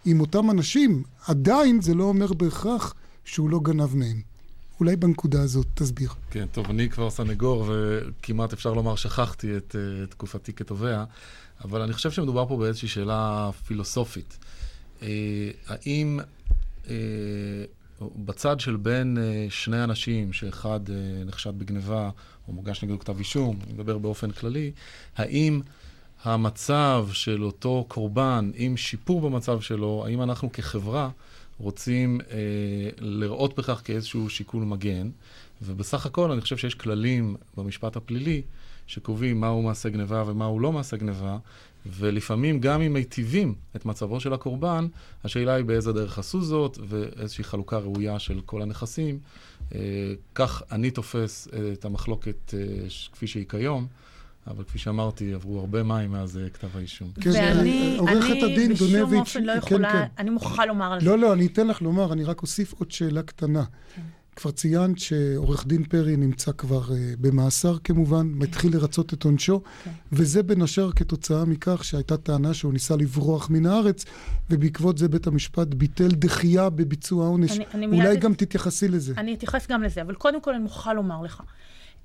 עם 0.04 0.20
אותם 0.20 0.50
אנשים, 0.50 1.02
עדיין 1.26 1.80
זה 1.80 1.94
לא 1.94 2.04
אומר 2.04 2.32
בהכרח 2.32 2.94
שהוא 3.24 3.50
לא 3.50 3.60
גנב 3.60 3.96
מהם. 3.96 4.20
אולי 4.80 4.96
בנקודה 4.96 5.42
הזאת 5.42 5.66
תסביר. 5.74 6.10
כן, 6.30 6.46
טוב, 6.52 6.70
אני 6.70 6.90
כבר 6.90 7.10
סנגור, 7.10 7.64
וכמעט 7.68 8.52
אפשר 8.52 8.72
לומר 8.72 8.96
שכחתי 8.96 9.56
את 9.56 9.74
uh, 9.74 10.10
תקופתי 10.10 10.52
כתובע, 10.52 11.04
אבל 11.64 11.82
אני 11.82 11.92
חושב 11.92 12.10
שמדובר 12.10 12.46
פה 12.48 12.56
באיזושהי 12.56 12.88
שאלה 12.88 13.50
פילוסופית. 13.66 14.38
Uh, 15.00 15.04
האם 15.66 16.20
בצד 18.16 18.60
של 18.60 18.76
בין 18.76 19.16
uh, 19.16 19.52
שני 19.52 19.84
אנשים, 19.84 20.32
שאחד 20.32 20.80
uh, 20.86 20.90
נחשד 21.26 21.58
בגניבה, 21.58 22.10
או 22.48 22.52
מוגש 22.52 22.82
נגדו 22.82 22.98
כתב 22.98 23.18
אישום, 23.18 23.58
אני 23.64 23.72
מדבר 23.72 23.98
באופן 23.98 24.30
כללי, 24.30 24.72
האם 25.16 25.60
המצב 26.24 27.08
של 27.12 27.44
אותו 27.44 27.84
קורבן, 27.88 28.50
עם 28.54 28.76
שיפור 28.76 29.20
במצב 29.20 29.60
שלו, 29.60 30.04
האם 30.06 30.22
אנחנו 30.22 30.52
כחברה 30.52 31.10
רוצים 31.58 32.20
אה, 32.30 32.36
לראות 32.98 33.58
בכך 33.58 33.80
כאיזשהו 33.84 34.30
שיקול 34.30 34.64
מגן, 34.64 35.10
ובסך 35.62 36.06
הכל 36.06 36.30
אני 36.30 36.40
חושב 36.40 36.56
שיש 36.56 36.74
כללים 36.74 37.36
במשפט 37.56 37.96
הפלילי 37.96 38.42
שקובעים 38.86 39.40
מהו 39.40 39.62
מעשה 39.62 39.88
גניבה 39.88 40.24
ומהו 40.26 40.60
לא 40.60 40.72
מעשה 40.72 40.96
גניבה, 40.96 41.38
ולפעמים 41.90 42.60
גם 42.60 42.80
אם 42.82 42.92
מיטיבים 42.92 43.54
את 43.76 43.86
מצבו 43.86 44.20
של 44.20 44.32
הקורבן, 44.32 44.86
השאלה 45.24 45.54
היא 45.54 45.64
באיזה 45.64 45.92
דרך 45.92 46.18
עשו 46.18 46.42
זאת, 46.42 46.78
ואיזושהי 46.88 47.44
חלוקה 47.44 47.78
ראויה 47.78 48.18
של 48.18 48.40
כל 48.46 48.62
הנכסים. 48.62 49.18
אה, 49.74 49.78
כך 50.34 50.62
אני 50.72 50.90
תופס 50.90 51.48
אה, 51.52 51.72
את 51.72 51.84
המחלוקת 51.84 52.54
אה, 52.54 52.86
כפי 53.12 53.26
שהיא 53.26 53.46
כיום. 53.48 53.86
אבל 54.50 54.64
כפי 54.64 54.78
שאמרתי, 54.78 55.34
עברו 55.34 55.60
הרבה 55.60 55.82
מים 55.82 56.10
מאז 56.10 56.40
כתב 56.52 56.68
האישום. 56.74 57.10
כן, 57.20 57.30
ואני, 57.30 57.98
אני 58.08 58.68
בשום 58.68 59.14
אופן 59.14 59.42
לא 59.42 59.52
כן, 59.52 59.58
יכולה, 59.58 59.92
כן, 59.92 59.98
כן. 59.98 60.06
אני 60.18 60.30
מוכרחה 60.30 60.66
לומר 60.66 60.92
על 60.92 60.98
לא, 60.98 61.04
זה. 61.04 61.10
לא, 61.10 61.18
לא, 61.18 61.32
אני 61.32 61.46
אתן 61.46 61.66
לך 61.66 61.82
לומר, 61.82 62.12
אני 62.12 62.24
רק 62.24 62.42
אוסיף 62.42 62.72
עוד 62.72 62.90
שאלה 62.90 63.22
קטנה. 63.22 63.64
כבר 64.36 64.50
ציינת 64.50 64.98
שעורך 64.98 65.66
דין 65.66 65.84
פרי 65.84 66.16
נמצא 66.16 66.52
כבר 66.52 66.82
uh, 66.88 66.92
במאסר 67.20 67.78
כמובן, 67.84 68.28
כן. 68.32 68.38
מתחיל 68.38 68.76
לרצות 68.76 69.14
את 69.14 69.24
עונשו, 69.24 69.62
כן. 69.84 69.90
וזה 70.12 70.42
בין 70.42 70.62
השאר 70.62 70.92
כתוצאה 70.92 71.44
מכך 71.44 71.84
שהייתה 71.84 72.16
טענה 72.16 72.54
שהוא 72.54 72.72
ניסה 72.72 72.96
לברוח 72.96 73.50
מן 73.50 73.66
הארץ, 73.66 74.04
ובעקבות 74.50 74.98
זה 74.98 75.08
בית 75.08 75.26
המשפט 75.26 75.68
ביטל 75.68 76.08
דחייה 76.08 76.70
בביצוע 76.70 77.24
העונש. 77.24 77.58
אולי 77.74 77.86
מיד... 77.86 78.20
גם 78.20 78.34
תתייחסי 78.34 78.88
לזה. 78.88 79.14
אני 79.16 79.34
אתייחס 79.34 79.66
גם 79.66 79.82
לזה, 79.82 80.02
אבל 80.02 80.14
קודם 80.14 80.40
כל 80.40 80.54
אני 80.54 80.62
מוכרחה 80.62 80.92
לומר 80.92 81.22
לך. 81.22 81.42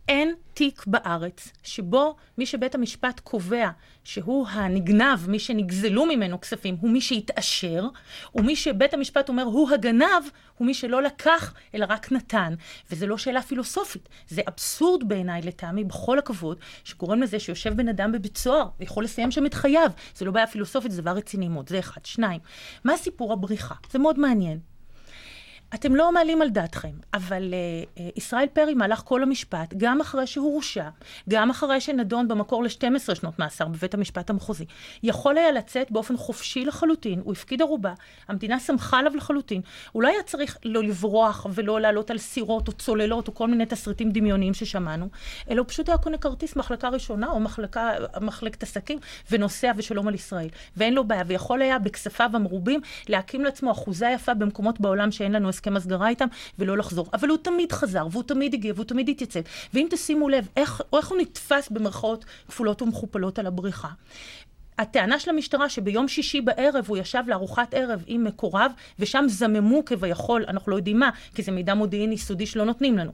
אין 0.08 0.36
תיק 0.54 0.84
בארץ 0.88 1.52
שבו 1.64 2.16
מי 2.38 2.45
שבית 2.45 2.76
המשפט 2.76 3.20
קובע 3.20 3.70
שהוא 4.04 4.47
הנגנב, 4.47 5.30
מי 5.30 5.39
שנגזלו 5.39 6.06
ממנו 6.06 6.41
כספים, 6.41 6.76
הוא 6.82 6.89
מי 6.89 7.02
שהתעשר, 7.02 7.88
ומי 8.36 8.56
שבית 8.56 8.93
המשפט 8.93 9.30
אומר 9.30 9.43
הוא 9.43 9.70
הגנב, 9.72 10.24
הוא 10.58 10.66
מי 10.66 10.74
שלא 10.74 11.02
לקח, 11.02 11.54
אלא 11.76 11.86
רק 11.89 12.12
נתן. 12.12 12.54
וזו 12.91 13.08
לא 13.08 13.18
שאלה 13.18 13.41
פילוסופית, 13.41 14.10
זה 14.28 14.41
אבסורד 14.47 15.10
בעיניי 15.10 15.41
לטעמי, 15.41 15.84
בכל 15.84 16.20
הכבוד, 16.20 16.58
שגורם 16.84 17.22
לזה 17.22 17.39
שיושב 17.39 17.74
בן 17.74 17.88
אדם 17.88 18.12
בבית 18.12 18.38
סוהר 18.38 18.68
ויכול 18.80 19.04
לסיים 19.04 19.32
שם 19.32 19.45
את 19.45 19.54
חייו. 19.54 19.91
זה 20.16 20.26
לא 20.26 20.32
בעיה 20.32 20.47
פילוסופית, 20.47 20.91
זה 20.91 21.02
דבר 21.02 21.12
רציני 21.12 21.47
מאוד, 21.47 21.70
זה 21.70 21.80
אחד. 21.80 22.06
שניים, 22.06 22.39
מה 22.84 22.97
סיפור 22.97 23.34
הבריחה? 23.34 23.76
זה 23.91 23.99
מאוד 23.99 24.20
מעניין. 24.20 24.70
אתם 25.76 25.95
לא 25.95 26.13
מעלים 26.13 26.41
על 26.41 26.49
דעתכם, 26.49 26.91
אבל 27.13 27.53
uh, 27.53 27.97
uh, 27.97 28.01
ישראל 28.15 28.47
פרי 28.53 28.74
מהלך 28.74 29.01
כל 29.05 29.24
המשפט, 29.24 29.74
גם 29.78 30.01
אחרי 30.01 30.28
שהוא 30.28 30.53
הורשע, 30.53 30.89
גם 31.30 31.49
אחרי 31.49 31.82
שנדון 31.82 32.28
במקור 32.28 32.63
ל-12 32.63 33.15
שנות 33.15 33.39
מאסר 33.39 33.67
בבית 33.67 33.93
המשפט 33.93 34.30
המחוזי, 34.30 34.65
יכול 35.03 35.38
היה 35.38 35.51
לצאת 35.51 35.91
באופן 35.91 36.17
חופשי 36.17 36.65
לחלוטין, 36.65 37.22
הוא 37.24 37.34
הפקיד 37.34 37.61
ערובה, 37.61 37.93
המדינה 38.28 38.59
שמחה 38.59 38.99
עליו 38.99 39.15
לחלוטין, 39.15 39.61
הוא 39.91 40.03
לא 40.03 40.07
היה 40.07 40.24
צריך 40.26 40.57
לא 40.65 40.84
לברוח 40.84 41.47
ולא 41.53 41.82
לעלות 41.82 42.11
על 42.11 42.17
סירות 42.17 42.67
או 42.67 42.74
צוללות 42.74 43.28
או 43.28 43.34
כל 43.34 43.47
מיני 43.47 43.65
תסריטים 43.65 44.11
דמיוניים 44.11 44.53
ששמענו, 44.53 45.07
אלא 45.49 45.59
הוא 45.59 45.67
פשוט 45.67 45.89
היה 45.89 45.97
קונה 45.97 46.17
כרטיס 46.17 46.55
מחלקה 46.55 46.89
ראשונה 46.89 47.28
או 47.28 47.39
מחלקה, 47.39 47.91
מחלקת 48.22 48.63
עסקים 48.63 48.99
ונוסע 49.32 49.72
ושלום 49.76 50.07
על 50.07 50.15
ישראל, 50.15 50.47
ואין 50.78 50.93
לו 50.93 51.03
בעיה, 51.03 51.24
ויכול 51.28 51.61
היה 51.61 51.80
בכספיו 51.80 52.30
המרובים 52.34 52.82
להקים 53.09 53.43
לעצמו 53.43 53.72
אחוזה 53.72 54.07
יפה 54.15 54.34
במקומות 54.34 54.80
בעולם 54.80 55.11
שאין 55.11 55.32
לנו 55.32 55.49
הסכם 55.62 55.78
הסגרה 55.78 56.09
איתם, 56.09 56.26
ולא 56.59 56.78
לחזור. 56.78 57.07
אבל 57.14 57.30
הוא 57.30 57.38
תמיד 57.38 57.72
חזר, 57.72 58.07
והוא 58.12 58.24
תמיד 58.24 58.53
הגיע, 58.53 58.74
והוא 58.76 58.86
תמיד 58.86 59.09
התייצב. 59.09 59.39
ואם 59.74 59.88
תשימו 59.89 60.30
לב, 60.30 60.47
איך, 60.57 60.82
איך 60.97 61.07
הוא 61.07 61.18
נתפס 61.18 61.70
במרכאות 61.70 62.26
כפולות 62.47 62.82
ומכופלות 62.82 63.39
על 63.39 63.47
הבריחה. 63.47 63.89
הטענה 64.78 65.19
של 65.19 65.30
המשטרה 65.30 65.69
שביום 65.69 66.07
שישי 66.07 66.41
בערב 66.41 66.86
הוא 66.88 66.97
ישב 66.97 67.24
לארוחת 67.28 67.74
ערב 67.74 68.03
עם 68.07 68.24
מקורב, 68.24 68.72
ושם 68.99 69.26
זממו 69.28 69.86
כביכול, 69.86 70.45
אנחנו 70.47 70.72
לא 70.72 70.76
יודעים 70.76 70.99
מה, 70.99 71.09
כי 71.36 71.41
זה 71.41 71.51
מידע 71.51 71.74
מודיעיני 71.74 72.17
סודי 72.17 72.45
שלא 72.45 72.65
נותנים 72.65 72.97
לנו. 72.97 73.11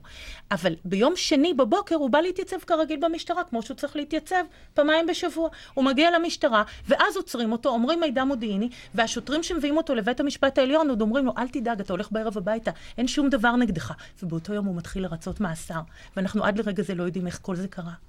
אבל 0.50 0.74
ביום 0.84 1.12
שני 1.16 1.54
בבוקר 1.54 1.94
הוא 1.94 2.10
בא 2.10 2.20
להתייצב 2.20 2.58
כרגיל 2.58 3.00
במשטרה, 3.00 3.44
כמו 3.44 3.62
שהוא 3.62 3.76
צריך 3.76 3.96
להתייצב 3.96 4.44
פעמיים 4.74 5.06
בשבוע. 5.06 5.48
הוא 5.74 5.84
מגיע 5.84 6.18
למשטרה, 6.18 6.62
ואז 6.88 7.16
עוצרים 7.16 7.52
אותו, 7.52 7.68
אומרים 7.68 8.00
מידע 8.00 8.24
מודיעיני, 8.24 8.68
והשוטרים 8.94 9.42
שמביאים 9.42 9.76
אותו 9.76 9.94
לבית 9.94 10.20
המשפט 10.20 10.58
העליון 10.58 10.90
עוד 10.90 11.00
אומרים 11.00 11.26
לו, 11.26 11.32
אל 11.38 11.48
תדאג, 11.48 11.80
אתה 11.80 11.92
הולך 11.92 12.12
בערב 12.12 12.38
הביתה, 12.38 12.70
אין 12.98 13.08
שום 13.08 13.28
דבר 13.28 13.56
נגדך. 13.56 13.92
ובאותו 14.22 14.54
יום 14.54 14.66
הוא 14.66 14.76
מתחיל 14.76 15.02
לרצות 15.02 15.40
מאסר. 15.40 15.80
ואנחנו 16.16 16.44
עד 16.44 16.58
לרגע 16.58 16.82
זה 16.82 16.94
לא 16.94 17.02
יודעים 17.02 17.26
איך 17.26 17.38
כל 17.42 17.56
זה 17.56 17.68
קרה. 17.68 18.07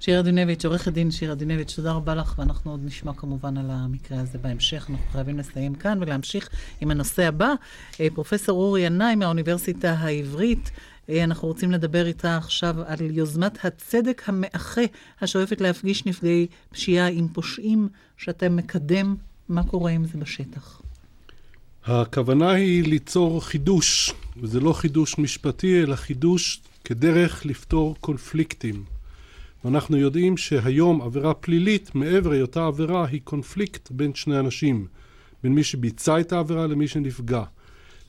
שירה 0.00 0.22
דינביץ', 0.22 0.64
עורכת 0.64 0.92
דין 0.92 1.10
שירה 1.10 1.34
דינביץ', 1.34 1.74
תודה 1.76 1.92
רבה 1.92 2.14
לך, 2.14 2.34
ואנחנו 2.38 2.70
עוד 2.70 2.80
נשמע 2.84 3.12
כמובן 3.12 3.56
על 3.56 3.70
המקרה 3.70 4.20
הזה 4.20 4.38
בהמשך. 4.38 4.86
אנחנו 4.90 5.06
חייבים 5.12 5.38
לסיים 5.38 5.74
כאן 5.74 5.98
ולהמשיך 6.00 6.48
עם 6.80 6.90
הנושא 6.90 7.28
הבא. 7.28 7.52
אה, 8.00 8.08
פרופסור 8.14 8.58
אורי 8.58 8.80
ינאי 8.80 9.14
מהאוניברסיטה 9.14 9.92
העברית. 9.92 10.70
אה, 11.08 11.24
אנחנו 11.24 11.48
רוצים 11.48 11.72
לדבר 11.72 12.06
איתה 12.06 12.36
עכשיו 12.36 12.76
על 12.86 12.98
יוזמת 13.00 13.64
הצדק 13.64 14.22
המאחה, 14.26 14.80
השואפת 15.20 15.60
להפגיש 15.60 16.06
נפגעי 16.06 16.46
פשיעה 16.70 17.08
עם 17.08 17.28
פושעים, 17.28 17.88
שאתם 18.16 18.56
מקדם. 18.56 19.16
מה 19.48 19.62
קורה 19.62 19.90
עם 19.90 20.04
זה 20.04 20.18
בשטח? 20.18 20.82
הכוונה 21.84 22.50
היא 22.50 22.84
ליצור 22.84 23.44
חידוש, 23.44 24.14
וזה 24.36 24.60
לא 24.60 24.72
חידוש 24.72 25.18
משפטי, 25.18 25.82
אלא 25.82 25.96
חידוש 25.96 26.60
כדרך 26.84 27.46
לפתור 27.46 27.96
קונפליקטים. 28.00 28.97
ואנחנו 29.64 29.96
יודעים 29.96 30.36
שהיום 30.36 31.02
עבירה 31.02 31.34
פלילית, 31.34 31.94
מעבר 31.94 32.30
היותה 32.30 32.66
עבירה, 32.66 33.06
היא 33.06 33.20
קונפליקט 33.24 33.90
בין 33.90 34.14
שני 34.14 34.38
אנשים, 34.38 34.86
בין 35.42 35.54
מי 35.54 35.64
שביצע 35.64 36.20
את 36.20 36.32
העבירה 36.32 36.66
למי 36.66 36.88
שנפגע. 36.88 37.42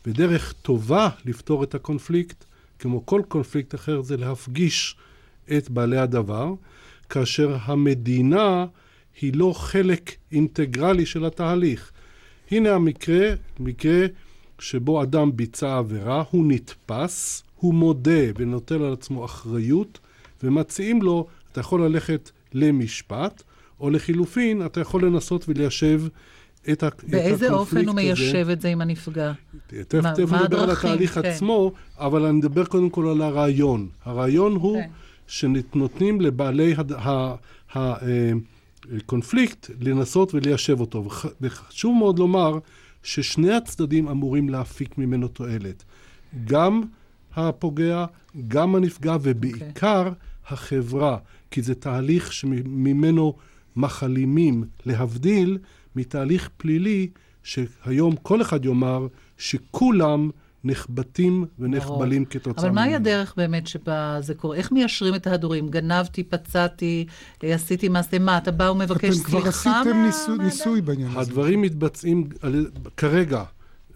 ודרך 0.05 0.53
טובה 0.61 1.09
לפתור 1.25 1.63
את 1.63 1.75
הקונפליקט, 1.75 2.43
כמו 2.79 3.05
כל 3.05 3.21
קונפליקט 3.27 3.75
אחר, 3.75 4.01
זה 4.01 4.17
להפגיש 4.17 4.95
את 5.57 5.69
בעלי 5.69 5.97
הדבר, 5.97 6.53
כאשר 7.09 7.57
המדינה 7.61 8.65
היא 9.21 9.33
לא 9.35 9.53
חלק 9.53 10.15
אינטגרלי 10.31 11.05
של 11.05 11.25
התהליך. 11.25 11.91
הנה 12.51 12.71
המקרה, 12.71 13.29
מקרה 13.59 14.05
שבו 14.59 15.03
אדם 15.03 15.37
ביצע 15.37 15.77
עבירה, 15.77 16.23
הוא 16.31 16.45
נתפס, 16.47 17.43
הוא 17.55 17.73
מודה 17.73 18.21
ונוטל 18.37 18.83
על 18.83 18.93
עצמו 18.93 19.25
אחריות, 19.25 19.99
ומציעים 20.43 21.01
לו 21.01 21.27
אתה 21.59 21.67
יכול 21.67 21.85
ללכת 21.85 22.31
למשפט, 22.53 23.43
או 23.79 23.89
לחילופין, 23.89 24.65
אתה 24.65 24.79
יכול 24.79 25.05
לנסות 25.05 25.49
וליישב 25.49 26.01
את, 26.71 26.83
הקונפליקט 26.83 27.23
הזה. 27.23 27.29
באיזה 27.29 27.49
אופן 27.53 27.87
הוא 27.87 27.95
מיישב 27.95 28.47
את 28.49 28.61
זה 28.61 28.67
עם 28.67 28.81
הנפגע? 28.81 29.31
תכף 29.67 30.05
נדבר 30.33 30.59
על 30.59 30.71
התהליך 30.71 31.13
כן. 31.13 31.25
עצמו, 31.25 31.71
אבל 31.97 32.25
אני 32.25 32.37
מדבר 32.37 32.65
קודם 32.65 32.89
כל 32.89 33.07
על 33.07 33.21
הרעיון. 33.21 33.87
הרעיון 34.05 34.55
הוא 34.55 34.81
כן. 34.81 34.89
שנותנים 35.27 36.21
לבעלי 36.21 36.75
הד... 36.77 36.91
ה... 36.91 36.97
ה... 36.99 37.35
ה... 37.75 37.97
קונפליקט, 39.05 39.69
לנסות 39.79 40.33
וליישב 40.33 40.79
אותו. 40.79 41.07
וחשוב 41.41 41.97
מאוד 41.97 42.19
לומר 42.19 42.59
ששני 43.03 43.53
הצדדים 43.53 44.07
אמורים 44.07 44.49
להפיק 44.49 44.97
ממנו 44.97 45.27
תועלת. 45.27 45.83
גם 46.45 46.81
הפוגע, 47.35 48.05
גם 48.47 48.75
הנפגע, 48.75 49.17
ובעיקר 49.21 50.07
okay. 50.07 50.53
החברה, 50.53 51.17
כי 51.51 51.61
זה 51.61 51.75
תהליך 51.75 52.33
שממנו 52.33 53.33
מחלימים, 53.75 54.63
להבדיל 54.85 55.57
מתהליך 55.95 56.49
פלילי, 56.57 57.09
שהיום 57.43 58.15
כל 58.15 58.41
אחד 58.41 58.65
יאמר 58.65 59.07
שכולם 59.37 60.29
נחבטים 60.63 61.45
ונחבלים 61.59 62.25
כתוצאה 62.25 62.63
אבל 62.63 62.75
מהי 62.75 62.95
הדרך 62.95 63.33
באמת 63.37 63.67
שבה 63.67 64.17
זה 64.21 64.33
קורה? 64.33 64.57
איך 64.57 64.71
מיישרים 64.71 65.15
את 65.15 65.27
ההדורים? 65.27 65.69
גנבתי, 65.69 66.23
פצעתי, 66.23 67.05
עשיתי 67.43 67.89
מעשה, 67.89 68.19
מה, 68.19 68.37
אתה 68.37 68.51
בא 68.51 68.63
ומבקש 68.63 69.15
סליחה? 69.15 69.29
אתם 69.29 69.39
כבר 69.39 69.47
עשיתם 69.49 69.97
ניסוי, 70.05 70.37
ניסוי 70.37 70.81
בעניין 70.81 71.09
הזה. 71.09 71.19
הדברים 71.19 71.61
מתבצעים 71.61 72.29
על, 72.41 72.67
כרגע, 72.97 73.43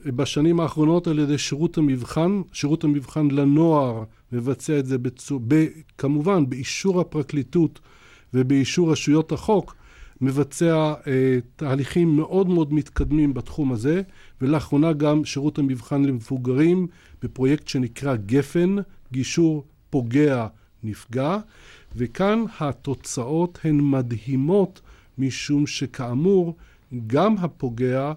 בשנים 0.06 0.60
האחרונות 0.60 1.08
על 1.08 1.20
ידי 1.20 1.38
שירות 1.38 1.78
המבחן. 1.78 2.41
שירות 2.54 2.84
המבחן 2.84 3.28
לנוער 3.32 4.04
מבצע 4.32 4.80
את 4.80 4.86
זה, 4.86 4.97
בצו, 4.97 5.39
ב, 5.47 5.66
כמובן, 5.97 6.49
באישור 6.49 7.01
הפרקליטות 7.01 7.80
ובאישור 8.34 8.91
רשויות 8.91 9.32
החוק. 9.32 9.76
מבצע 10.22 10.93
אה, 11.08 11.38
תהליכים 11.56 12.16
מאוד 12.16 12.49
מאוד 12.49 12.74
מתקדמים 12.74 13.34
בתחום 13.34 13.72
הזה, 13.72 14.01
ולאחרונה 14.41 14.93
גם 14.93 15.26
שירות 15.26 15.60
המבחן 15.60 16.06
למבוגרים 16.06 16.88
בפרויקט 17.22 17.68
שנקרא 17.68 18.16
גפן, 18.16 18.76
גישור 19.12 19.64
פוגע 19.89 20.47
נפגע, 20.84 21.38
וכאן 21.95 22.43
התוצאות 22.60 23.60
הן 23.64 23.80
מדהימות, 23.82 24.82
משום 25.18 25.68
שכאמור, 25.68 26.56
גם 27.08 27.36
הפוגע 27.38 28.14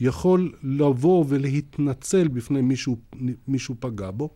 יכול 0.00 0.52
לבוא 0.62 1.24
ולהתנצל 1.28 2.28
בפני 2.28 2.60
מישהו, 2.60 2.96
מישהו 3.48 3.74
פגע 3.80 4.10
בו, 4.10 4.30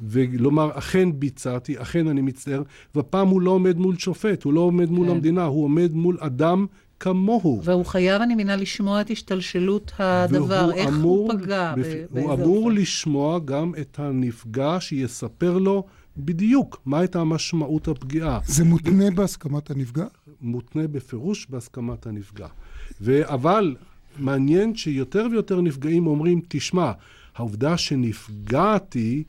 ולומר, 0.00 0.70
אכן 0.78 1.08
ביצעתי, 1.20 1.82
אכן 1.82 2.08
אני 2.08 2.20
מצטער, 2.20 2.62
והפעם 2.94 3.28
הוא 3.28 3.40
לא 3.40 3.50
עומד 3.50 3.78
מול 3.78 3.98
שופט, 3.98 4.44
הוא 4.44 4.52
לא 4.52 4.60
עומד 4.60 4.90
מול 4.90 5.06
כן. 5.06 5.12
המדינה, 5.12 5.44
הוא 5.44 5.64
עומד 5.64 5.92
מול 5.92 6.16
אדם 6.20 6.66
כמוהו. 7.00 7.60
והוא 7.64 7.84
חייב, 7.84 8.22
אני 8.22 8.34
מבינה, 8.34 8.56
לשמוע 8.56 9.00
את 9.00 9.10
השתלשלות 9.10 9.92
הדבר, 9.98 10.72
איך 10.72 10.88
אמור, 10.88 11.32
הוא 11.32 11.40
פגע, 11.40 11.74
בפ... 11.76 11.86
הוא 12.10 12.34
אמור 12.34 12.66
אופן. 12.66 12.76
לשמוע 12.76 13.38
גם 13.38 13.72
את 13.80 13.98
הנפגע 13.98 14.76
שיספר 14.80 15.58
לו 15.58 15.84
בדיוק 16.16 16.80
מה 16.86 16.98
הייתה 16.98 17.24
משמעות 17.24 17.88
הפגיעה. 17.88 18.40
זה 18.44 18.64
מותנה 18.64 19.10
בהסכמת 19.10 19.70
הנפגע? 19.70 20.06
מותנה 20.40 20.88
בפירוש 20.88 21.46
בהסכמת 21.50 22.06
הנפגע. 22.06 22.46
ו... 23.00 23.20
אבל 23.34 23.76
מעניין 24.18 24.76
שיותר 24.76 25.26
ויותר 25.30 25.60
נפגעים 25.60 26.06
אומרים, 26.06 26.40
תשמע, 26.48 26.92
העובדה 27.36 27.76
שנפגעתי 27.76 29.24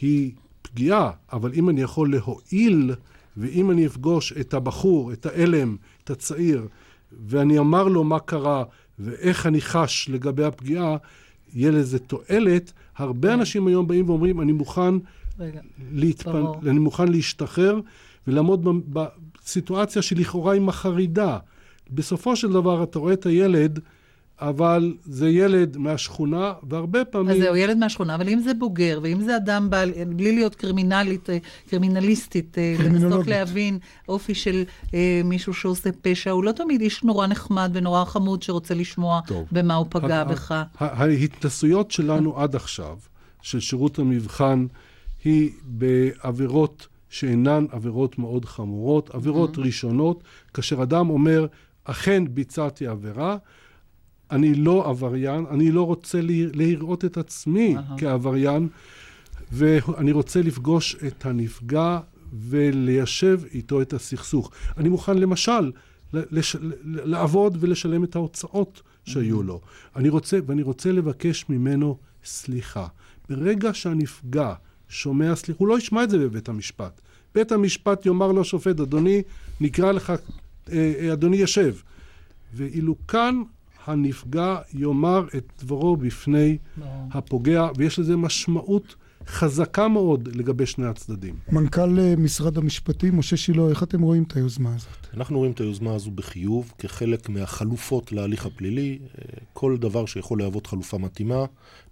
היא 0.00 0.32
פגיעה, 0.62 1.10
אבל 1.32 1.52
אם 1.54 1.68
אני 1.68 1.80
יכול 1.80 2.10
להועיל, 2.12 2.94
ואם 3.36 3.70
אני 3.70 3.86
אפגוש 3.86 4.32
את 4.32 4.54
הבחור, 4.54 5.12
את 5.12 5.26
האלם, 5.26 5.76
את 6.04 6.10
הצעיר, 6.10 6.66
ואני 7.26 7.58
אמר 7.58 7.88
לו 7.88 8.04
מה 8.04 8.18
קרה 8.20 8.64
ואיך 8.98 9.46
אני 9.46 9.60
חש 9.60 10.08
לגבי 10.12 10.44
הפגיעה, 10.44 10.96
יהיה 11.54 11.70
לזה 11.70 11.98
תועלת. 11.98 12.72
הרבה 12.96 13.34
אנשים 13.34 13.66
היום 13.66 13.86
באים 13.86 14.10
ואומרים, 14.10 14.40
אני 14.40 14.52
מוכן, 14.52 14.94
להתפנ... 15.92 16.44
אני 16.66 16.78
מוכן 16.78 17.08
להשתחרר 17.08 17.80
ולעמוד 18.26 18.66
בסיטואציה 18.92 20.02
שלכאורה 20.02 20.52
היא 20.52 20.60
מחרידה. 20.60 21.38
בסופו 21.90 22.36
של 22.36 22.52
דבר 22.52 22.82
אתה 22.82 22.98
רואה 22.98 23.12
את 23.12 23.26
הילד 23.26 23.80
אבל 24.40 24.94
זה 25.04 25.28
ילד 25.28 25.76
מהשכונה, 25.76 26.52
והרבה 26.68 27.04
פעמים... 27.04 27.30
אז 27.30 27.38
זהו, 27.38 27.56
ילד 27.56 27.76
מהשכונה, 27.76 28.14
אבל 28.14 28.28
אם 28.28 28.40
זה 28.40 28.54
בוגר, 28.54 29.00
ואם 29.02 29.20
זה 29.20 29.36
אדם 29.36 29.70
בעל, 29.70 29.92
בלי 30.06 30.32
להיות 30.32 30.54
קרימינלית, 30.54 31.30
אה, 31.30 31.38
קרימינליסטית, 31.68 32.58
אה, 32.58 32.76
לנסות 32.84 33.26
להבין 33.26 33.78
אופי 34.08 34.34
של 34.34 34.64
אה, 34.94 35.20
מישהו 35.24 35.54
שעושה 35.54 35.90
פשע, 36.02 36.30
הוא 36.30 36.44
לא 36.44 36.52
תמיד 36.52 36.80
איש 36.80 37.04
נורא 37.04 37.26
נחמד 37.26 37.70
ונורא 37.74 38.04
חמוד 38.04 38.42
שרוצה 38.42 38.74
לשמוע 38.74 39.20
טוב. 39.26 39.46
במה 39.52 39.74
הוא 39.74 39.86
פגע 39.90 40.24
בך. 40.24 40.62
ההתנסויות 40.78 41.90
שלנו 41.90 42.40
עד 42.40 42.56
עכשיו, 42.56 42.96
של 43.42 43.60
שירות 43.60 43.98
המבחן, 43.98 44.66
היא 45.24 45.50
בעבירות 45.64 46.88
שאינן 47.10 47.66
עבירות 47.70 48.18
מאוד 48.18 48.44
חמורות, 48.44 49.10
עבירות 49.10 49.58
ראשונות, 49.58 50.22
כאשר 50.54 50.82
אדם 50.82 51.10
אומר, 51.10 51.46
אכן 51.84 52.24
ביצעתי 52.30 52.86
עבירה, 52.86 53.36
אני 54.30 54.54
לא 54.54 54.90
עבריין, 54.90 55.46
אני 55.50 55.70
לא 55.70 55.82
רוצה 55.82 56.20
לראות 56.54 57.04
את 57.04 57.16
עצמי 57.16 57.76
uh-huh. 57.76 58.00
כעבריין, 58.00 58.68
ואני 59.52 60.12
רוצה 60.12 60.42
לפגוש 60.42 60.96
את 61.06 61.26
הנפגע 61.26 62.00
וליישב 62.32 63.40
איתו 63.54 63.82
את 63.82 63.92
הסכסוך. 63.92 64.50
אני 64.76 64.88
מוכן 64.88 65.18
למשל 65.18 65.72
לש... 66.12 66.56
לעבוד 66.84 67.56
ולשלם 67.60 68.04
את 68.04 68.16
ההוצאות 68.16 68.82
שהיו 69.04 69.42
לו. 69.42 69.60
אני 69.96 70.08
רוצה, 70.08 70.38
ואני 70.46 70.62
רוצה 70.62 70.92
לבקש 70.92 71.44
ממנו 71.48 71.98
סליחה. 72.24 72.86
ברגע 73.28 73.74
שהנפגע 73.74 74.54
שומע 74.88 75.36
סליחה, 75.36 75.58
הוא 75.58 75.68
לא 75.68 75.78
ישמע 75.78 76.04
את 76.04 76.10
זה 76.10 76.18
בבית 76.18 76.48
המשפט. 76.48 77.00
בית 77.34 77.52
המשפט 77.52 78.06
יאמר 78.06 78.32
לו 78.32 78.44
שופט, 78.44 78.80
אדוני, 78.80 79.22
נקרא 79.60 79.92
לך, 79.92 80.12
אה, 80.72 80.92
אה, 81.00 81.12
אדוני 81.12 81.36
ישב. 81.36 81.74
ואילו 82.54 83.06
כאן 83.08 83.42
הנפגע 83.86 84.58
יאמר 84.74 85.26
את 85.36 85.52
דברו 85.62 85.96
בפני 85.96 86.58
הפוגע, 87.10 87.68
ויש 87.76 87.98
לזה 87.98 88.16
משמעות 88.16 88.96
חזקה 89.26 89.88
מאוד 89.88 90.28
לגבי 90.36 90.66
שני 90.66 90.86
הצדדים. 90.86 91.34
מנכ"ל 91.52 92.00
אה, 92.00 92.14
משרד 92.16 92.58
המשפטים, 92.58 93.18
משה 93.18 93.36
שילה, 93.36 93.68
איך 93.68 93.82
אתם 93.82 94.02
רואים 94.02 94.22
את 94.22 94.36
היוזמה 94.36 94.74
הזאת? 94.74 94.88
אנחנו 95.14 95.38
רואים 95.38 95.52
את 95.52 95.60
היוזמה 95.60 95.94
הזו 95.94 96.10
בחיוב, 96.10 96.72
כחלק 96.78 97.28
מהחלופות 97.28 98.12
להליך 98.12 98.46
הפלילי. 98.46 98.98
אה, 99.02 99.24
כל 99.52 99.76
דבר 99.76 100.06
שיכול 100.06 100.38
להוות 100.38 100.66
חלופה 100.66 100.98
מתאימה, 100.98 101.44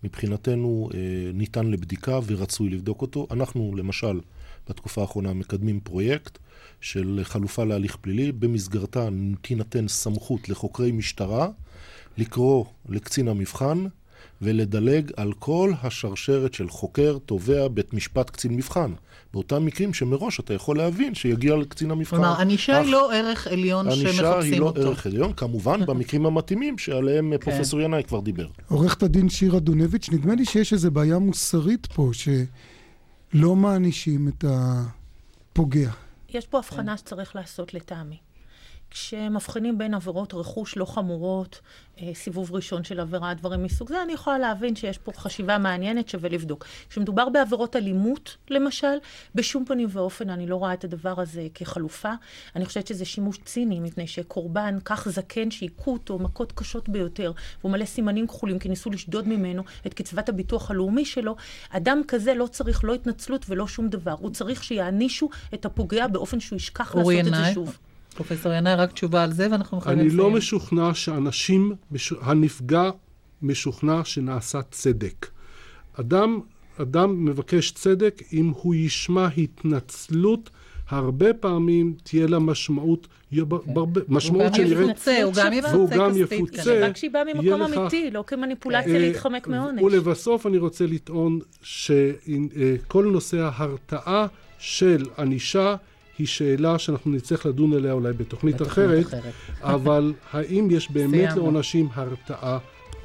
מבחינתנו 0.04 0.88
אה, 0.94 0.98
ניתן 1.34 1.66
לבדיקה 1.66 2.18
ורצוי 2.26 2.70
לבדוק 2.70 3.02
אותו. 3.02 3.26
אנחנו, 3.30 3.74
למשל, 3.76 4.20
בתקופה 4.68 5.00
האחרונה 5.00 5.32
מקדמים 5.32 5.80
פרויקט 5.80 6.38
של 6.80 7.20
חלופה 7.22 7.64
להליך 7.64 7.96
פלילי, 7.96 8.32
במסגרתה 8.32 9.08
תינתן 9.42 9.88
סמכות 9.88 10.48
לחוקרי 10.48 10.92
משטרה 10.92 11.48
לקרוא 12.18 12.64
לקצין 12.88 13.28
המבחן 13.28 13.86
ולדלג 14.42 15.10
על 15.16 15.32
כל 15.32 15.72
השרשרת 15.82 16.54
של 16.54 16.68
חוקר, 16.68 17.18
תובע, 17.26 17.68
בית 17.68 17.94
משפט, 17.94 18.30
קצין 18.30 18.56
מבחן. 18.56 18.92
באותם 19.32 19.64
מקרים 19.64 19.94
שמראש 19.94 20.40
אתה 20.40 20.54
יכול 20.54 20.76
להבין 20.78 21.14
שיגיע 21.14 21.56
לקצין 21.56 21.90
המבחן. 21.90 22.16
כלומר, 22.16 22.40
ענישה 22.40 22.78
היא 22.78 22.92
לא 22.92 23.12
ערך 23.14 23.46
עליון 23.46 23.90
שמחפשים 23.90 24.22
אותו. 24.22 24.38
ענישה 24.38 24.54
היא 24.54 24.60
לא 24.60 24.72
ערך 24.76 25.06
עליון, 25.06 25.32
כמובן 25.32 25.86
במקרים 25.86 26.26
המתאימים 26.26 26.78
שעליהם 26.78 27.32
כן. 27.40 27.50
פרופסור 27.50 27.80
ינאי 27.80 28.02
כבר 28.04 28.20
דיבר. 28.20 28.46
עורכת 28.68 29.02
הדין 29.02 29.28
שירה 29.28 29.60
דונביץ', 29.60 30.08
נדמה 30.12 30.34
לי 30.34 30.44
שיש 30.44 30.72
איזו 30.72 30.90
בעיה 30.90 31.18
מוסרית 31.18 31.86
פה, 31.86 32.10
שלא 32.12 33.56
מענישים 33.56 34.28
את 34.28 34.44
הפוגע. 34.48 35.90
יש 36.28 36.46
פה 36.46 36.58
הבחנה 36.58 36.96
שצריך 36.96 37.36
לעשות 37.36 37.74
לטעמי. 37.74 38.23
כשמבחינים 38.94 39.78
בין 39.78 39.94
עבירות 39.94 40.34
רכוש 40.34 40.76
לא 40.76 40.84
חמורות, 40.84 41.60
אה, 42.00 42.10
סיבוב 42.14 42.52
ראשון 42.52 42.84
של 42.84 43.00
עבירה, 43.00 43.34
דברים 43.34 43.62
מסוג 43.62 43.88
זה, 43.88 44.02
אני 44.02 44.12
יכולה 44.12 44.38
להבין 44.38 44.76
שיש 44.76 44.98
פה 44.98 45.12
חשיבה 45.16 45.58
מעניינת, 45.58 46.08
שווה 46.08 46.28
לבדוק. 46.28 46.66
כשמדובר 46.90 47.28
בעבירות 47.28 47.76
אלימות, 47.76 48.36
למשל, 48.50 48.96
בשום 49.34 49.64
פנים 49.64 49.88
ואופן 49.90 50.30
אני 50.30 50.46
לא 50.46 50.56
רואה 50.56 50.72
את 50.72 50.84
הדבר 50.84 51.20
הזה 51.20 51.46
כחלופה. 51.54 52.12
אני 52.56 52.64
חושבת 52.64 52.86
שזה 52.86 53.04
שימוש 53.04 53.38
ציני, 53.44 53.80
מפני 53.80 54.06
שקורבן, 54.06 54.78
כך 54.84 55.08
זקן 55.08 55.50
שהיכו 55.50 55.92
אותו 55.92 56.18
מכות 56.18 56.52
קשות 56.52 56.88
ביותר, 56.88 57.32
והוא 57.60 57.72
מלא 57.72 57.84
סימנים 57.84 58.26
כחולים, 58.26 58.58
כי 58.58 58.68
ניסו 58.68 58.90
לשדוד 58.90 59.28
ממנו 59.28 59.62
את 59.86 59.94
קצבת 59.94 60.28
הביטוח 60.28 60.70
הלאומי 60.70 61.04
שלו, 61.04 61.36
אדם 61.70 62.00
כזה 62.08 62.34
לא 62.34 62.46
צריך 62.46 62.84
לא 62.84 62.94
התנצלות 62.94 63.44
ולא 63.48 63.66
שום 63.66 63.88
דבר. 63.88 64.14
הוא 64.18 64.30
צריך 64.30 64.64
שיענישו 64.64 65.28
את 65.54 65.64
הפוגע 65.64 66.06
באופן 66.06 66.40
שהוא 66.40 66.56
ישכח 66.56 66.94
לעשות 66.94 67.12
את 67.20 67.34
זה 67.34 67.54
שוב. 67.54 67.78
פרופסור 68.14 68.52
ינאי, 68.52 68.74
רק 68.74 68.92
תשובה 68.92 69.24
על 69.24 69.32
זה 69.32 69.48
ואנחנו 69.50 69.78
יכולים 69.78 69.98
לסיים. 69.98 70.10
אני 70.10 70.18
לא 70.18 70.30
משוכנע 70.30 70.94
שאנשים, 70.94 71.72
הנפגע 72.20 72.90
משוכנע 73.42 74.04
שנעשה 74.04 74.62
צדק. 74.70 75.26
אדם, 76.00 76.40
אדם 76.82 77.24
מבקש 77.24 77.70
צדק 77.70 78.22
אם 78.32 78.52
הוא 78.56 78.74
ישמע 78.74 79.28
התנצלות. 79.38 80.50
הרבה 80.88 81.34
פעמים 81.34 81.94
תהיה 82.02 82.26
לה 82.26 82.38
משמעות, 82.38 83.06
כן. 83.30 83.42
משמעות 84.08 84.54
שנראית... 84.54 85.08
הוא 85.22 85.32
גם 85.34 85.52
יפוצה, 85.52 85.76
והוא 85.76 85.88
גם 85.90 86.10
יפוצה. 86.16 86.86
רק 86.88 86.96
שהיא 86.96 87.10
באה 87.10 87.24
ממקום 87.24 87.62
אמיתי, 87.62 88.10
לא 88.10 88.24
כמניפולציה 88.26 88.94
אה, 88.94 88.98
להתחמק 88.98 89.46
מעונש. 89.46 89.82
ולבסוף 89.82 90.46
אני 90.46 90.58
רוצה 90.58 90.86
לטעון 90.86 91.38
שכל 91.62 93.04
נושא 93.04 93.36
ההרתעה 93.36 94.26
של 94.58 95.06
ענישה 95.18 95.76
היא 96.18 96.26
שאלה 96.26 96.78
שאנחנו 96.78 97.10
נצטרך 97.10 97.46
לדון 97.46 97.72
עליה 97.72 97.92
אולי 97.92 98.12
בתוכנית, 98.12 98.54
בתוכנית 98.54 98.72
אחרת, 98.72 99.06
אחרת. 99.06 99.32
אבל 99.74 100.12
האם 100.32 100.68
יש 100.70 100.90
באמת 100.90 101.36
לעונשים 101.36 101.88
הרתעה 101.94 102.58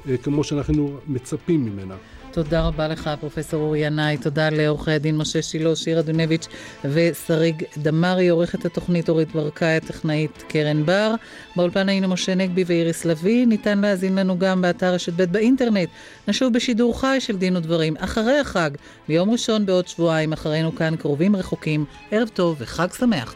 אה, 0.08 0.16
כמו 0.16 0.44
שאנחנו 0.44 0.96
מצפים 1.06 1.64
ממנה? 1.64 1.94
תודה 2.32 2.66
רבה 2.66 2.88
לך, 2.88 3.10
פרופסור 3.20 3.62
אורי 3.62 3.78
ינאי. 3.78 4.16
תודה 4.16 4.50
לעורכי 4.50 4.90
הדין 4.90 5.16
משה 5.16 5.42
שילה, 5.42 5.76
שירה 5.76 6.02
דונביץ' 6.02 6.48
ושריג 6.84 7.62
דמארי, 7.78 8.28
עורכת 8.28 8.64
התוכנית 8.64 9.08
אורית 9.08 9.32
ברקאי, 9.32 9.76
הטכנאית 9.76 10.44
קרן 10.48 10.86
בר. 10.86 11.14
באולפן 11.56 11.88
היינו 11.88 12.08
משה 12.08 12.34
נגבי 12.34 12.64
ואיריס 12.66 13.04
לביא. 13.04 13.46
ניתן 13.46 13.78
להאזין 13.78 14.14
לנו 14.18 14.38
גם 14.38 14.62
באתר 14.62 14.94
רשת 14.94 15.12
ב' 15.12 15.24
באינטרנט. 15.24 15.88
נשוב 16.28 16.52
בשידור 16.52 17.00
חי 17.00 17.16
של 17.20 17.36
דין 17.36 17.56
ודברים 17.56 17.96
אחרי 17.98 18.38
החג, 18.38 18.70
ביום 19.08 19.30
ראשון 19.30 19.66
בעוד 19.66 19.88
שבועיים, 19.88 20.32
אחרינו 20.32 20.74
כאן 20.74 20.96
קרובים 20.96 21.36
רחוקים. 21.36 21.84
ערב 22.10 22.28
טוב 22.28 22.56
וחג 22.58 22.88
שמח. 22.98 23.34